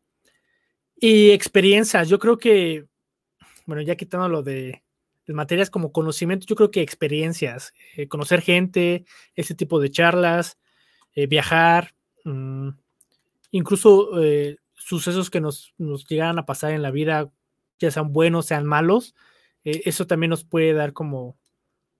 [0.99, 2.87] Y experiencias, yo creo que,
[3.67, 4.83] bueno, ya quitando lo de,
[5.27, 9.05] materias como conocimiento, yo creo que experiencias, eh, conocer gente,
[9.35, 10.57] ese tipo de charlas,
[11.13, 11.93] eh, viajar,
[12.23, 12.69] mmm,
[13.51, 17.31] incluso eh, sucesos que nos, nos llegaran a pasar en la vida,
[17.79, 19.15] ya sean buenos, sean malos,
[19.63, 21.37] eso también nos puede dar como,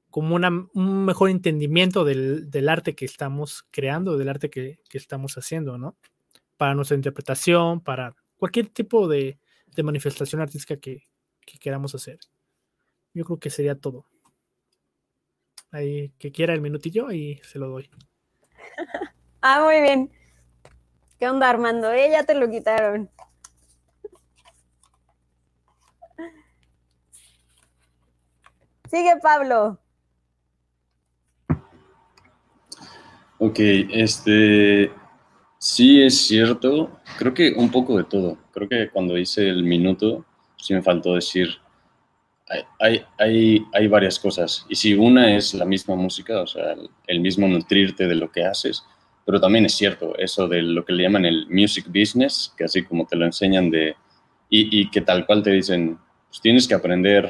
[0.10, 4.98] como una, un mejor entendimiento del, del, arte que estamos creando, del arte que, que
[4.98, 5.98] estamos haciendo, ¿no?
[6.56, 11.08] Para nuestra interpretación, para cualquier tipo de, de manifestación artística que,
[11.46, 12.20] que, queramos hacer.
[13.14, 14.06] Yo creo que sería todo.
[15.72, 17.90] Ahí que quiera el minutillo y se lo doy.
[19.42, 20.12] ah, muy bien.
[21.20, 21.92] ¿Qué onda, Armando?
[21.92, 23.10] Eh, ya te lo quitaron.
[28.90, 29.82] Sigue Pablo.
[33.40, 34.92] Ok, este,
[35.70, 36.90] Sí, es cierto.
[37.18, 38.38] Creo que un poco de todo.
[38.54, 40.26] Creo que cuando hice el minuto,
[40.56, 41.50] sí me faltó decir,
[42.80, 44.66] hay, hay, hay, varias cosas.
[44.70, 46.74] Y si una es la misma música, o sea,
[47.06, 48.82] el, mismo nutrirte de lo que haces,
[49.26, 52.86] pero también es cierto eso de lo que le llaman el music business, que así
[52.86, 53.94] como te lo enseñan de,
[54.50, 56.00] y, y que tal cual te dicen,
[56.30, 57.30] pues tienes que aprender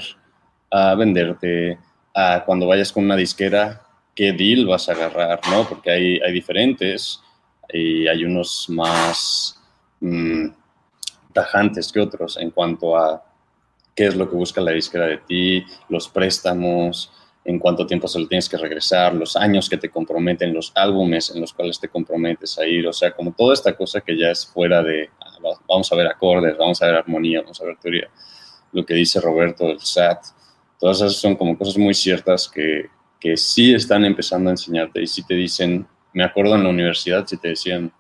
[0.70, 1.80] a venderte,
[2.14, 3.82] a cuando vayas con una disquera,
[4.14, 5.68] qué deal vas a agarrar, ¿no?
[5.68, 7.24] Porque hay, hay diferentes
[7.72, 9.60] y hay unos más
[10.00, 10.48] mmm,
[11.34, 13.24] tajantes que otros en cuanto a
[13.96, 17.12] qué es lo que busca la disquera de ti, los préstamos,
[17.48, 21.32] en cuánto tiempo se lo tienes que regresar, los años que te comprometen, los álbumes
[21.34, 24.30] en los cuales te comprometes a ir, o sea, como toda esta cosa que ya
[24.32, 25.10] es fuera de,
[25.68, 28.10] vamos a ver acordes, vamos a ver armonía, vamos a ver teoría,
[28.74, 30.26] lo que dice Roberto del SAT,
[30.78, 35.08] todas esas son como cosas muy ciertas que, que sí están empezando a enseñarte y
[35.08, 37.92] sí te dicen me acuerdo en la universidad si te decían,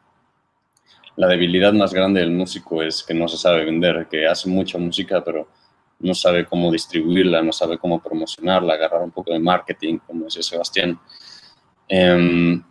[1.16, 4.78] la debilidad más grande del músico es que no se sabe vender, que hace mucha
[4.78, 5.48] música, pero
[6.00, 10.44] no sabe cómo distribuirla, no sabe cómo promocionarla, agarrar un poco de marketing, como decía
[10.44, 11.00] Sebastián.
[11.90, 12.62] Eh,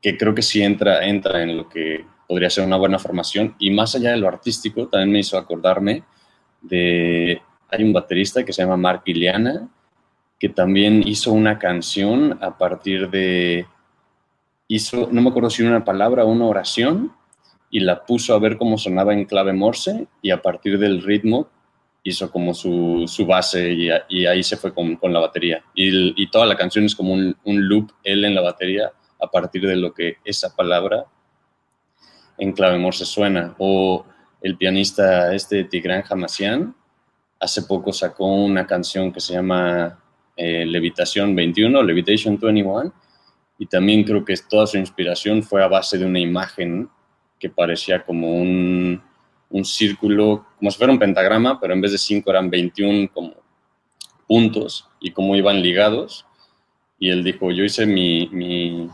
[0.00, 3.54] que creo que sí entra, entra en lo que podría ser una buena formación.
[3.58, 6.04] Y más allá de lo artístico, también me hizo acordarme
[6.62, 7.42] de...
[7.68, 9.68] Hay un baterista que se llama Mark Iliana,
[10.38, 13.66] que también hizo una canción a partir de
[14.70, 17.12] hizo, no me acuerdo si una palabra una oración,
[17.70, 21.48] y la puso a ver cómo sonaba en clave Morse, y a partir del ritmo
[22.02, 25.62] hizo como su, su base y, ahí se fue con, con la batería.
[25.74, 29.66] Y, toda la canción es como un, un, loop, él en la batería, a partir
[29.66, 31.04] de lo que esa palabra
[32.38, 33.54] en clave Morse suena.
[33.58, 34.06] O
[34.40, 36.74] el pianista este Tigran Hamasyan
[37.38, 39.98] hace poco sacó una canción que se llama
[40.36, 42.92] eh, Levitación 21, Levitation 21,
[43.60, 46.88] y también creo que toda su inspiración fue a base de una imagen
[47.38, 49.02] que parecía como un,
[49.50, 53.34] un círculo, como si fuera un pentagrama, pero en vez de 5 eran 21 como
[54.26, 56.24] puntos y cómo iban ligados.
[56.98, 58.88] Y él dijo, yo hice mi, mi,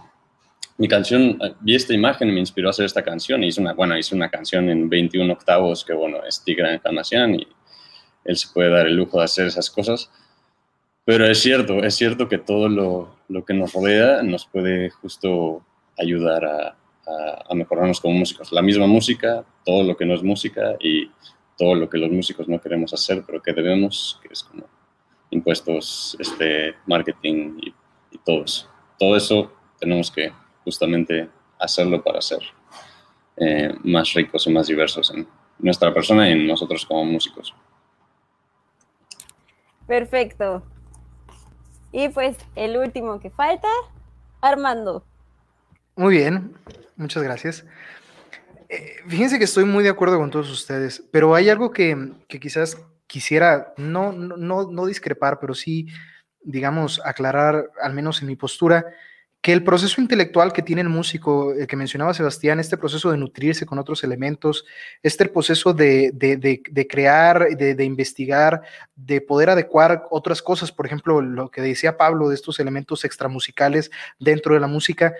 [0.79, 3.45] mi, canción, vi esta imagen me inspiró a hacer esta canción.
[3.45, 7.37] Y hice una, bueno, hice una canción en 21 octavos que, bueno, es Tigra Encarnación
[7.37, 7.47] y
[8.25, 10.11] él se puede dar el lujo de hacer esas cosas.
[11.07, 15.65] Pero es cierto, es cierto que todo lo, lo que nos rodea nos puede justo
[15.97, 16.77] ayudar a,
[17.49, 18.51] a, mejorarnos como músicos.
[18.51, 21.09] La misma música, todo lo que no es música y
[21.57, 24.65] todo lo que los músicos no queremos hacer, pero que debemos, que es como
[25.31, 27.75] impuestos, este, marketing y,
[28.25, 28.69] todo eso.
[28.99, 30.33] Todo eso tenemos que
[30.65, 31.29] justamente
[31.61, 32.41] hacerlo para ser
[33.37, 35.29] eh, más ricos y más diversos en
[35.61, 37.55] nuestra persona y en nosotros como músicos.
[39.87, 40.65] Perfecto.
[41.93, 43.69] Y pues el último que falta,
[44.41, 45.05] Armando.
[45.97, 46.55] Muy bien,
[46.97, 47.65] muchas gracias.
[48.69, 52.79] Eh, fíjense que estoy muy de acuerdo con todos ustedes, pero hay algo que, quizás
[53.07, 55.87] quisiera no, no, no discrepar, pero sí,
[56.43, 58.85] digamos, aclarar, al menos en mi postura,
[59.41, 63.17] que el proceso intelectual que tiene el músico, el que mencionaba Sebastián, este proceso de
[63.17, 64.65] nutrirse con otros elementos,
[65.03, 68.63] este proceso de, de, crear, de, investigar,
[68.97, 73.91] de poder adecuar otras cosas, por ejemplo, lo que decía Pablo de estos elementos extramusicales
[74.19, 75.15] dentro de la música,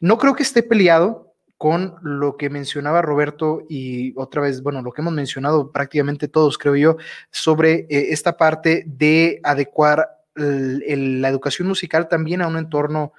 [0.00, 4.90] no creo que esté peleado con lo que mencionaba Roberto y otra vez, bueno, lo
[4.90, 6.96] que hemos mencionado prácticamente todos, creo yo,
[7.30, 13.12] sobre eh, esta parte de adecuar la educación musical también a un entorno,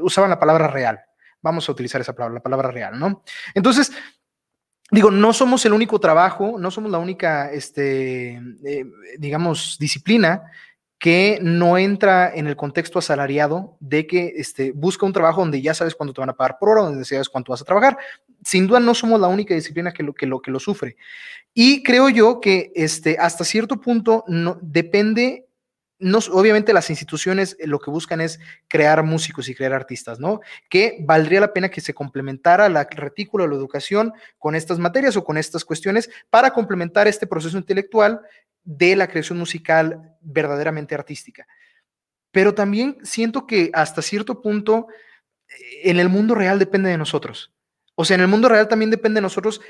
[0.00, 1.00] usaban la palabra real,
[1.42, 3.22] vamos a utilizar esa palabra, la palabra real, ¿no?
[3.54, 3.92] Entonces,
[4.90, 8.84] digo, no somos el único trabajo, no somos la única, este, eh,
[9.18, 10.42] digamos, disciplina
[11.00, 15.72] que no entra en el contexto asalariado de que este, busca un trabajo donde ya
[15.72, 17.96] sabes cuánto te van a pagar por hora, donde sabes cuánto vas a trabajar.
[18.44, 20.96] Sin duda no somos la única disciplina que lo, que lo, que lo sufre.
[21.54, 25.48] Y creo yo que este, hasta cierto punto no, depende
[26.00, 30.40] no, obviamente las instituciones lo que buscan es crear músicos y crear artistas, ¿no?
[30.68, 35.16] Que valdría la pena que se complementara la retícula de la educación con estas materias
[35.16, 38.20] o con estas cuestiones para complementar este proceso intelectual
[38.64, 41.46] de la creación musical verdaderamente artística.
[42.30, 44.86] Pero también siento que hasta cierto punto
[45.82, 47.52] en el mundo real depende de nosotros.
[47.94, 49.60] O sea, en el mundo real también depende de nosotros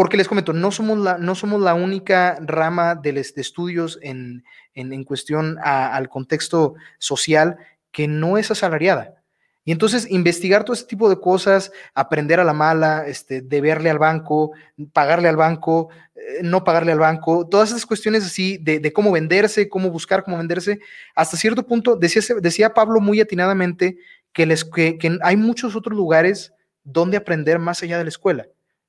[0.00, 5.04] porque les comento, no somos la, no somos la única rama de, estudios en, en,
[5.04, 7.58] cuestión al contexto social
[7.92, 9.22] que no es asalariada.
[9.62, 13.98] Y entonces investigar todo ese tipo de cosas, aprender a la mala, este, deberle al
[13.98, 14.52] banco,
[14.94, 19.68] pagarle al banco, eh, no pagarle al banco, todas esas cuestiones así de, cómo venderse,
[19.68, 20.80] cómo buscar, cómo venderse,
[21.14, 23.98] hasta cierto punto, decía, decía Pablo muy atinadamente
[24.32, 26.54] que, les, que hay muchos otros lugares
[26.84, 28.46] donde aprender más allá de la escuela.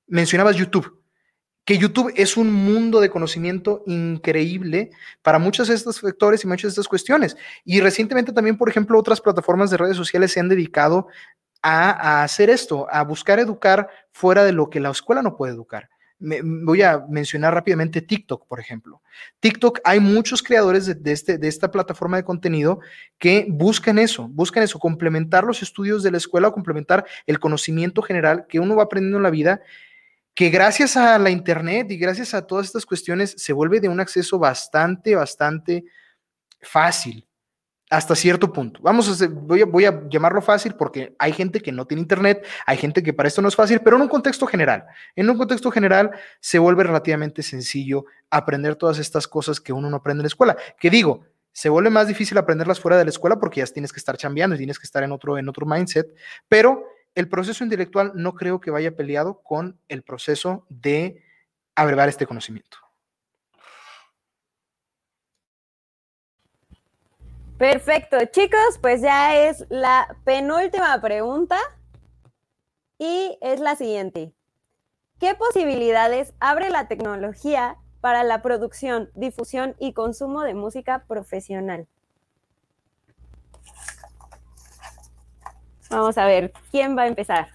[0.08, 1.01] Mencionabas YouTube
[1.78, 4.92] YouTube es un mundo de conocimiento increíble
[5.22, 7.38] para muchos de estos factores y muchas de estas cuestiones.
[7.64, 11.08] Y recientemente también, por ejemplo, otras plataformas de redes sociales se han dedicado
[11.62, 15.90] a, hacer esto, a buscar educar fuera de lo que la escuela no puede educar.
[16.20, 19.02] voy a mencionar rápidamente TikTok, por ejemplo.
[19.40, 22.80] TikTok, hay muchos creadores de, este, de esta plataforma de contenido
[23.18, 28.02] que buscan eso, buscan eso, complementar los estudios de la escuela o complementar el conocimiento
[28.02, 29.62] general que uno va aprendiendo en la vida
[30.42, 34.00] que gracias a la Internet y gracias a todas estas cuestiones se vuelve de un
[34.00, 35.86] acceso bastante, bastante
[36.60, 37.28] fácil
[37.92, 38.80] hasta cierto punto.
[38.82, 42.78] Vamos a hacer, voy, a, llamarlo fácil porque hay gente que no tiene internet, hay
[42.78, 44.86] gente que para esto no es fácil, pero en un contexto general,
[45.16, 46.10] en un contexto general
[46.40, 50.58] se vuelve relativamente sencillo aprender todas estas cosas que uno no aprende en la escuela.
[50.80, 54.00] Que digo, se vuelve más difícil aprenderlas fuera de la escuela porque ya tienes que
[54.00, 56.08] estar chambeando y tienes que estar en otro, en otro mindset,
[56.50, 56.84] pero
[57.16, 61.24] el proceso intelectual no creo que vaya peleado con el proceso de
[61.76, 62.78] abrevar este conocimiento.
[67.58, 71.60] Perfecto, chicos, pues ya es la penúltima pregunta
[72.98, 74.34] y es la siguiente.
[75.20, 81.88] ¿Qué posibilidades abre la tecnología para la producción, difusión y consumo de música profesional?
[85.92, 87.50] Vamos a ver, ¿quién va a empezar?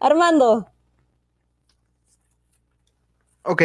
[0.00, 0.66] Armando.
[3.42, 3.62] Ok.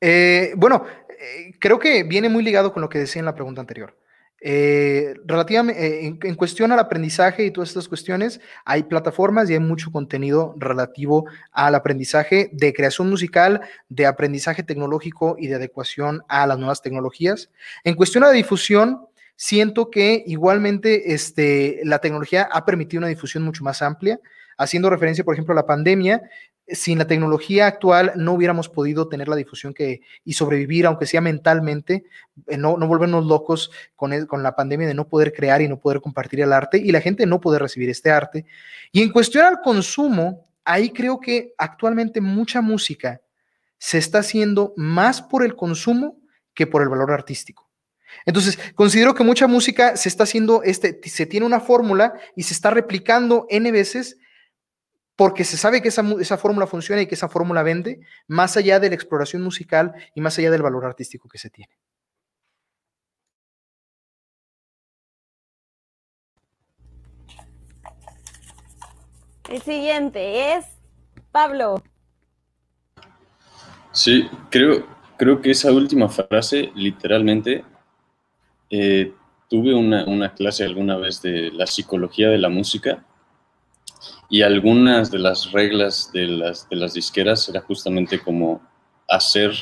[0.00, 3.62] Eh, bueno, eh, creo que viene muy ligado con lo que decía en la pregunta
[3.62, 3.96] anterior.
[4.42, 9.90] Eh, relativamente, en, cuestión al aprendizaje y todas estas cuestiones, hay plataformas y hay mucho
[9.90, 16.58] contenido relativo al aprendizaje de creación musical, de aprendizaje tecnológico y de adecuación a las
[16.58, 17.50] nuevas tecnologías.
[17.84, 23.44] En cuestión a la difusión, siento que igualmente este, la tecnología ha permitido una difusión
[23.44, 24.18] mucho más amplia
[24.58, 26.22] haciendo referencia, por ejemplo, a la pandemia,
[26.68, 31.20] sin la tecnología actual no hubiéramos podido tener la difusión que y sobrevivir, aunque sea
[31.20, 32.04] mentalmente,
[32.48, 35.78] eh, no, no volvernos locos con, con la pandemia de no poder crear y no
[35.78, 38.46] poder compartir el arte y la gente no poder recibir este arte.
[38.90, 43.20] Y en cuestión al consumo, ahí creo que actualmente mucha música
[43.78, 46.18] se está haciendo más por el consumo
[46.52, 47.65] que por el valor artístico.
[48.24, 52.54] Entonces, considero que mucha música se está haciendo, este, se tiene una fórmula y se
[52.54, 54.18] está replicando N veces
[55.16, 58.78] porque se sabe que esa, esa fórmula funciona y que esa fórmula vende, más allá
[58.78, 61.72] de la exploración musical y más allá del valor artístico que se tiene.
[69.48, 70.66] El siguiente es
[71.30, 71.82] Pablo.
[73.92, 74.84] Sí, creo,
[75.16, 77.64] creo que esa última frase, literalmente,
[78.70, 79.12] eh,
[79.48, 83.04] tuve una, una clase alguna vez de la psicología de la música
[84.28, 88.60] y algunas de las reglas de las, de las disqueras era justamente como
[89.08, 89.52] hacer,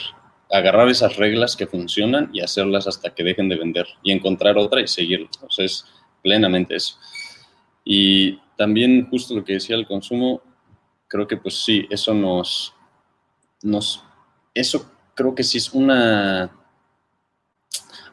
[0.50, 4.80] agarrar esas reglas que funcionan y hacerlas hasta que dejen de vender y encontrar otra
[4.80, 5.28] y seguir.
[5.42, 5.84] O sea, es
[6.22, 6.96] plenamente eso.
[7.84, 10.40] Y también justo lo que decía el consumo,
[11.08, 12.74] creo que pues sí, eso nos,
[13.62, 14.02] nos,
[14.54, 16.50] eso creo que sí es una,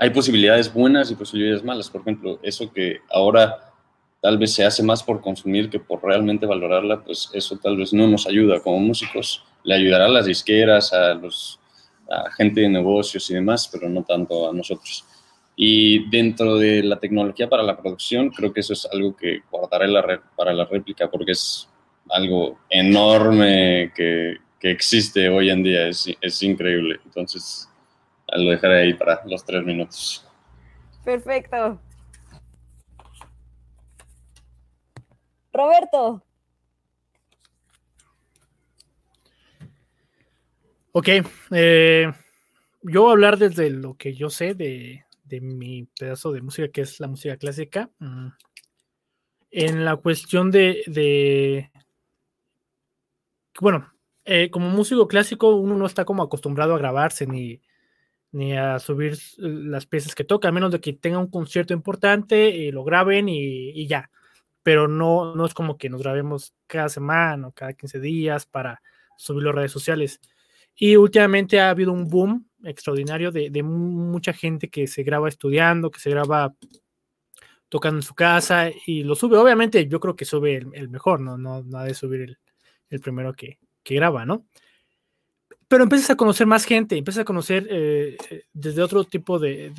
[0.01, 1.87] hay posibilidades buenas y posibilidades malas.
[1.87, 3.71] Por ejemplo, eso que ahora
[4.19, 7.93] tal vez se hace más por consumir que por realmente valorarla, pues eso tal vez
[7.93, 9.43] no nos ayuda como músicos.
[9.63, 11.59] Le ayudará a las disqueras, a, los,
[12.35, 15.05] gente de negocios y demás, pero no tanto a nosotros.
[15.55, 19.87] Y dentro de la tecnología para la producción, creo que eso es algo que guardaré
[19.87, 21.69] la para la réplica porque es
[22.09, 26.99] algo enorme que, que existe hoy en día, es, es increíble.
[27.05, 27.67] Entonces,
[28.37, 30.27] lo dejaré ahí para los tres minutos.
[31.03, 31.79] Perfecto.
[35.53, 36.23] Roberto.
[40.93, 41.07] Ok,
[41.51, 42.11] eh,
[42.81, 45.05] yo voy a hablar desde lo que yo sé de,
[45.41, 47.89] mi pedazo de música, que es la música clásica.
[47.99, 48.27] Mm.
[49.51, 51.69] En la cuestión de,
[53.59, 53.91] bueno,
[54.23, 57.61] eh, como músico clásico uno no está como acostumbrado a grabarse ni,
[58.31, 62.49] ni a subir las piezas que toca, a menos de que tenga un concierto importante
[62.49, 64.09] y lo graben y ya
[64.63, 68.81] pero no, no es como que nos grabemos cada semana o cada 15 días para
[69.17, 70.19] subirlo a redes sociales.
[70.75, 75.99] Y últimamente ha habido un boom extraordinario de, mucha gente que se graba estudiando, que
[75.99, 76.55] se graba
[77.69, 79.37] tocando en su casa y lo sube.
[79.37, 81.37] Obviamente yo creo que sube el, mejor, ¿no?
[81.37, 82.37] No, no ha de subir
[82.89, 84.45] el, primero que, graba, ¿no?
[85.71, 89.69] Pero empiezas a conocer más gente, empiezas a conocer eh, eh, desde otro tipo de,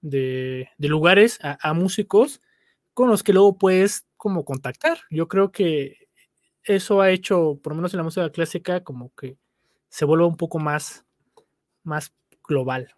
[0.00, 2.40] de, lugares a, músicos
[2.94, 5.00] con los que luego puedes como contactar.
[5.10, 6.08] Yo creo que
[6.62, 9.36] eso ha hecho, por lo menos en la música clásica, como que
[9.88, 11.04] se vuelve un poco más,
[11.82, 12.14] más
[12.46, 12.94] global.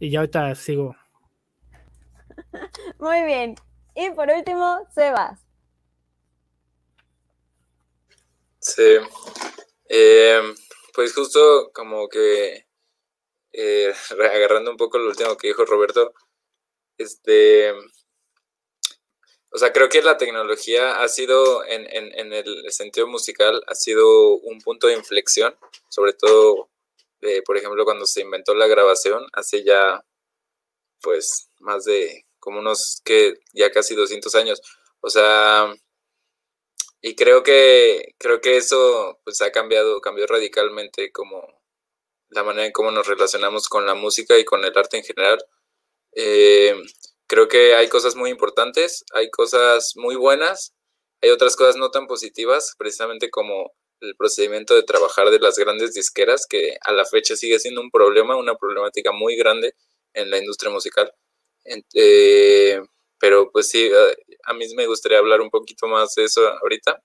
[0.00, 0.96] Y ya ahorita sigo.
[2.98, 3.54] Muy bien.
[3.94, 5.46] Y por último, Sebas.
[8.58, 8.98] Sí.
[9.92, 10.40] Eh,
[10.94, 12.66] pues justo como que
[13.52, 13.92] eh,
[14.32, 16.14] agarrando un poco lo último que dijo Roberto,
[16.96, 17.72] este,
[19.52, 21.86] o sea, creo que la tecnología ha sido, en,
[22.32, 25.56] el sentido musical, ha sido un punto de inflexión,
[25.88, 26.70] sobre todo,
[27.22, 30.04] eh, por ejemplo, cuando se inventó la grabación, hace ya,
[31.02, 34.62] pues, más de, como unos, que ya casi 200 años.
[35.00, 35.74] O sea,
[37.02, 41.60] y creo que, creo que eso, pues, ha cambiado, cambió radicalmente como
[42.30, 45.44] la manera en cómo nos relacionamos con la música y con el arte en general
[46.12, 46.74] eh,
[47.26, 50.74] creo que hay cosas muy importantes, hay cosas muy buenas,
[51.22, 55.94] hay otras cosas no tan positivas, precisamente como el procedimiento de trabajar de las grandes
[55.94, 59.74] disqueras, que a la fecha sigue siendo un problema, una problemática muy grande
[60.14, 61.12] en la industria musical.
[61.94, 62.80] Eh,
[63.18, 63.90] pero pues sí,
[64.44, 67.02] a mí me gustaría hablar un poquito más de eso ahorita.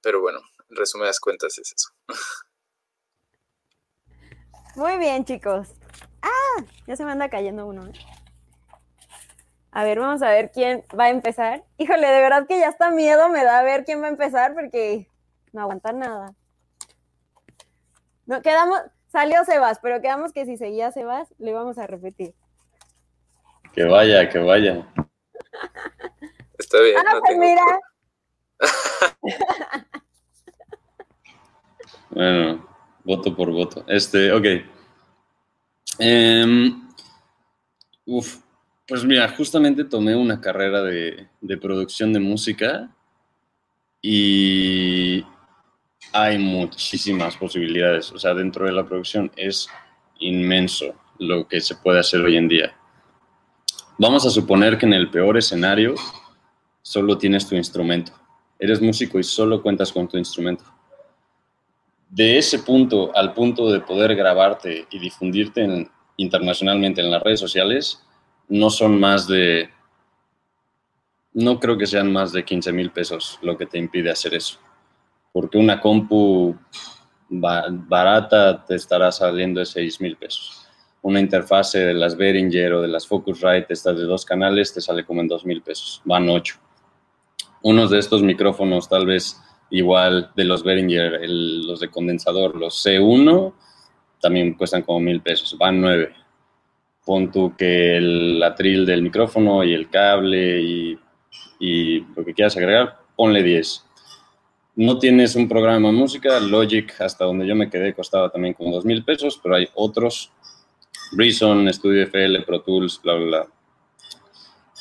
[0.00, 0.40] Pero bueno,
[0.70, 1.88] en resumidas cuentas es eso.
[4.76, 5.68] Muy bien, chicos.
[6.22, 7.86] Ah, ya se me anda cayendo uno.
[7.86, 7.92] ¿eh?
[9.76, 11.64] A ver, vamos a ver quién va a empezar.
[11.76, 14.54] Híjole, de verdad que ya está miedo me da a ver quién va a empezar
[14.54, 15.10] porque
[15.52, 16.34] no aguanta nada.
[18.26, 22.34] No, quedamos, salió Sebas, pero quedamos que si seguía Sebas, le vamos a repetir.
[23.72, 24.92] Que vaya, que vaya.
[26.58, 26.96] Está bien.
[26.98, 27.62] Ah, no pues mira,
[32.10, 32.66] Bueno,
[33.04, 33.84] voto por voto.
[33.86, 34.46] Este, ok.
[35.98, 36.88] Em,
[38.06, 38.38] uf,
[38.86, 42.90] pues mira, justamente tomé una carrera de, de producción de música
[44.00, 45.24] y
[46.12, 48.12] hay muchísimas posibilidades.
[48.12, 49.68] O sea, dentro de la producción es
[50.18, 52.74] inmenso lo que se puede hacer hoy en día.
[53.98, 55.94] Vamos a suponer que en el peor escenario
[56.86, 58.12] solo tienes tu instrumento.
[58.60, 60.64] Eres músico y solo cuentas con tu instrumento
[62.08, 67.40] de ese punto al punto de poder grabarte y difundirte en- internacionalmente en las redes
[67.40, 68.00] sociales,
[68.48, 69.68] no son más de,
[71.32, 74.58] no creo que sean más de 15 mil pesos lo que te impide hacer eso.
[75.32, 76.54] Porque una compu
[77.28, 80.64] ba- barata te estará saliendo de 6 mil pesos.
[81.02, 85.04] Una interfase de las Behringer o de las Focusrite, estas de dos canales, te sale
[85.04, 86.00] como en 2 mil pesos.
[86.04, 86.56] Van 8.
[87.62, 92.74] Unos de estos micrófonos tal vez igual de los Behringer, el- los de condensador, los
[92.84, 93.52] C1,
[94.20, 96.12] también cuestan como mil pesos, van nueve.
[97.04, 100.98] Pon tú que el atril del micrófono y el cable y,
[101.60, 103.84] y lo que quieras agregar, ponle 10.
[104.74, 108.72] No tienes un programa de música, Logic, hasta donde yo me quedé, costaba también como
[108.74, 110.30] dos mil pesos, pero hay otros,
[111.12, 113.46] Reason, Studio FL, Pro Tools, bla, bla, bla,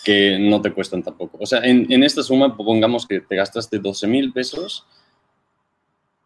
[0.06, 1.40] que no te cuestan tampoco.
[1.42, 4.86] O sea, en, en esta suma, pongamos que te gastaste 12 mil pesos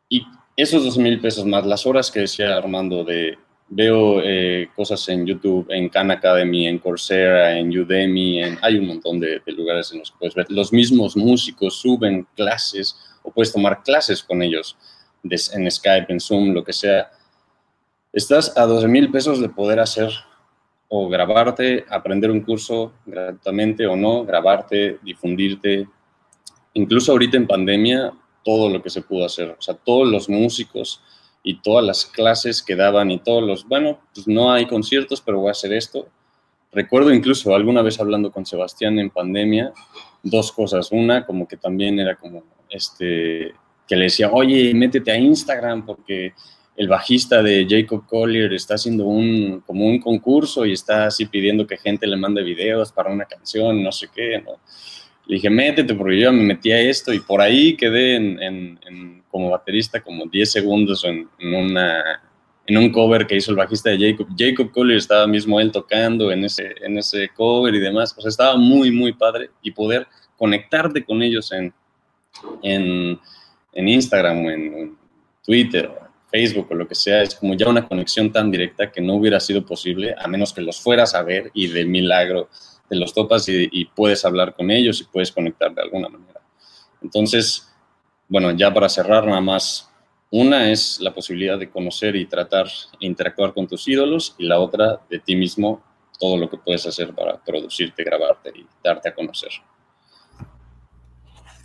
[0.09, 0.21] y
[0.57, 3.37] esos 12 mil pesos más las horas que decía Armando de
[3.69, 8.87] veo eh, cosas en YouTube, en Khan Academy, en Coursera, en Udemy, en, hay un
[8.87, 10.47] montón de, de lugares en los que puedes ver.
[10.49, 14.75] Los mismos músicos suben clases o puedes tomar clases con ellos
[15.23, 17.09] en Skype, en Zoom, lo que sea.
[18.11, 20.11] Estás a 12 mil pesos de poder hacer
[20.89, 25.87] o grabarte, aprender un curso gratuitamente o no, grabarte, difundirte.
[26.73, 28.11] Incluso ahorita en pandemia,
[28.43, 29.55] todo lo que se pudo hacer.
[29.57, 31.01] O sea, todos los músicos
[31.43, 35.39] y todas las clases que daban y todos los, bueno, pues no hay conciertos, pero
[35.39, 36.07] voy a hacer esto.
[36.71, 39.71] Recuerdo incluso alguna vez hablando con Sebastián en pandemia,
[40.23, 40.91] dos cosas.
[40.91, 43.53] Una, como que también era como, este,
[43.87, 46.33] que le decía, oye, métete a Instagram porque
[46.79, 51.67] el bajista de Jacob Collier está haciendo un, como un concurso y está así pidiendo
[51.67, 54.53] que gente le mande videos para una canción, no sé qué, ¿no?
[55.27, 58.79] Le dije, métete, porque yo me metí a esto y por ahí quedé en, en-
[58.87, 62.21] en- como baterista como 10 segundos en, en una,
[62.65, 64.27] en un cover que hizo el bajista de Jacob.
[64.37, 68.15] Jacob Collier estaba mismo él tocando en ese, en ese cover y demás.
[68.17, 70.07] O sea, estaba muy, muy padre y poder
[70.37, 71.73] conectarte con ellos en,
[72.63, 73.19] en,
[73.87, 74.97] Instagram o en,
[75.43, 75.91] Twitter
[76.29, 79.39] Facebook o lo que sea, es como ya una conexión tan directa que no hubiera
[79.39, 82.49] sido posible a menos que los fueras a ver y de milagro
[82.87, 86.41] te los topas y, y puedes hablar con ellos y puedes conectar de alguna manera.
[87.01, 87.69] Entonces,
[88.27, 89.89] bueno, ya para cerrar nada más,
[90.31, 92.67] una es la posibilidad de conocer y tratar
[92.99, 95.81] e interactuar con tus ídolos y la otra de ti mismo,
[96.19, 99.51] todo lo que puedes hacer para producirte, grabarte y darte a conocer.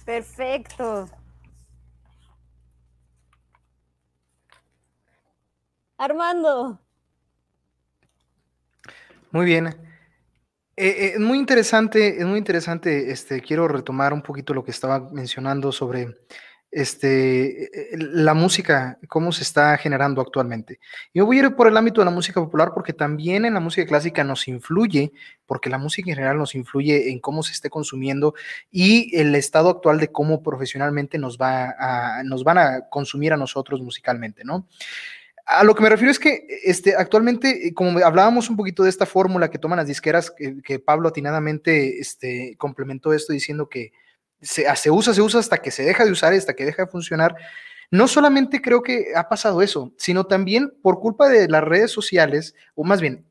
[0.06, 1.08] Perfecto.
[5.96, 6.80] Armando.
[9.30, 9.66] Muy bien.
[10.76, 13.10] Eh, eh, muy interesante, es muy interesante.
[13.12, 16.16] Este, quiero retomar un poquito lo que estaba mencionando sobre
[16.72, 20.80] este, eh, la música, cómo se está generando actualmente.
[21.12, 23.60] Yo voy a ir por el ámbito de la música popular porque también en la
[23.60, 25.12] música clásica nos influye,
[25.46, 28.34] porque la música en general nos influye en cómo se esté consumiendo
[28.72, 33.80] y el estado actual de cómo profesionalmente nos, va nos van a consumir a nosotros
[33.80, 34.66] musicalmente, ¿no?
[35.46, 38.90] A lo que me refiero es que este, actualmente, eh, como hablábamos un poquito de
[38.90, 43.92] esta fórmula que toman las disqueras, que, Pablo atinadamente este, complementó esto diciendo que
[44.40, 46.90] se, se, usa, se usa hasta que se deja de usar, hasta que deja de
[46.90, 47.36] funcionar.
[47.90, 52.54] No solamente creo que ha pasado eso, sino también por culpa de las redes sociales,
[52.74, 53.26] o más bien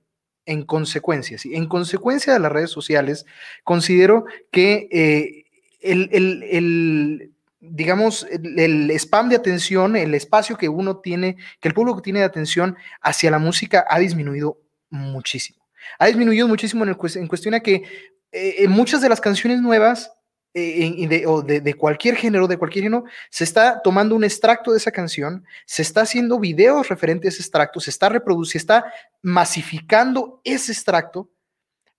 [0.46, 1.56] en consecuencia, ¿sí?
[1.56, 3.26] en consecuencia de las redes sociales,
[3.64, 5.46] considero que eh,
[5.82, 7.33] el, el, el
[7.66, 12.26] digamos, el, spam de atención, el espacio que uno tiene, que el público tiene de
[12.26, 14.60] atención hacia la música ha disminuido
[14.90, 15.66] muchísimo.
[15.98, 17.84] Ha disminuido muchísimo en, el, en cuestión que
[18.32, 20.12] eh, muchas de las canciones nuevas
[20.54, 24.92] eh, de, de, cualquier género, de cualquier género, se está tomando un extracto de esa
[24.92, 30.42] canción, se está haciendo videos referentes a ese extracto, se está reproduciendo, se está masificando
[30.44, 31.32] ese extracto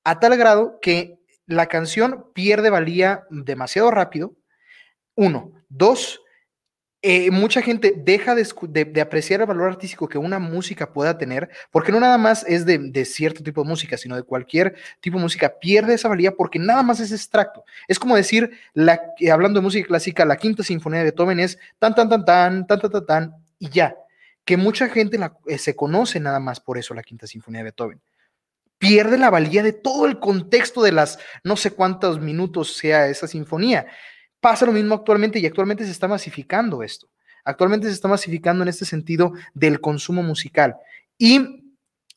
[0.04, 4.34] a tal grado que la canción pierde valía demasiado rápido.
[5.14, 5.53] Uno.
[5.76, 6.20] Dos,
[7.02, 11.90] eh, mucha gente deja de, apreciar el valor artístico que una música pueda tener, porque
[11.90, 15.58] no nada más es de, cierto tipo de música, sino de cualquier tipo de música,
[15.60, 17.64] pierde esa valía porque nada más es extracto.
[17.88, 18.52] Es como decir,
[19.18, 22.66] eh, hablando de música clásica, la quinta sinfonía de Beethoven es tan, tan, tan, tan,
[22.68, 23.96] tan, tan, tan, tan y ya.
[24.44, 25.18] Que mucha gente
[25.48, 28.00] eh, se conoce nada más por eso la quinta sinfonía de Beethoven.
[28.78, 33.26] Pierde la valía de todo el contexto de las no sé cuántos minutos sea esa
[33.26, 33.86] sinfonía.
[34.44, 37.08] Pasa lo mismo actualmente y actualmente se está masificando esto.
[37.46, 40.76] Actualmente se está masificando en este sentido del consumo musical.
[41.16, 41.72] Y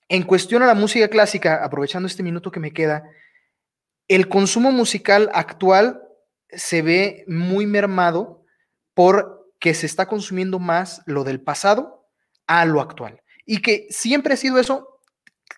[0.10, 3.10] en cuestión a la música clásica, aprovechando este minuto que me queda,
[4.10, 6.02] el consumo musical actual
[6.49, 8.44] se ve muy mermado
[8.94, 12.10] porque se está consumiendo más lo del pasado
[12.45, 13.22] a lo actual.
[13.45, 14.99] Y que siempre ha sido eso,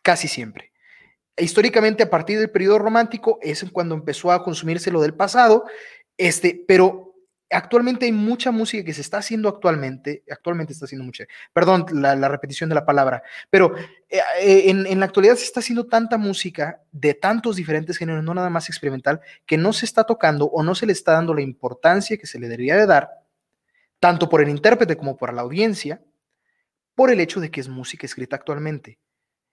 [0.04, 0.72] casi siempre.
[1.36, 5.66] Históricamente, a partir del periodo romántico, es cuando empezó a consumirse lo del pasado
[6.20, 7.16] este, pero
[7.50, 11.24] actualmente hay mucha música que se está haciendo actualmente, actualmente está haciendo mucha,
[11.54, 13.76] perdón la, repetición de la palabra, pero
[14.10, 18.24] eh, eh, en, en, la actualidad se está haciendo tanta música de tantos diferentes géneros,
[18.24, 21.34] no nada más experimental, que no se está tocando o no se le está dando
[21.34, 23.10] la importancia que se le debería de dar,
[24.02, 26.02] tanto por el intérprete como por la audiencia,
[26.96, 29.00] por el hecho de que es música escrita actualmente.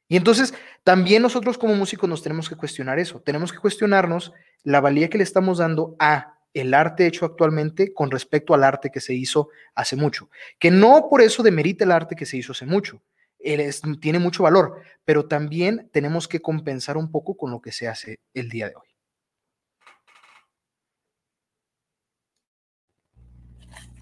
[0.09, 0.53] Y entonces
[0.85, 4.33] también nosotros como músicos nos tenemos que cuestionar eso, tenemos que cuestionarnos
[4.65, 8.91] la valía que le estamos dando a el arte hecho actualmente con respecto al arte
[8.91, 10.31] que se hizo hace mucho.
[10.59, 13.03] Que no por eso demerita el arte que se hizo hace mucho.
[14.01, 18.21] tiene mucho valor, pero también tenemos que compensar un poco con lo que se hace
[18.33, 18.89] el día de hoy.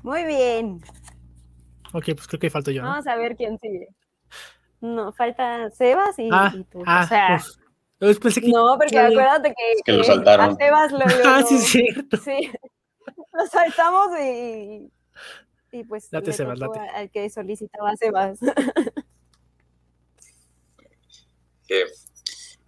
[0.04, 0.80] Muy bien.
[1.92, 2.82] Ok, pues creo que falta yo.
[2.82, 3.88] Vamos a ver quién sigue.
[4.80, 6.82] No, falta Sebas y, ah, tú.
[6.82, 7.63] o
[8.12, 10.50] sea, no, porque acuérdate que, que, lo saltaron.
[10.50, 12.16] A Sebas lo, ah, sí, cierto.
[12.18, 12.50] Sí,
[13.32, 14.90] lo saltamos y,
[15.72, 16.80] y pues date, Sebas, date.
[16.80, 18.38] al que solicitaba a Sebas.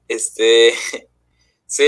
[0.08, 0.72] Este,
[1.66, 1.84] sí,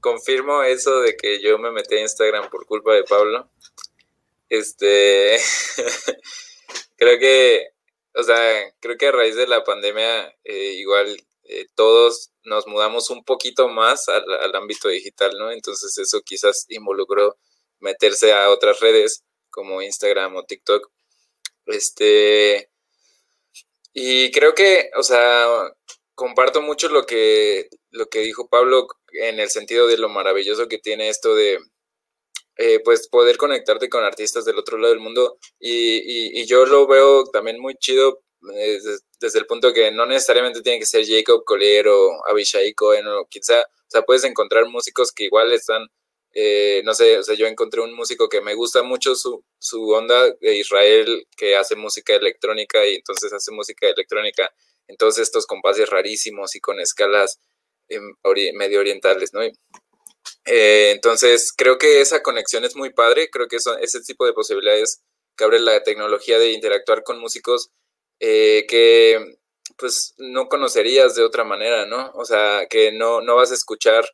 [0.00, 3.50] confirmo eso de que yo me metí a Instagram por culpa de Pablo.
[4.48, 5.38] Este,
[6.96, 7.68] creo que,
[8.14, 8.36] o sea,
[8.80, 11.16] creo que a raíz de la pandemia, eh, igual
[11.52, 15.50] eh, todos nos mudamos un poquito más al, ámbito digital, ¿no?
[15.50, 17.36] Entonces eso quizás involucró
[17.80, 20.90] meterse a otras redes como Instagram o TikTok.
[21.66, 22.70] Este,
[23.92, 25.46] y creo que, o sea,
[26.14, 30.78] comparto mucho lo que, lo que dijo Pablo en el sentido de lo maravilloso que
[30.78, 31.58] tiene esto de,
[32.56, 35.38] eh, pues, poder conectarte con artistas del otro lado del mundo.
[35.60, 40.78] Y, y yo lo veo también muy chido desde, el punto que no necesariamente tiene
[40.78, 45.24] que ser Jacob Collier o Abishai Cohen o quizá, o sea, puedes encontrar músicos que
[45.24, 45.86] igual están,
[46.34, 49.88] eh, no sé, o sea, yo encontré un músico que me gusta mucho su, su
[49.90, 54.52] onda de Israel, que hace música electrónica y entonces hace música electrónica
[54.88, 57.40] en todos estos compases rarísimos y con escalas
[57.88, 58.14] em,
[58.54, 59.42] medio orientales, ¿no?
[60.44, 64.32] Eh, entonces, creo que esa conexión es muy padre, creo que eso, ese tipo de
[64.32, 65.02] posibilidades
[65.36, 67.70] que abre la tecnología de interactuar con músicos
[68.24, 69.36] eh, que
[69.76, 72.12] pues no conocerías de otra manera, ¿no?
[72.14, 74.08] O sea, que no, no vas a escuchar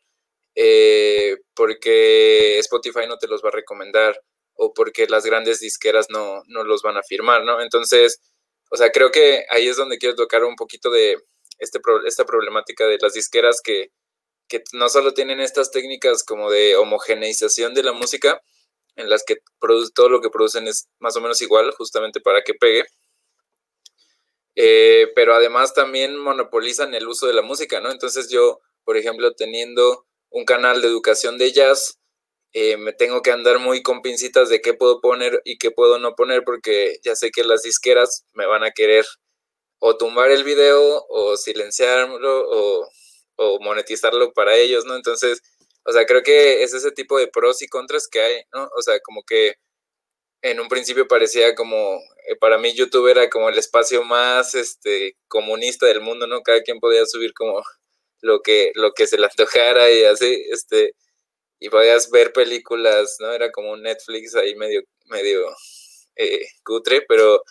[0.55, 4.19] eh, porque Spotify no te los va a recomendar
[4.55, 7.61] o porque las grandes disqueras no, no los van a firmar, ¿no?
[7.61, 8.19] Entonces,
[8.71, 11.19] o sea, creo que ahí es donde quiero tocar un poquito de
[11.59, 13.91] este, esta problemática de las disqueras que,
[14.49, 18.41] que no solo tienen estas técnicas como de homogeneización de la música,
[18.97, 19.37] en las que
[19.95, 22.85] todo lo que producen es más o menos igual, justamente para que pegue,
[24.61, 27.93] eh, pero además también monopolizan el uso de la música, ¿no?
[27.93, 32.01] Entonces yo, por ejemplo, teniendo un canal de educación de jazz,
[32.53, 36.01] eh, me tengo que andar muy con pincitas de qué puedo poner y qué puedo
[36.01, 39.07] no poner porque ya sé que las disqueras me van a querer
[39.79, 42.89] o tumbar el video o silenciarlo o,
[43.37, 44.97] o monetizarlo para ellos, ¿no?
[44.97, 45.41] Entonces,
[45.85, 48.69] o sea, creo que es ese tipo de pros y contras que hay, ¿no?
[48.77, 49.55] O sea, como que
[50.43, 52.01] en un principio parecía como,
[52.37, 56.43] para mí YouTube era como el espacio más este, comunista del mundo, ¿no?
[56.43, 57.63] Cada quien podía subir como
[58.21, 60.95] lo que, lo que se le antojara y así, este,
[61.61, 63.33] y podías ver películas, ¿no?
[63.33, 65.47] Era como un Netflix ahí medio, medio
[66.17, 67.43] eh, cutre, pero,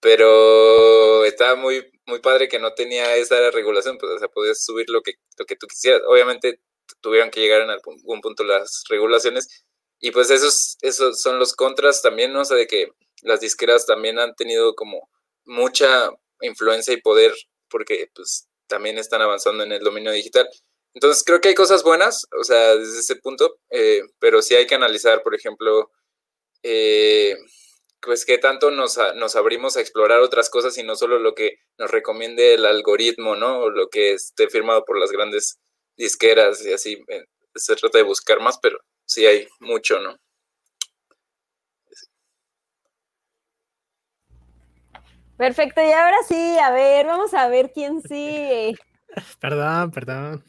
[0.00, 4.88] pero estaba muy, muy padre que no tenía esa regulación, pues, o sea, podías subir
[4.90, 6.02] lo que, lo que tú quisieras.
[6.06, 6.60] Obviamente
[7.00, 9.64] tuvieron que llegar en algún punto las regulaciones,
[10.00, 12.40] y pues esos, esos son los contras también, ¿no?
[12.40, 12.88] O sea, de que
[13.22, 15.08] las disqueras también han tenido como
[15.44, 16.10] mucha
[16.40, 17.32] influencia y poder
[17.68, 20.48] porque pues también están avanzando en el dominio digital.
[20.94, 24.66] entonces creo que hay cosas buenas, o sea, desde ese punto, eh, pero sí hay
[24.66, 25.90] que analizar, por ejemplo,
[26.62, 27.36] eh,
[28.00, 31.58] pues qué tanto nos, nos, abrimos a explorar otras cosas y no solo lo que
[31.78, 33.60] nos recomiende el algoritmo, ¿no?
[33.60, 35.58] O lo que esté firmado por las grandes
[35.96, 37.04] disqueras y así.
[37.08, 37.24] Eh,
[37.54, 40.16] se trata de buscar más, pero sí hay mucho, ¿no?
[45.40, 48.74] Perfecto, y ahora sí, a ver, vamos a ver quién sigue.
[49.40, 50.44] Perdón, perdón.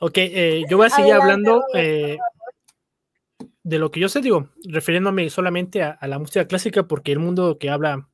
[0.00, 2.18] Ok, eh, yo voy a seguir hablando eh,
[3.62, 7.58] de lo que yo sé, digo, refiriéndome solamente a, la música clásica, porque el mundo
[7.60, 8.08] que habla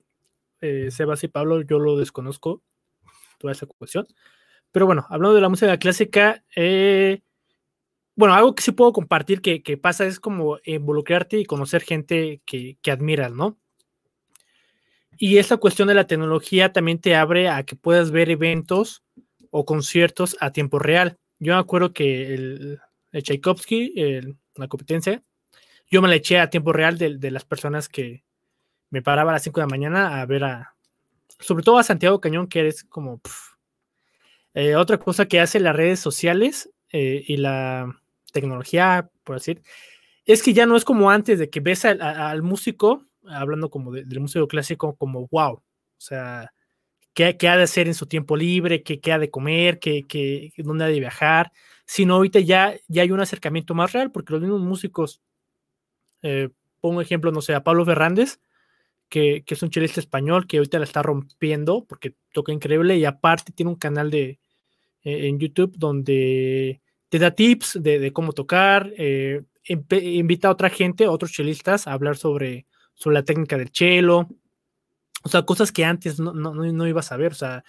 [0.60, 2.60] eh, Sebas y Pablo, yo lo desconozco,
[3.38, 4.06] toda esa cuestión.
[4.72, 7.22] Pero bueno, hablando de la música clásica, eh,
[8.14, 12.76] bueno, algo que sí puedo compartir que, pasa es como involucrarte y conocer gente que,
[12.82, 13.58] que admiras, ¿no?
[15.18, 19.02] Y esta cuestión de la tecnología también te abre a que puedas ver eventos
[19.50, 21.18] o conciertos a tiempo real.
[21.38, 22.80] Yo me acuerdo que el,
[23.12, 23.94] Tchaikovsky,
[24.54, 25.22] la competencia,
[25.90, 28.24] yo me la eché a tiempo real de, las personas que
[28.90, 30.76] me paraba a las 5 de la mañana a ver a,
[31.40, 33.20] sobre todo a Santiago Cañón, que es como...
[34.54, 37.94] Eh, otra cosa que hace las redes sociales eh, y la
[38.32, 39.62] tecnología, por decir,
[40.24, 44.20] es que ya no es como antes de que ves al, músico, hablando como del
[44.20, 45.62] músico clásico, como wow, o
[45.98, 46.52] sea,
[47.14, 48.82] ¿qué, ha de hacer en su tiempo libre?
[48.82, 49.78] ¿Qué, qué ha de comer?
[49.78, 51.52] ¿Qué, qué, dónde ha de viajar?
[51.86, 55.20] Sino ahorita ya, ya hay un acercamiento más real, porque los mismos músicos
[56.22, 56.50] eh,
[56.80, 58.40] pongo ejemplo, no sé, a Pablo Fernández,
[59.08, 63.52] que, es un chelista español que ahorita la está rompiendo porque toca increíble y aparte
[63.52, 64.38] tiene un canal de,
[65.02, 71.04] eh, en YouTube donde te da tips de, cómo tocar, eh, invita a otra gente,
[71.04, 72.66] a otros chelistas a hablar sobre,
[72.98, 74.28] sobre la técnica del chelo,
[75.22, 77.64] o sea, cosas que antes no, no, ibas a ver, o sea,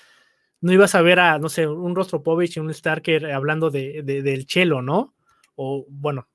[0.60, 4.45] no ibas a ver a, no sé, un Rostropovich y un Starker hablando de, del
[4.47, 5.15] chelo, ¿no?
[5.56, 6.27] O bueno,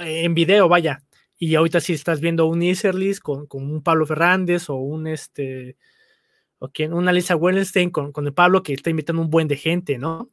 [0.00, 1.02] en video, vaya,
[1.38, 5.76] y ahorita si estás viendo un Iserlis con, con, un Pablo Fernández o un este
[6.58, 9.56] o quien, una Lisa Wellenstein con, con, el Pablo que está invitando un buen de
[9.56, 10.30] gente, ¿no?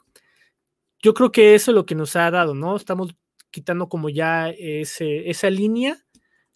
[1.02, 2.76] Yo creo que eso es lo que nos ha dado, ¿no?
[2.76, 3.15] Estamos
[3.49, 5.98] quitando como ya ese, esa línea,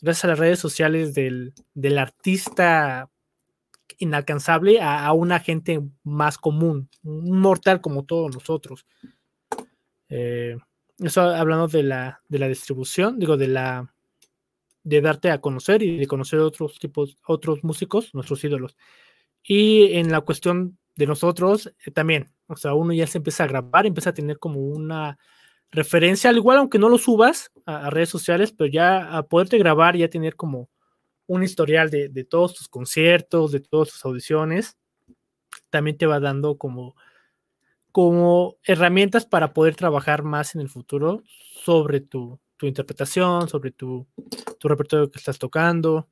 [0.02, 3.10] gracias a las redes sociales del, del artista
[3.98, 8.86] inalcanzable a, a, una gente más común, un mortal como todos nosotros.
[10.10, 10.58] Eh,
[11.00, 13.92] eso hablando de la, de la distribución, digo, de la
[14.84, 18.78] de darte a conocer y de conocer otros tipos, otros músicos, nuestros ídolos.
[19.44, 23.48] Y en la cuestión de nosotros eh, también, o sea, uno ya se empieza a
[23.48, 25.18] grabar, empieza a tener como una
[25.76, 29.96] referencia, al igual aunque no lo subas a, redes sociales, pero ya a poderte grabar,
[29.96, 30.70] ya tener como
[31.28, 34.78] un historial de, de, todos tus conciertos, de todas tus audiciones,
[35.70, 36.96] también te va dando como,
[37.92, 41.24] como herramientas para poder trabajar más en el futuro
[41.64, 44.08] sobre tu, tu interpretación, sobre tu,
[44.60, 46.08] tu repertorio que estás tocando.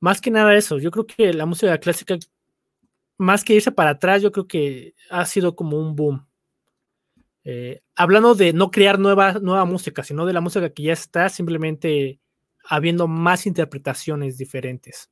[0.00, 2.18] Más que nada eso, yo creo que la música clásica,
[3.18, 6.26] más que irse para atrás, yo creo que ha sido como un boom.
[7.44, 11.28] Eh, hablando de no crear nueva, nueva música, sino de la música que ya está,
[11.28, 12.20] simplemente
[12.68, 15.10] habiendo más interpretaciones diferentes.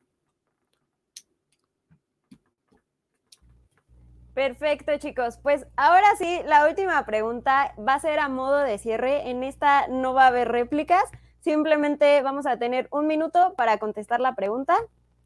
[4.34, 5.38] Perfecto, chicos.
[5.42, 9.28] Pues ahora sí, la última pregunta va a ser a modo de cierre.
[9.28, 11.04] En esta no va a haber réplicas.
[11.40, 14.76] Simplemente vamos a tener un minuto para contestar la pregunta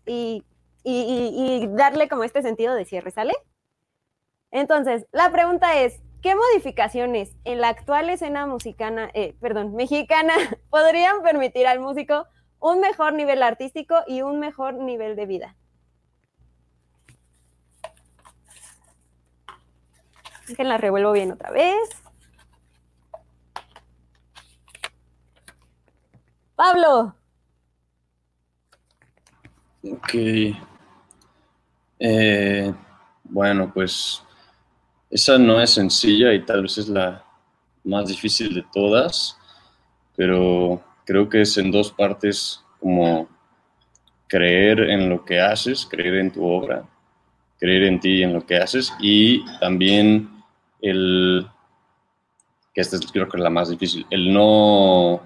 [0.07, 0.43] y,
[1.71, 3.35] darle como este sentido de cierre, ¿sale?
[4.51, 10.35] Entonces, la pregunta es, ¿qué modificaciones en la actual escena musicana, eh, perdón, mexicana
[10.71, 12.27] podrían permitir al músico
[12.59, 15.57] un mejor nivel artístico y un mejor nivel de vida?
[20.59, 21.77] la revuelvo bien otra vez.
[26.55, 27.15] Pablo.
[29.83, 30.15] Ok.
[31.99, 32.75] Eh,
[33.25, 34.26] bueno, pues
[35.11, 37.25] esa no es sencilla y tal vez es la
[37.85, 39.39] más difícil de todas,
[40.17, 43.29] pero creo que es en dos partes como
[44.29, 46.85] creer en lo que haces, creer en tu obra,
[47.59, 50.29] creer en ti y en lo que haces y también
[50.81, 51.47] el,
[52.75, 55.23] que esta es creo que es la más difícil, el no,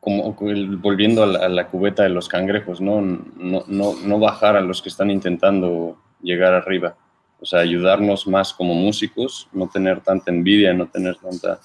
[0.00, 3.00] como volviendo a la, cubeta de los cangrejos, ¿no?
[3.00, 6.96] No, no, no bajar a los que están intentando llegar arriba,
[7.40, 11.60] o sea, ayudarnos más como músicos, no tener tanta envidia, no tener tanta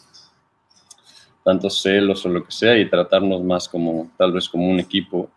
[1.43, 5.30] tantos celos o lo que sea y tratarnos más como tal vez como un equipo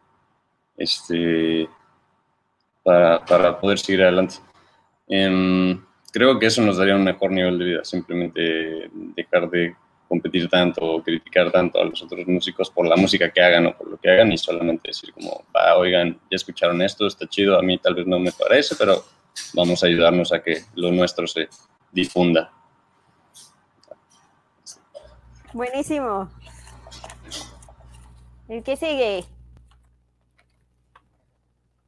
[0.76, 1.68] este
[2.82, 4.36] para, para poder seguir adelante.
[5.08, 5.80] Em,
[6.12, 9.74] creo que eso nos daría un mejor nivel de vida, simplemente dejar de
[10.06, 13.76] competir tanto o criticar tanto a los otros músicos por la música que hagan o
[13.76, 17.58] por lo que hagan y solamente decir como, va, oigan, ya escucharon esto, está chido,
[17.58, 19.02] a mí tal vez no me parece, pero
[19.54, 21.48] vamos a ayudarnos a que lo nuestro se
[21.92, 22.52] difunda.
[25.52, 26.30] Buenísimo.
[28.48, 29.24] ¿El que sigue?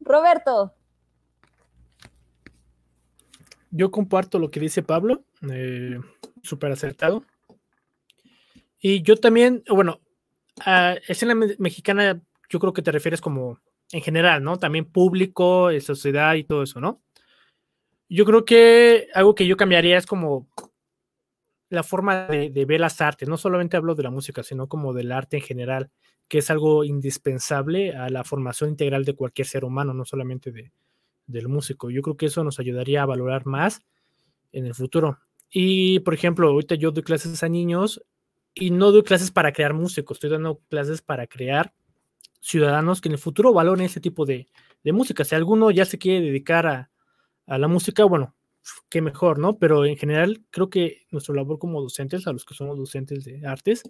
[0.00, 0.72] Roberto.
[3.70, 5.98] Yo comparto lo que dice Pablo, eh,
[6.42, 7.24] súper acertado.
[8.80, 10.00] Y yo también, bueno,
[10.64, 13.58] a escena mexicana, yo creo que te refieres como
[13.92, 14.58] en general, ¿no?
[14.58, 17.02] También público, eh, sociedad y todo eso, ¿no?
[18.08, 20.48] Yo creo que algo que yo cambiaría es como
[21.68, 23.28] la forma de, ver las artes.
[23.28, 25.90] No solamente hablo de la música, sino como del arte en general,
[26.28, 30.72] que es algo indispensable a la formación integral de cualquier ser humano, no solamente de,
[31.26, 31.90] del músico.
[31.90, 33.82] Yo creo que eso nos ayudaría a valorar más
[34.52, 35.18] en el futuro.
[35.50, 38.02] Y, por ejemplo, ahorita yo doy clases a niños
[38.54, 41.72] y no doy clases para crear músicos, estoy dando clases para crear
[42.40, 44.46] ciudadanos que en el futuro valoren ese tipo de,
[44.84, 45.24] de música.
[45.24, 46.90] Si alguno ya se quiere dedicar a,
[47.46, 48.34] a, la música, bueno,
[48.88, 49.58] qué mejor, ¿no?
[49.58, 53.46] Pero en general creo que nuestra labor como docentes, a los que somos docentes de
[53.46, 53.82] artes,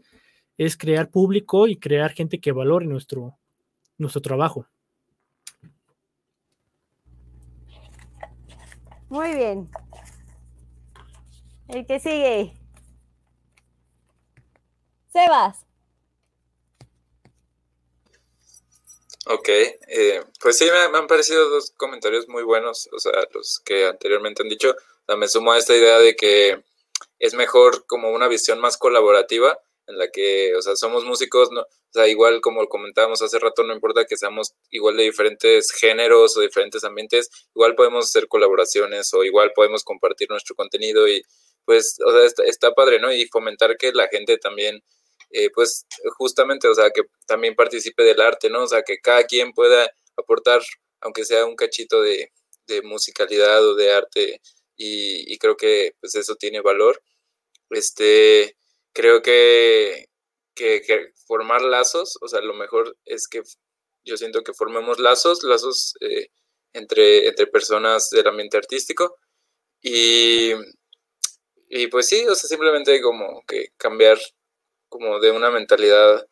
[0.58, 3.38] es crear público y crear gente que valore nuestro,
[3.98, 4.66] nuestro trabajo.
[9.08, 9.70] Muy bien.
[11.68, 12.52] El que sigue.
[15.08, 15.65] Sebas.
[19.28, 23.86] Ok, eh, pues sí, me, han parecido dos comentarios muy buenos, o sea, los que
[23.86, 24.70] anteriormente han dicho.
[24.70, 26.62] O sea, me sumo a esta idea de que
[27.18, 29.58] es mejor como una visión más colaborativa
[29.88, 33.64] en la que, o sea, somos músicos, no, o sea, igual como comentábamos hace rato,
[33.64, 39.12] no importa que seamos igual de diferentes géneros o diferentes ambientes, igual podemos hacer colaboraciones
[39.12, 41.22] o igual podemos compartir nuestro contenido y
[41.64, 43.12] pues, o sea, está, está padre, ¿no?
[43.12, 44.84] Y fomentar que la gente también,
[45.30, 45.86] eh, pues,
[46.16, 48.64] justamente, o sea, que también participe del arte, ¿no?
[48.64, 50.62] O sea, que cada quien pueda aportar,
[51.00, 52.30] aunque sea un cachito de,
[52.84, 54.40] musicalidad o de arte
[54.76, 57.00] y, creo que, pues, eso tiene valor.
[57.70, 58.56] Este,
[58.92, 60.08] creo que,
[60.54, 63.42] que, que, formar lazos, o sea, lo mejor es que
[64.04, 66.28] yo siento que formemos lazos, lazos eh,
[66.72, 69.16] entre, entre personas del ambiente artístico
[69.82, 70.52] y,
[71.68, 74.18] y pues sí, o sea, simplemente como que cambiar
[74.88, 76.26] como de una mentalidad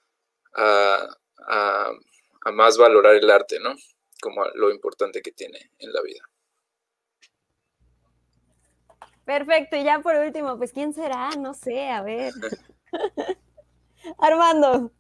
[0.55, 1.09] a,
[1.47, 1.91] a,
[2.45, 3.75] a más valorar el arte, ¿no?
[4.21, 6.23] Como lo importante que tiene en la vida.
[9.25, 11.31] Perfecto, y ya por último, pues ¿quién será?
[11.39, 12.33] No sé, a ver.
[14.19, 14.93] Armando.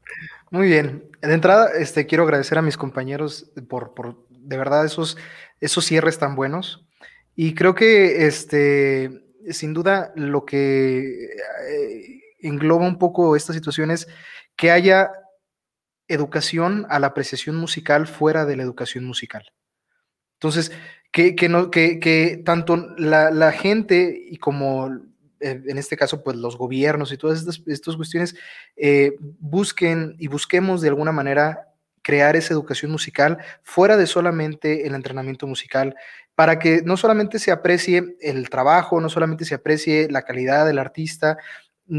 [0.51, 1.11] Muy bien.
[1.21, 5.19] De entrada, este, quiero agradecer a mis compañeros por, por de verdad esos,
[5.61, 6.87] esos cierres tan buenos.
[7.37, 14.09] Y creo que este, sin duda lo que eh, engloba un poco esta situación es
[14.57, 15.11] que haya
[16.09, 19.53] educación a la apreciación musical fuera de la educación musical.
[20.35, 20.73] Entonces,
[21.11, 24.91] que, que, no, que, que tanto la, la, gente y como
[25.45, 28.35] eh, en este caso, pues los gobiernos y todas estas, cuestiones
[28.77, 31.69] eh, busquen y busquemos de alguna manera
[32.01, 35.97] crear esa educación musical fuera de solamente el entrenamiento musical,
[36.35, 40.79] para que no solamente se aprecie el trabajo, no solamente se aprecie la calidad del
[40.79, 41.37] artista,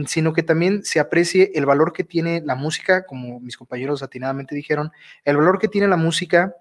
[0.08, 4.56] sino que también se aprecie el valor que tiene la música, como mis compañeros atinadamente
[4.56, 4.92] dijeron,
[5.24, 6.56] el valor que tiene la música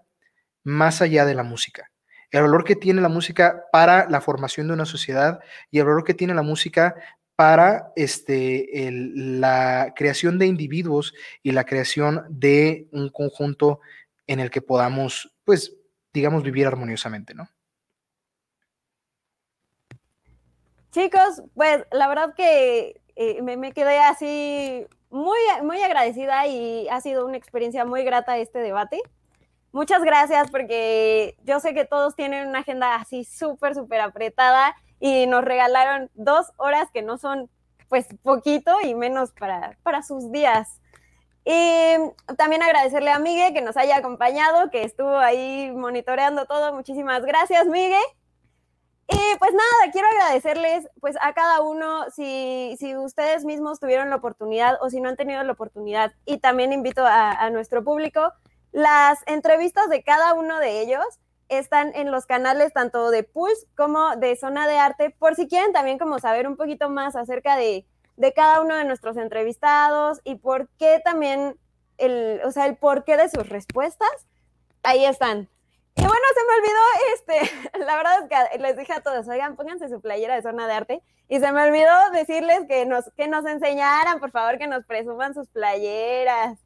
[0.62, 1.90] más allá de la música,
[2.30, 5.40] el valor que tiene la música para la formación de una sociedad
[5.70, 6.94] y el valor que tiene la música
[7.36, 13.80] para este, el, la creación de individuos y la creación de un conjunto
[14.26, 15.76] en el que podamos, pues,
[16.12, 17.48] digamos, vivir armoniosamente, ¿no?
[20.92, 27.00] Chicos, pues la verdad que eh, me, me, quedé así muy, muy agradecida y ha
[27.00, 29.00] sido una experiencia muy grata este debate.
[29.72, 35.26] Muchas gracias porque yo sé que todos tienen una agenda así súper, súper apretada y
[35.26, 37.50] nos regalaron dos horas que no son
[37.88, 40.80] pues poquito y menos para, para sus días.
[41.44, 41.96] Y
[42.38, 46.72] también agradecerle a Migue que nos haya acompañado, que estuvo ahí monitoreando todo.
[46.72, 48.00] Muchísimas gracias, Migue.
[49.06, 54.16] Y pues nada, quiero agradecerles pues a cada uno, si, si ustedes mismos tuvieron la
[54.16, 56.12] oportunidad o si no han tenido la oportunidad.
[56.24, 58.32] Y también invito a, nuestro público
[58.72, 61.04] las entrevistas de cada uno de ellos
[61.48, 65.72] están en los canales tanto de Pulse como de Zona de Arte, por si quieren
[65.72, 67.86] también como saber un poquito más acerca de,
[68.16, 71.56] de cada uno de nuestros entrevistados y por qué también,
[71.98, 74.26] el, o sea, el porqué de sus respuestas,
[74.82, 75.48] ahí están.
[75.96, 76.82] Y bueno, se me olvidó,
[77.14, 80.66] este, la verdad es que les dije a todos, oigan, pónganse su playera de zona
[80.66, 81.02] de arte.
[81.28, 85.34] Y se me olvidó decirles que nos, que nos enseñaran, por favor, que nos presuman
[85.34, 86.58] sus playeras.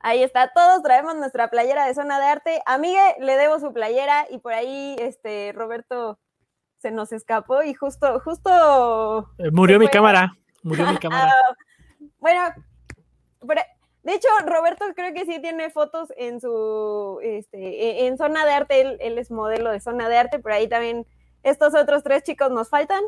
[0.00, 2.62] Ahí está, todos traemos nuestra playera de zona de arte.
[2.66, 6.18] A Miguel le debo su playera y por ahí este Roberto
[6.78, 9.28] se nos escapó y justo, justo.
[9.38, 10.32] Eh, murió mi cámara.
[10.62, 11.32] Murió mi cámara.
[11.32, 11.54] Ah,
[12.18, 12.40] bueno,
[14.08, 18.52] de hecho, Roberto creo que sí tiene fotos en su este, e, en zona de
[18.52, 18.80] arte.
[18.80, 21.06] Él, es modelo de zona de arte, por ahí también
[21.42, 23.02] estos otros tres chicos nos faltan,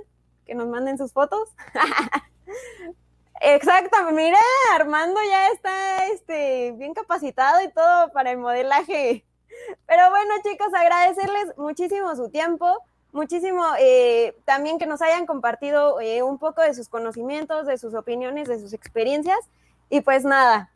[0.44, 1.48] que nos manden sus fotos.
[3.40, 4.36] Exacto, mira,
[4.74, 9.24] Armando ya está este, bien capacitado y todo para el modelaje.
[9.86, 12.77] Pero bueno, chicos, agradecerles muchísimo su tiempo,
[13.12, 17.94] muchísimo eh, también que nos hayan compartido eh, un poco de sus conocimientos, de sus
[17.94, 19.39] opiniones, de sus experiencias.
[19.89, 20.70] Y pues nada,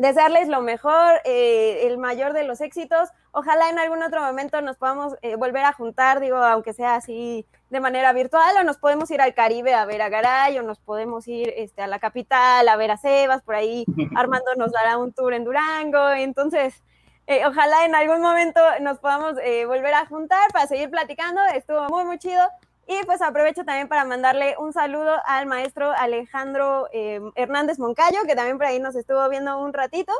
[0.00, 3.10] desearles lo mejor, eh, el mayor de los éxitos.
[3.32, 7.80] Ojalá en algún otro momento nos podamos volver a juntar, digo, aunque sea así de
[7.80, 11.26] manera virtual o nos podemos ir al Caribe a ver a Garay o nos podemos
[11.28, 13.84] ir este, a la capital a ver a Sebas, por ahí
[14.16, 16.82] Armando nos dará un tour en Durango, entonces
[17.28, 21.88] eh, ojalá en algún momento nos podamos eh, volver a juntar para seguir platicando, estuvo
[21.88, 22.42] muy muy chido
[22.90, 28.34] y pues aprovecho también para mandarle un saludo al maestro Alejandro eh, Hernández Moncayo, que
[28.34, 30.12] también por ahí nos estuvo viendo un ratito.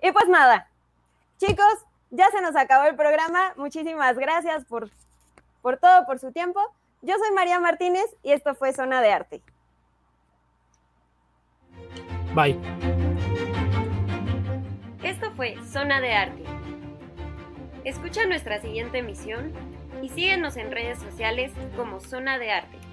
[0.00, 0.68] Y pues nada,
[1.38, 1.66] chicos,
[2.10, 3.52] ya se nos acabó el programa.
[3.56, 4.88] Muchísimas gracias por
[5.60, 6.60] por todo, por su tiempo.
[7.02, 9.42] Yo soy María Martínez y esto fue Zona de Arte.
[12.32, 12.60] Bye.
[15.02, 16.44] Esto fue Zona de Arte.
[17.82, 19.52] Escucha nuestra siguiente emisión
[20.02, 22.87] y síguenos en redes sociales como Zona de Arte.